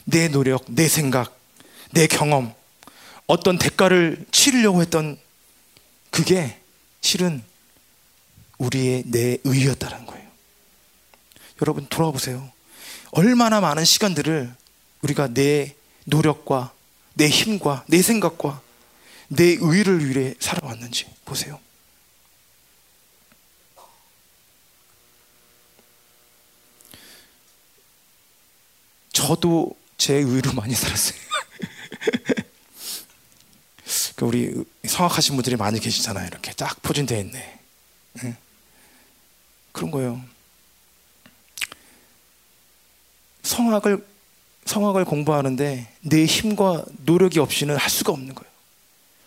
[0.04, 1.36] 내 노력, 내 생각,
[1.90, 2.54] 내 경험,
[3.26, 5.18] 어떤 대가를 치르려고 했던
[6.10, 6.58] 그게
[7.06, 7.40] 실은
[8.58, 10.28] 우리의 내 의였다는 거예요.
[11.62, 12.50] 여러분 돌아와 보세요.
[13.12, 14.52] 얼마나 많은 시간들을
[15.02, 16.72] 우리가 내 노력과
[17.14, 18.60] 내 힘과 내 생각과
[19.28, 21.60] 내 의를 위해 살아왔는지 보세요.
[29.12, 31.18] 저도 제 의로 많이 살았어요.
[34.16, 36.26] 그 우리 성악하신 분들이 많이 계시잖아요.
[36.26, 37.59] 이렇게 딱 포진되어 있네.
[38.14, 38.36] 네.
[39.72, 40.20] 그런 거예요.
[43.43, 44.05] 성악을
[44.64, 48.51] 성악을 공부하는데 내 힘과 노력이 없이는 할 수가 없는 거예요.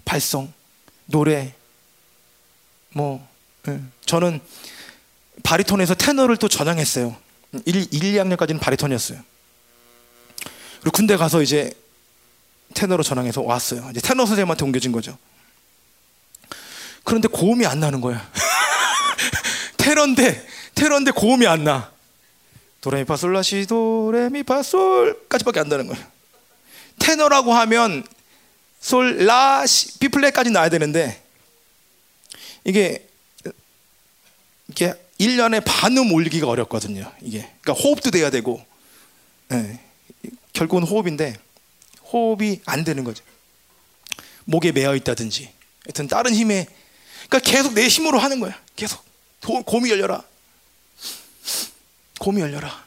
[0.03, 0.51] 발성,
[1.05, 1.53] 노래,
[2.89, 3.25] 뭐
[3.63, 3.79] 네.
[4.05, 4.41] 저는
[5.43, 7.15] 바리톤에서 테너를 또 전향했어요.
[7.65, 9.21] 1, 1, 2학년까지는 바리톤이었어요.
[10.81, 11.71] 그리고 군대 가서 이제
[12.73, 13.87] 테너로 전향해서 왔어요.
[13.91, 15.17] 이제 테너 선생님한테 옮겨진 거죠.
[17.03, 18.29] 그런데 고음이 안 나는 거야.
[19.77, 21.91] 테너인데 테너인데 고음이 안 나.
[22.81, 25.97] 도레미파솔라시 도레미파솔까지밖에 안 나는 거야.
[26.99, 28.05] 테너라고 하면
[28.79, 31.21] 솔, 라, 시, 비플랫까지 나야 되는데
[32.63, 33.07] 이게
[34.69, 37.11] 이게 1년에 반음 올리기가 어렵거든요.
[37.21, 38.63] 이게 그러니까 호흡도 돼야 되고
[39.49, 39.79] 네.
[40.53, 41.35] 결국은 호흡인데
[42.11, 43.23] 호흡이 안 되는 거죠.
[44.45, 45.53] 목에 매어 있다든지
[45.85, 46.67] 하여튼 다른 힘에
[47.29, 48.59] 그러니까 계속 내 힘으로 하는 거야.
[48.75, 49.03] 계속
[49.65, 50.23] 곰이 열려라.
[52.19, 52.85] 곰이 열려라.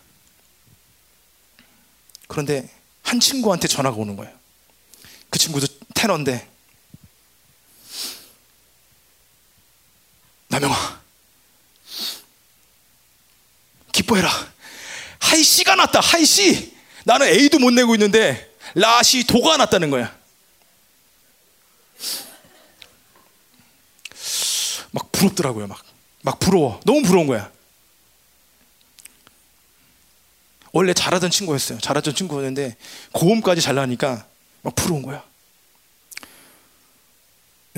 [2.26, 2.68] 그런데
[3.02, 4.32] 한 친구한테 전화가 오는 거예요.
[5.30, 6.48] 그 친구도 테너인데
[10.48, 11.02] 남영아
[13.92, 14.52] 기뻐해라.
[15.18, 16.00] 하이 씨가 났다.
[16.00, 16.74] 하이 씨.
[17.04, 20.14] 나는 A도 못 내고 있는데 라시 도가 났다는 거야.
[24.92, 25.66] 막 부럽더라고요.
[25.66, 25.82] 막,
[26.22, 26.80] 막 부러워.
[26.84, 27.50] 너무 부러운 거야.
[30.72, 31.78] 원래 잘하던 친구였어요.
[31.78, 32.76] 잘하던 친구였는데
[33.12, 34.24] 고음까지 잘 나니까
[34.62, 35.22] 막 부러운 거야.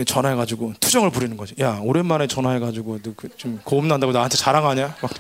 [0.07, 1.55] 전화해가지고 투정을 부리는 거지.
[1.61, 4.97] 야 오랜만에 전화해가지고 너좀 그 고음 난다고 나한테 자랑하냐?
[5.01, 5.11] 막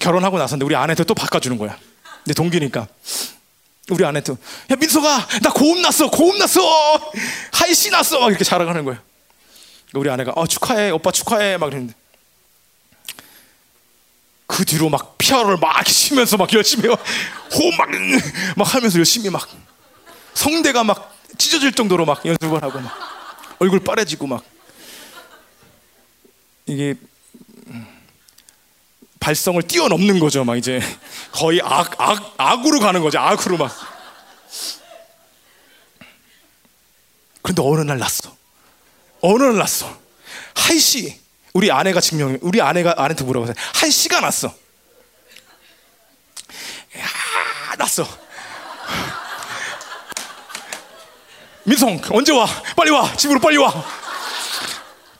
[0.00, 1.78] 결혼하고 나서인데 우리 아내한테 또 바꿔주는 거야.
[2.24, 2.88] 내 동기니까.
[3.90, 4.38] 우리 아내도
[4.70, 6.60] 야 민서가 나 고음 났어 고음 났어.
[7.52, 8.20] 하이씨 났어.
[8.20, 9.02] 막 이렇게 자랑하는 거야
[9.94, 11.56] 우리 아내가 어 축하해 오빠 축하해.
[11.56, 11.94] 막 그랬는데.
[14.46, 17.88] 그 뒤로 막 피아노를 막 치면서 막 열심히 호흡 막,
[18.56, 19.48] 막 하면서 열심히 막
[20.34, 22.92] 성대가 막 찢어질 정도로 막 연습을 하고 막
[23.58, 24.44] 얼굴 빠래지고 막.
[26.66, 26.94] 이게
[29.22, 30.42] 발성을 뛰어넘는 거죠.
[30.44, 30.80] 막 이제
[31.30, 33.20] 거의 악, 악, 악으로 가는 거죠.
[33.20, 33.72] 악으로 막.
[37.40, 38.36] 그런데 어느 날 났어.
[39.20, 39.96] 어느 날 났어.
[40.54, 41.20] 한 씨,
[41.52, 44.48] 우리 아내가 증명, 우리 아내가 아내한테 물어봐서 한 씨가 났어.
[46.98, 47.06] 야,
[47.78, 48.06] 났어.
[51.64, 52.46] 민성 언제 와?
[52.74, 53.16] 빨리 와.
[53.16, 53.72] 집으로 빨리 와.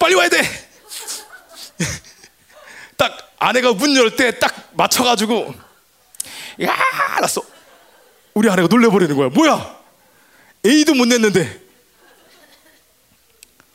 [0.00, 0.42] 빨리 와야 돼.
[3.42, 5.52] 딱 아내가 문 열 때 딱 맞춰가지고
[6.62, 6.76] 야
[7.20, 7.42] 났어.
[8.34, 9.28] 우리 아내가 놀래버리는 거야.
[9.30, 9.80] 뭐야?
[10.64, 11.60] A도 못 냈는데.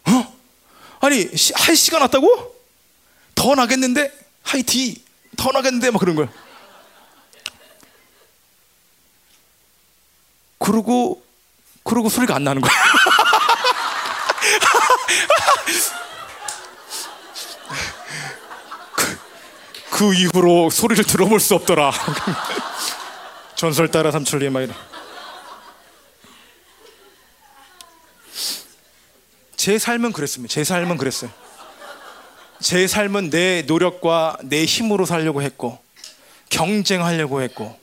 [0.07, 0.37] 어?
[1.01, 2.55] 아니 할 시간 났다고?
[3.35, 4.11] 더 나겠는데?
[4.43, 5.03] 하이 D
[5.35, 5.91] 더 나겠는데?
[5.91, 6.29] 막 그런 거야.
[10.59, 11.23] 그러고
[11.83, 12.71] 그러고 소리가 안 나는 거야.
[19.97, 21.91] 그 이후로 소리를 들어볼 수 없더라.
[23.55, 24.73] 전설 따라 삼천리 막 이래.
[29.55, 30.53] 제 삶은 그랬습니다.
[30.53, 31.31] 제 삶은 그랬어요.
[32.61, 35.79] 제 삶은 내 노력과 내 힘으로 살려고 했고
[36.49, 37.77] 경쟁하려고 했고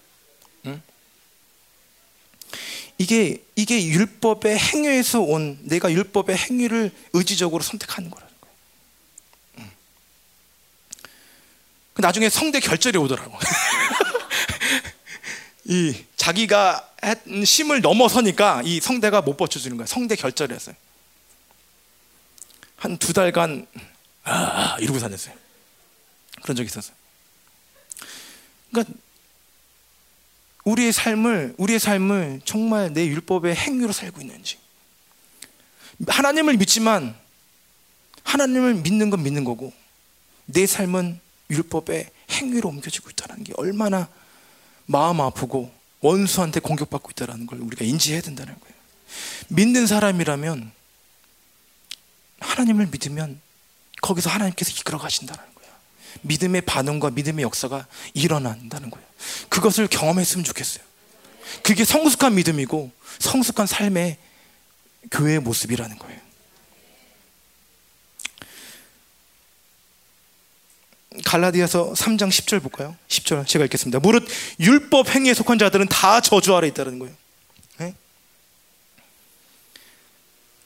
[2.99, 8.57] 이게 이게 율법의 행위에서 온 내가 율법의 행위를 의지적으로 선택하는 거라는 거예요.
[9.59, 9.71] 음.
[11.03, 13.39] 그 나중에 성대 결절이 오더라고.
[15.67, 16.91] 이 자기가
[17.45, 19.87] 심을 넘어서니까 이 성대가 못 버텨주는 거야.
[19.87, 20.75] 성대 결절이었어요.
[22.77, 23.67] 한 두 달간
[24.25, 25.35] 아 이러고 다녔어요.
[26.43, 26.95] 그런 적이 있었어요.
[28.71, 28.93] 그러니까
[30.65, 34.59] 우리의 삶을 우리의 삶을 정말 내 율법의 행위로 살고 있는지
[36.07, 37.15] 하나님을 믿지만
[38.25, 39.73] 하나님을 믿는 건 믿는 거고
[40.47, 41.21] 내 삶은
[41.55, 44.09] 율법의 행위로 옮겨지고 있다는 게 얼마나
[44.87, 48.75] 마음 아프고 원수한테 공격받고 있다는 걸 우리가 인지해야 된다는 거예요.
[49.49, 50.73] 믿는 사람이라면
[52.41, 53.41] 하나님을 믿으면
[54.03, 55.73] 거기서 하나님께서 이끌어 가신다는 거예요.
[56.23, 59.07] 믿음의 반응과 믿음의 역사가 일어난다는 거예요.
[59.49, 60.85] 그것을 경험했으면 좋겠어요.
[61.63, 62.91] 그게 성숙한 믿음이고
[63.21, 64.19] 성숙한 삶의
[65.11, 66.24] 교회의 모습이라는 거예요.
[71.23, 72.97] 갈라디아서 3장 10절 볼까요?
[73.09, 74.01] 10절 제가 읽겠습니다.
[74.01, 74.27] 무릇
[74.59, 77.15] 율법 행위에 속한 자들은 다 저주 아래 있다는 거예요.
[77.79, 77.95] 네?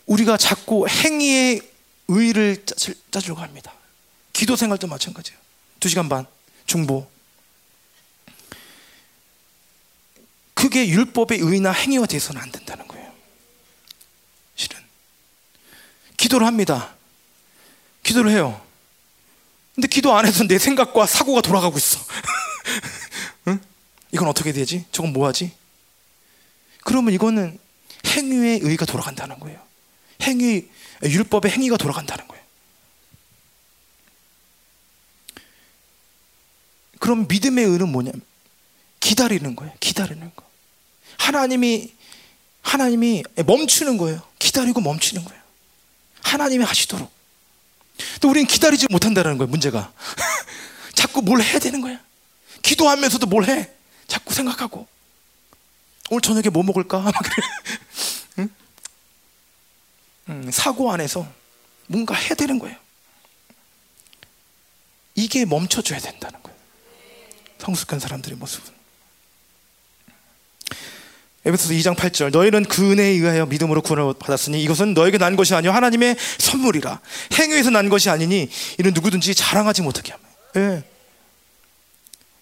[0.07, 1.61] 우리가 자꾸 행위의
[2.09, 2.65] 의를
[3.11, 3.75] 짜주려고 합니다.
[4.33, 5.39] 기도 생활도 마찬가지예요.
[5.81, 6.27] 2시간 반
[6.67, 7.07] 중보
[10.55, 13.13] 그게 율법의 의나 행위와 돼서는 안 된다는 거예요.
[14.57, 14.77] 실은
[16.17, 16.95] 기도를 합니다.
[18.03, 18.68] 기도를 해요.
[19.79, 22.01] 근데 기도 안에서 내 생각과 사고가 돌아가고 있어.
[23.47, 23.61] 응?
[24.11, 24.85] 이건 어떻게 되지?
[24.91, 25.53] 저건 뭐 하지?
[26.83, 27.57] 그러면 이거는
[28.05, 29.65] 행위의 의가 돌아간다는 거예요.
[30.23, 30.69] 행위,
[31.05, 32.45] 율법의 행위가 돌아간다는 거예요.
[36.99, 38.21] 그럼 믿음의 의는 뭐냐면
[38.99, 39.73] 기다리는 거예요.
[39.79, 40.45] 기다리는 거.
[41.19, 41.95] 하나님이
[42.63, 44.23] 하나님이 멈추는 거예요.
[44.41, 45.41] 기다리고 멈추는 거예요.
[46.23, 47.18] 하나님이 하시도록.
[48.21, 49.51] 또 우리는 기다리지 못한다는 거예요.
[49.51, 49.93] 문제가
[50.95, 52.01] 자꾸 뭘 해야 되는 거야.
[52.63, 53.71] 기도하면서도 뭘 해?
[54.07, 54.87] 자꾸 생각하고
[56.11, 56.99] 오늘 저녁에 뭐 먹을까?
[57.03, 57.47] 막 그래.
[58.39, 58.51] 응?
[60.29, 61.27] 음, 사고 안에서
[61.87, 62.77] 뭔가 해야 되는 거예요.
[65.15, 66.59] 이게 멈춰줘야 된다는 거예요.
[67.59, 68.78] 성숙한 사람들의 모습은.
[71.47, 72.31] 에베소서 2장 8절.
[72.33, 77.01] 너희는 그 은혜에 의하여 믿음으로 구원을 받았으니 이것은 너에게 난 것이 아니요 하나님의 선물이라.
[77.39, 78.49] 행위에서 난 것이 아니니
[78.79, 80.25] 이는 누구든지 자랑하지 못하게 하며
[80.57, 80.85] 예.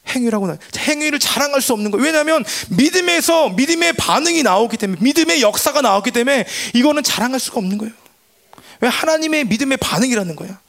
[0.08, 5.80] 행위라고 나 행위를 자랑할 수 없는 거예요 왜냐하면 믿음에서 믿음의 반응이 나오기 때문에 믿음의 역사가
[5.80, 7.92] 나오기 때문에 이거는 자랑할 수가 없는 거예요.
[8.80, 10.60] 왜 하나님의 믿음의 반응이라는 거야?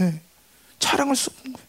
[0.00, 0.20] 예.
[0.78, 1.66] 자랑할 수 없는 거예요.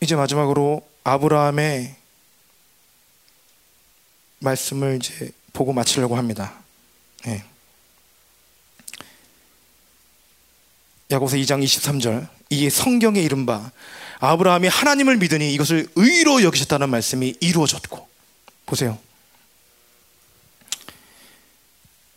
[0.00, 1.96] 이제 마지막으로 아브라함의
[4.40, 6.54] 말씀을 이제 보고 마치려고 합니다.
[7.24, 7.44] 네.
[11.10, 13.70] 야고보서 2장 23절 이게 성경에 이른바
[14.20, 18.08] 아브라함이 하나님을 믿으니 이것을 의로 여기셨다는 말씀이 이루어졌고
[18.66, 18.98] 보세요.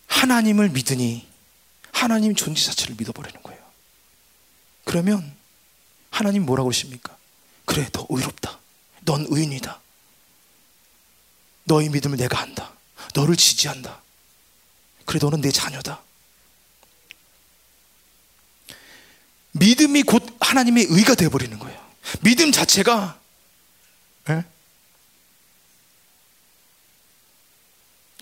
[0.07, 1.27] 하나님을 믿으니
[1.91, 3.61] 하나님 존재 자체를 믿어버리는 거예요.
[4.83, 5.35] 그러면
[6.09, 7.15] 하나님 뭐라고 그러십니까?
[7.65, 8.59] 그래, 더 의롭다.
[9.05, 9.79] 넌 의인이다.
[11.65, 12.73] 너의 믿음을 내가 한다.
[13.13, 14.01] 너를 지지한다.
[15.05, 16.01] 그래, 너는 내 자녀다.
[19.51, 21.83] 믿음이 곧 하나님의 의가 되어버리는 거예요.
[22.21, 23.19] 믿음 자체가
[24.29, 24.43] 예?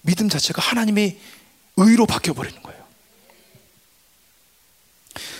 [0.02, 1.20] 믿음 자체가 하나님의
[1.78, 2.82] 의로 바뀌어버리는 거예요.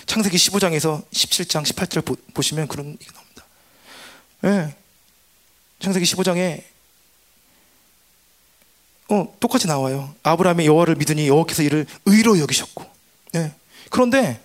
[0.06, 3.46] 창세기 15장에서 17장 18절 보, 보시면 그런 얘기 나옵니다.
[4.44, 4.81] 예.
[5.82, 6.62] 창세기 15장에
[9.10, 10.14] 어, 똑같이 나와요.
[10.22, 12.90] 아브라함이 여호와를 믿으니 여호와께서 이를 의로 여기셨고.
[13.34, 13.52] 예.
[13.90, 14.40] 그런데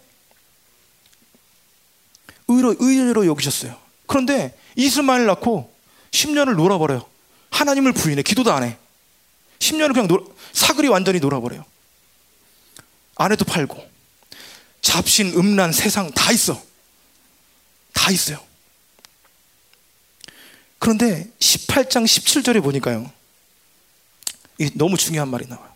[2.47, 3.77] 의로 의로 여기셨어요.
[4.07, 5.73] 그런데 이스마엘 낳고
[6.11, 7.05] 10년을 놀아버려요.
[7.51, 8.77] 하나님을 부인해 기도도 안 해.
[9.59, 11.63] 10년을 그냥 놀, 사글이 완전히 놀아버려요.
[13.15, 13.87] 아내도 팔고
[14.81, 16.61] 잡신, 음란, 세상 다 있어.
[17.93, 18.46] 다 있어요.
[20.79, 23.11] 그런데 18장 17절에 보니까요.
[24.59, 25.67] 이 너무 중요한 말이 나와요.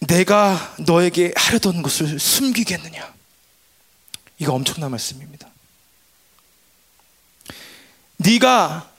[0.00, 3.14] 내가 너에게 하려던 것을 숨기겠느냐?
[4.38, 5.48] 이거 엄청난 말씀입니다.
[8.16, 8.90] 네가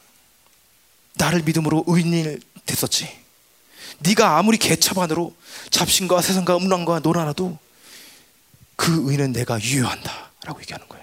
[1.15, 3.23] 나를 믿음으로 의인이 됐었지.
[3.99, 5.35] 네가 아무리 개차반으로
[5.69, 7.57] 잡신과 세상과 음란과 놀아나도
[8.75, 11.02] 그 의는 내가 유효한다라고 얘기하는 거예요.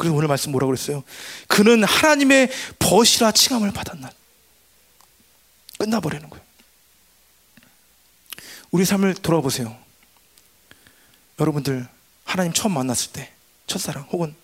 [0.00, 1.04] 그래서 오늘 말씀 뭐라고 그랬어요?
[1.46, 4.10] 그는 하나님의 벗이라 칭함을 받았나?
[5.78, 6.42] 끝나버리는 거예요.
[8.70, 9.76] 우리 삶을 돌아보세요.
[11.38, 11.86] 여러분들
[12.24, 13.30] 하나님 처음 만났을 때
[13.66, 14.34] 첫사랑 혹은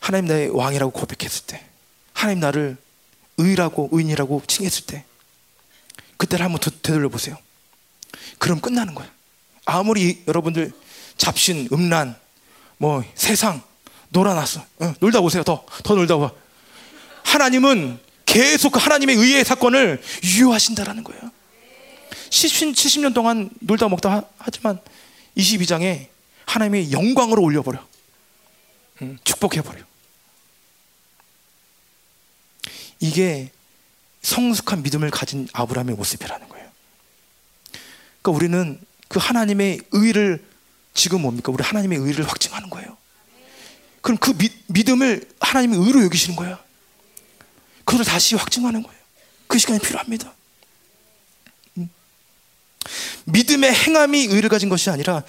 [0.00, 1.64] 하나님 나의 왕이라고 고백했을 때
[2.12, 2.76] 하나님 나를
[3.36, 5.04] 의라고 의인이라고 칭했을 때
[6.16, 7.38] 그때를 한번 되돌려 보세요.
[8.38, 9.08] 그럼 끝나는 거야.
[9.66, 10.72] 아무리 여러분들
[11.16, 12.18] 잡신, 음란,
[12.76, 13.62] 뭐 세상
[14.10, 14.64] 놀아놨어.
[14.80, 15.42] 어, 놀다 보세요.
[15.42, 16.32] 더, 더 놀다 봐.
[17.24, 21.22] 하나님은 계속 그 하나님의 의의 사건을 유효하신다라는 거예요.
[22.30, 24.78] 70, 70년 동안 놀다 먹다 하지만
[25.36, 26.06] 22장에
[26.46, 27.84] 하나님의 영광으로 올려버려.
[29.02, 29.82] 음, 축복해버려.
[33.00, 33.50] 이게
[34.22, 36.68] 성숙한 믿음을 가진 아브라함의 모습이라는 거예요.
[38.22, 40.44] 그러니까 우리는 그 하나님의 의를
[40.92, 41.50] 지금 뭡니까?
[41.50, 42.96] 우리 하나님의 의를 확증하는 거예요.
[44.00, 46.58] 그럼 그 미, 믿음을 하나님의 의로 여기시는 거예요.
[47.84, 48.98] 그것을 다시 확증하는 거예요.
[49.46, 50.32] 그 시간이 필요합니다.
[51.78, 51.90] 음.
[53.24, 55.22] 믿음의 행함이 의를 가진 것이 아니라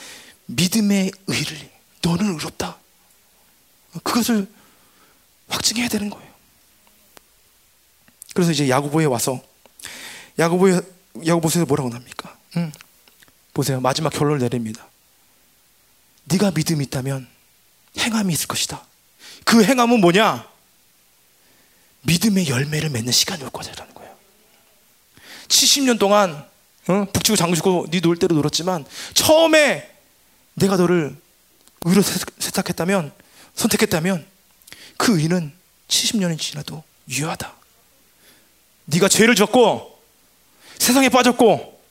[0.46, 1.70] 믿음의 의를
[2.02, 2.78] 너는 의롭다.
[4.04, 4.48] 그것을
[5.50, 6.32] 확증해야 되는 거예요.
[8.34, 9.42] 그래서 이제 야구보에 와서
[10.40, 10.80] 야구보에
[11.26, 12.38] 야구보에서 뭐라고 납니까?
[12.58, 12.72] 음.
[13.54, 13.82] 보세요.
[13.82, 14.88] 마지막 결론을 내립니다.
[16.26, 17.28] 네가 믿음이 있다면
[17.98, 18.86] 행함이 있을 것이다.
[19.44, 20.50] 그 행함은 뭐냐?
[22.02, 24.16] 믿음의 열매를 맺는 시간이 올 거다라는 거예요.
[25.48, 26.46] 70년 동안
[26.88, 27.06] 어?
[27.14, 29.90] 북치고 장구치고 네 놀 대로 놀았지만 처음에
[30.56, 31.16] 내가 너를
[31.84, 33.12] 의로 세탁했다면
[33.56, 34.26] 선택했다면
[34.98, 35.54] 그 의는
[35.88, 37.54] 70년이 지나도 유효하다.
[38.86, 40.00] 네가 죄를 졌고
[40.80, 41.82] 세상에 빠졌고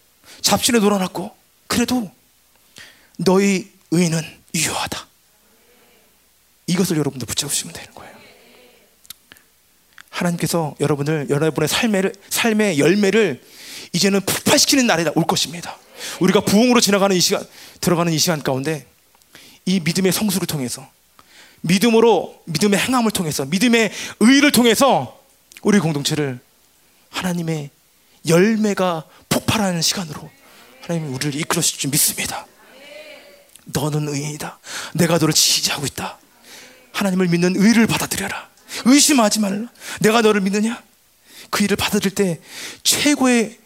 [0.41, 1.35] 잡신에 놀아났고
[1.67, 2.11] 그래도
[3.17, 4.23] 너희 의는
[4.55, 5.07] 유효하다.
[6.71, 8.11] 이것을 여러분들 붙잡으시면 되는 거예요.
[10.11, 13.43] 하나님께서 여러분을 여러분의 삶의 삶의 열매를
[13.93, 15.77] 이제는 폭발시키는 날이 올 것입니다.
[16.21, 17.45] 우리가 부흥으로 지나가는 이 시간
[17.81, 18.87] 들어가는 이 시간 가운데
[19.67, 20.89] 이 믿음의 성수를 통해서
[21.63, 23.91] 믿음으로 믿음의 행함을 통해서 믿음의
[24.21, 25.21] 의를 통해서
[25.63, 26.39] 우리 공동체를
[27.11, 27.71] 하나님의
[28.29, 30.31] 열매가 폭발하는 시간으로
[30.83, 32.47] 하나님이 우리를 이끌어 주실 줄 믿습니다.
[33.65, 34.59] 너는 의인이다.
[34.95, 36.19] 내가 너를 지지하고 있다.
[36.93, 38.51] 하나님을 믿는 의를 받아들여라.
[38.85, 39.69] 의심하지 말라.
[40.01, 40.83] 내가 너를 믿느냐?
[41.51, 42.41] 그 일을 받아들일 때
[42.83, 43.59] 최고의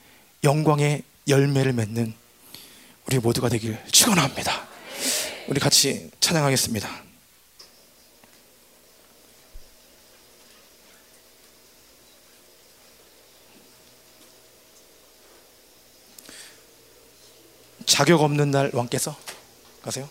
[0.42, 2.14] 영광의 열매를 맺는
[3.06, 4.66] 우리 모두가 되길 축원합니다.
[5.48, 7.04] 우리 같이 찬양하겠습니다.
[17.86, 19.16] 자격 없는 날 왕께서
[19.82, 20.08] 가세요.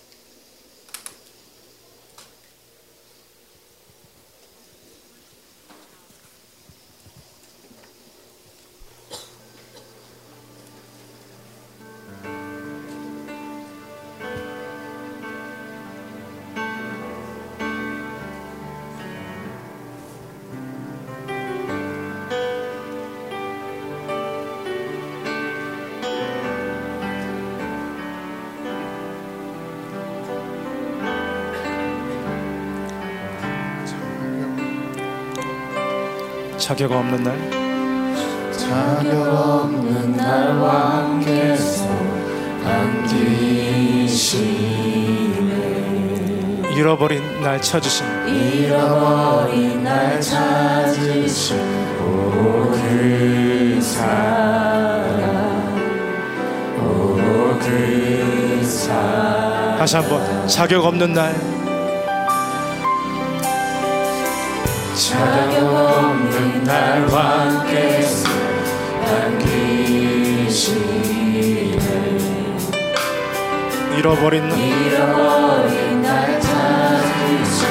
[36.63, 37.37] 자격 없는 날?
[38.53, 41.85] 자격 없는 날와 함께서
[42.63, 44.53] 안기시네.
[46.73, 51.57] 잃어버린 날 찾으신 잃어버린 날 찾으신
[52.01, 55.03] 오그 사랑
[56.79, 61.35] 오그 사랑 다시 한번 자격 없는 날
[64.95, 68.29] 자격 없는 날 왕께서
[69.07, 70.93] 안기시네.
[73.97, 77.67] 잃어버린 잃어버린 날 찾으신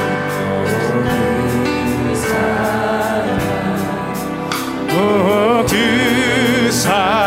[2.05, 3.39] 그 사랑
[4.91, 7.22] 어, 그 사랑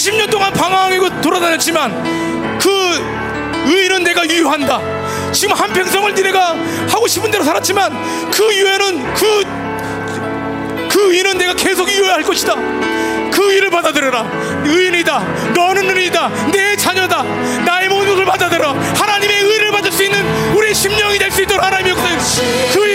[0.00, 2.70] 20년 동안 방황하고 돌아다녔지만 그
[3.66, 4.80] 의의는 내가 유효한다.
[5.32, 6.56] 지금 한평생을 니네가
[6.88, 12.54] 하고 싶은 대로 살았지만 그 유해는 그, 그 의인은 내가 계속 유효할 것이다.
[13.30, 14.26] 그 의를 받아들여라.
[14.64, 15.18] 의인이다.
[15.54, 16.28] 너는 의인이다.
[16.50, 17.22] 내 자녀다.
[17.66, 18.70] 나의 모든 을 받아들여.
[18.96, 20.24] 하나님의 의를 받을 수 있는
[20.54, 22.16] 우리 심령이 될 수 있도록 하나님 역사해.
[22.72, 22.89] 그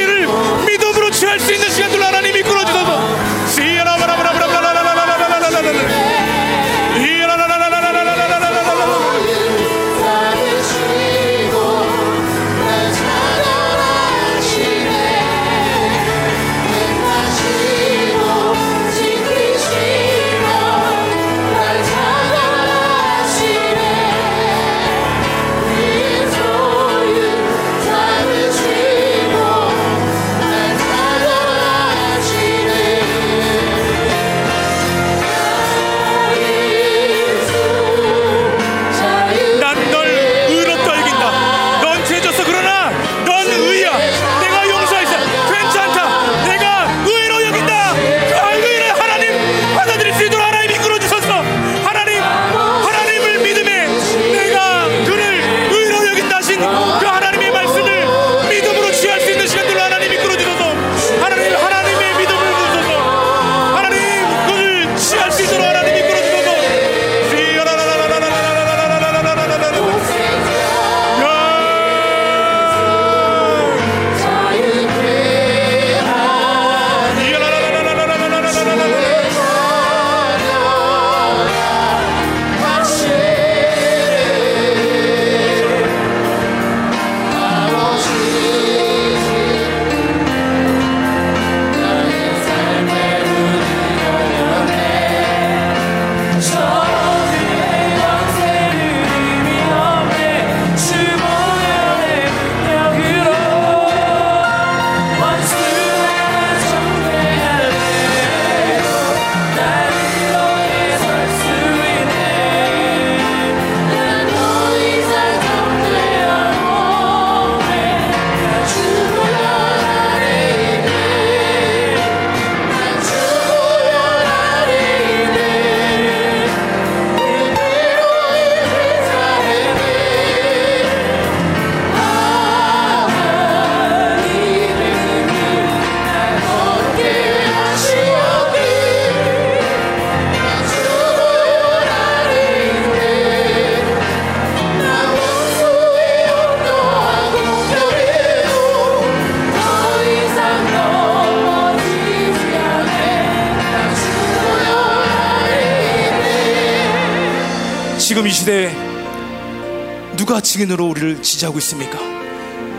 [160.56, 162.00] 누가 증인으로 우리를 지지하고 있습니까?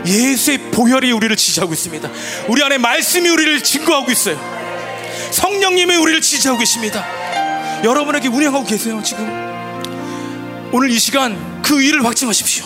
[0.05, 2.09] 예수의 보혈이 우리를 지지하고 있습니다.
[2.47, 4.37] 우리 안에 말씀이 우리를 증거하고 있어요.
[5.31, 7.05] 성령님이 우리를 지지하고 계십니다.
[7.83, 9.25] 여러분에게 운행하고 계세요, 지금.
[10.71, 12.65] 오늘 이 시간 그 일을 확증하십시오.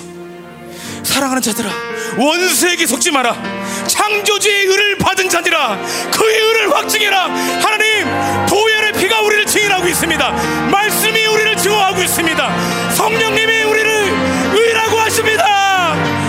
[1.04, 1.70] 사랑하는 자들아,
[2.18, 3.36] 원수에게 속지 마라.
[3.88, 5.78] 창조주의 의를 받은 자들아,
[6.12, 7.26] 그의 의를 확증해라.
[7.26, 10.32] 하나님, 보혈의 피가 우리를 증인하고 있습니다.
[10.70, 12.92] 말씀이 우리를 증오하고 있습니다.
[12.96, 13.51] 성령님이
[15.12, 16.21] 하십니다.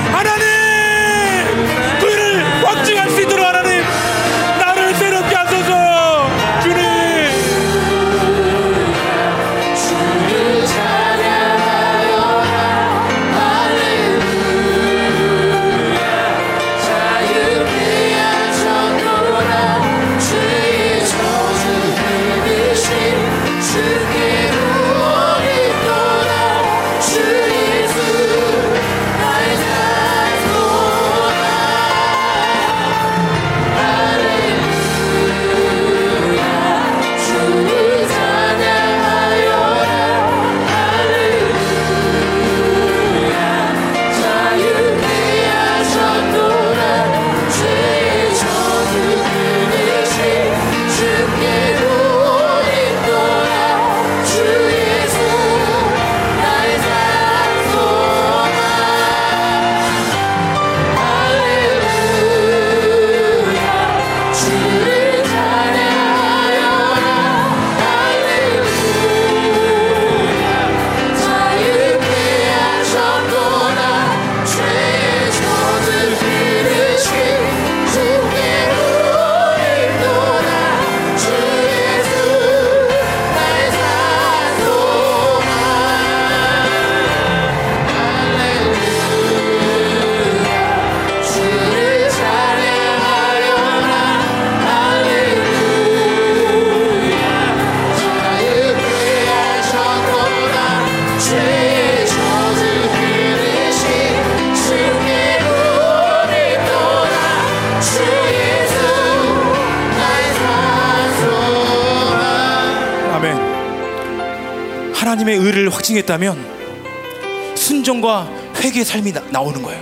[115.93, 119.81] 확증했다면 순종과 회개의 삶이 나, 나오는 거예요.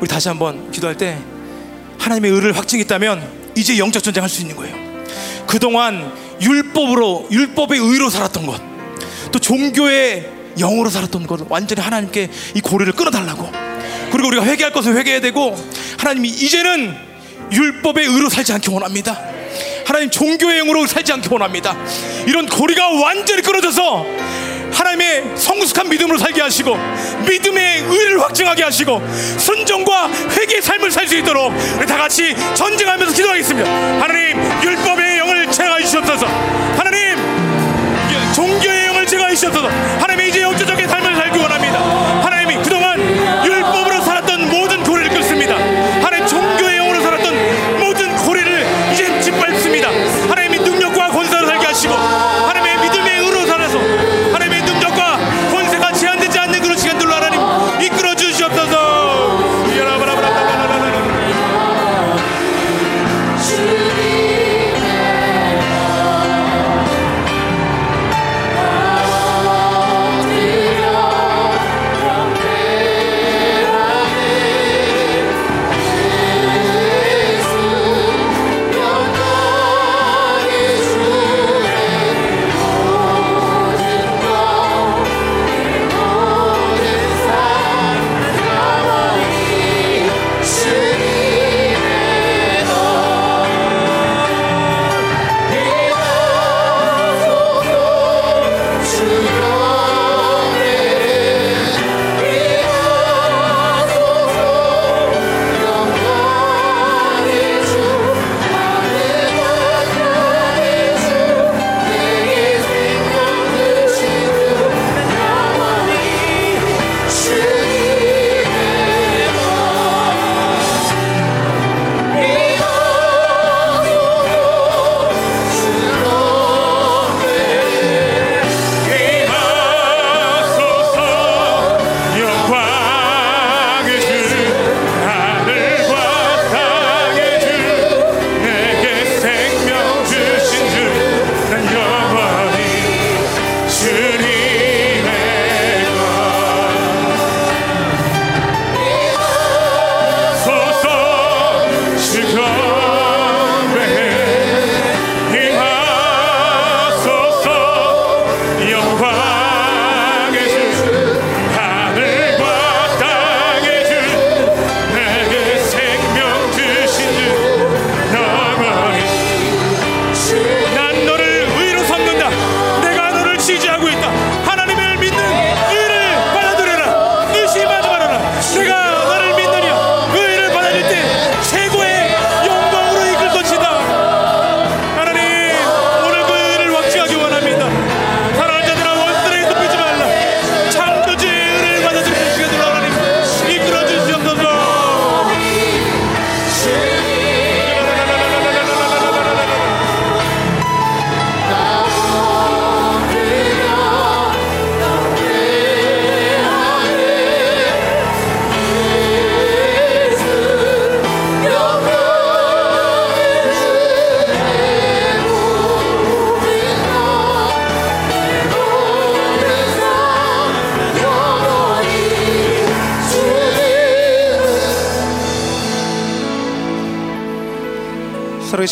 [0.00, 1.18] 우리 다시 한번 기도할 때
[1.98, 4.76] 하나님의 의를 확증했다면 이제 영적 전쟁할 수 있는 거예요.
[5.46, 8.60] 그동안 율법으로 율법의 의로 살았던 것,
[9.32, 13.50] 또 종교의 영으로 살았던 것 완전히 하나님께 이 고리를 끊어달라고.
[14.10, 15.56] 그리고 우리가 회개할 것을 회개해야 되고
[15.98, 16.94] 하나님이 이제는
[17.52, 19.18] 율법의 의로 살지 않기 원합니다.
[19.86, 21.76] 하나님 종교의 영으로 살지 않기 원합니다.
[22.26, 24.04] 이런 고리가 완전히 끊어져서
[24.76, 26.76] 하나님의 성숙한 믿음으로 살게 하시고
[27.28, 29.02] 믿음의 의를 확증하게 하시고
[29.38, 33.70] 순종과 회개의 삶을 살 수 있도록 우리 다 같이 전쟁하면서 기도하겠습니다.
[34.02, 36.26] 하나님 율법의 영을 제가 주시옵소서.
[36.76, 37.16] 하나님
[38.34, 39.68] 종교의 영을 제가 주시옵소서.
[40.00, 41.15] 하나님 이제 영적인 삶을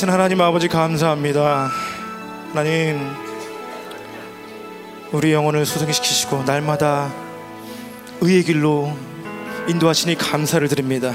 [0.04, 1.70] 살아계신 하나님 아버지 감사합니다.
[2.50, 3.00] 하나님
[5.12, 7.12] 우리 영혼을 소생시키시고 날마다
[8.20, 8.96] 의의 길로
[9.68, 11.14] 인도하시니 감사를 드립니다.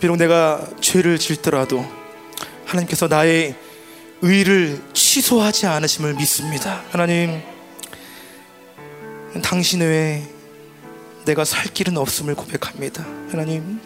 [0.00, 1.84] 비록 내가 죄를 짓더라도
[2.66, 3.56] 하나님께서 나의
[4.20, 6.82] 의를 취소하지 않으심을 믿습니다.
[6.90, 7.42] 하나님
[9.42, 10.22] 당신 외에
[11.24, 13.04] 내가 살 길은 없음을 고백합니다.
[13.30, 13.80] 하나님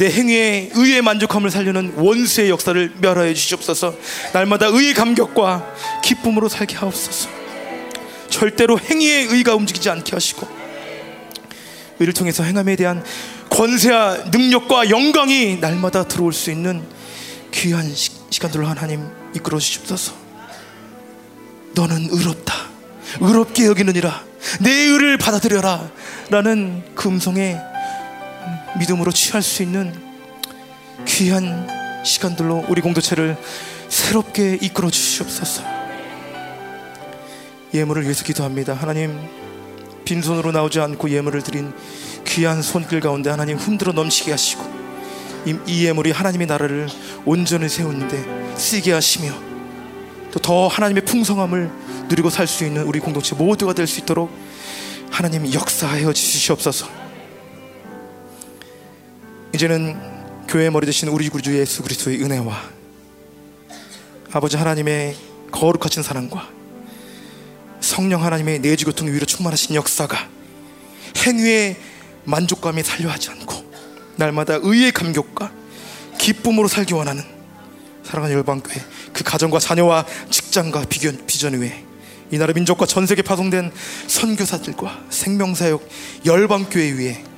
[0.00, 3.94] 내 행위에 의의 만족함을 살려는 원수의 역사를 멸하여 주시옵소서.
[4.32, 7.28] 날마다 의의 감격과 기쁨으로 살게 하옵소서.
[8.30, 10.48] 절대로 행위의 의가 움직이지 않게 하시고
[11.98, 13.04] 의를 통해서 행함에 대한
[13.50, 16.82] 권세와 능력과 영광이 날마다 들어올 수 있는
[17.52, 19.06] 귀한 시, 시간들로 하나님
[19.36, 20.14] 이끌어 주시옵소서.
[21.74, 22.54] 너는 의롭다.
[23.20, 24.24] 의롭게 여기느니라.
[24.60, 25.90] 내 의를 받아들여라.
[26.30, 27.58] 라는 그 음성에
[28.78, 29.92] 믿음으로 취할 수 있는
[31.06, 31.68] 귀한
[32.04, 33.36] 시간들로 우리 공동체를
[33.88, 35.62] 새롭게 이끌어 주시옵소서.
[37.74, 38.74] 예물을 위해서 기도합니다.
[38.74, 39.18] 하나님
[40.04, 41.72] 빈손으로 나오지 않고 예물을 드린
[42.26, 44.62] 귀한 손길 가운데 하나님 흔들어 넘치게 하시고
[45.46, 46.88] 이, 이 예물이 하나님의 나라를
[47.24, 49.32] 온전히 세우는데 쓰게 하시며
[50.32, 51.70] 또 더 하나님의 풍성함을
[52.08, 54.30] 누리고 살 수 있는 우리 공동체 모두가 될 수 있도록
[55.10, 56.99] 하나님 역사하여 주시옵소서.
[59.52, 62.62] 이제는 교회 머리 대신 우리 구주 예수 그리스도의 은혜와
[64.32, 65.16] 아버지 하나님의
[65.50, 66.48] 거룩하신 사랑과
[67.80, 70.28] 성령 하나님의 내주교통 위로 충만하신 역사가
[71.26, 71.76] 행위의
[72.24, 73.72] 만족감에 살려하지 않고
[74.16, 75.52] 날마다 의의 감격과
[76.18, 77.24] 기쁨으로 살기 원하는
[78.04, 78.76] 사랑하는 열방교회
[79.12, 81.84] 그 가정과 자녀와 직장과 비견, 비전 위에
[82.30, 83.72] 이 나라 민족과 전 세계 파송된
[84.06, 85.88] 선교사들과 생명사역
[86.24, 87.29] 열방교회 위에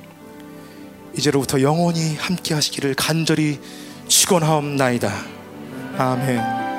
[1.15, 3.59] 이제로부터 영원히 함께 하시기를 간절히
[4.07, 5.11] 축원하옵나이다.
[5.97, 6.72] 아멘.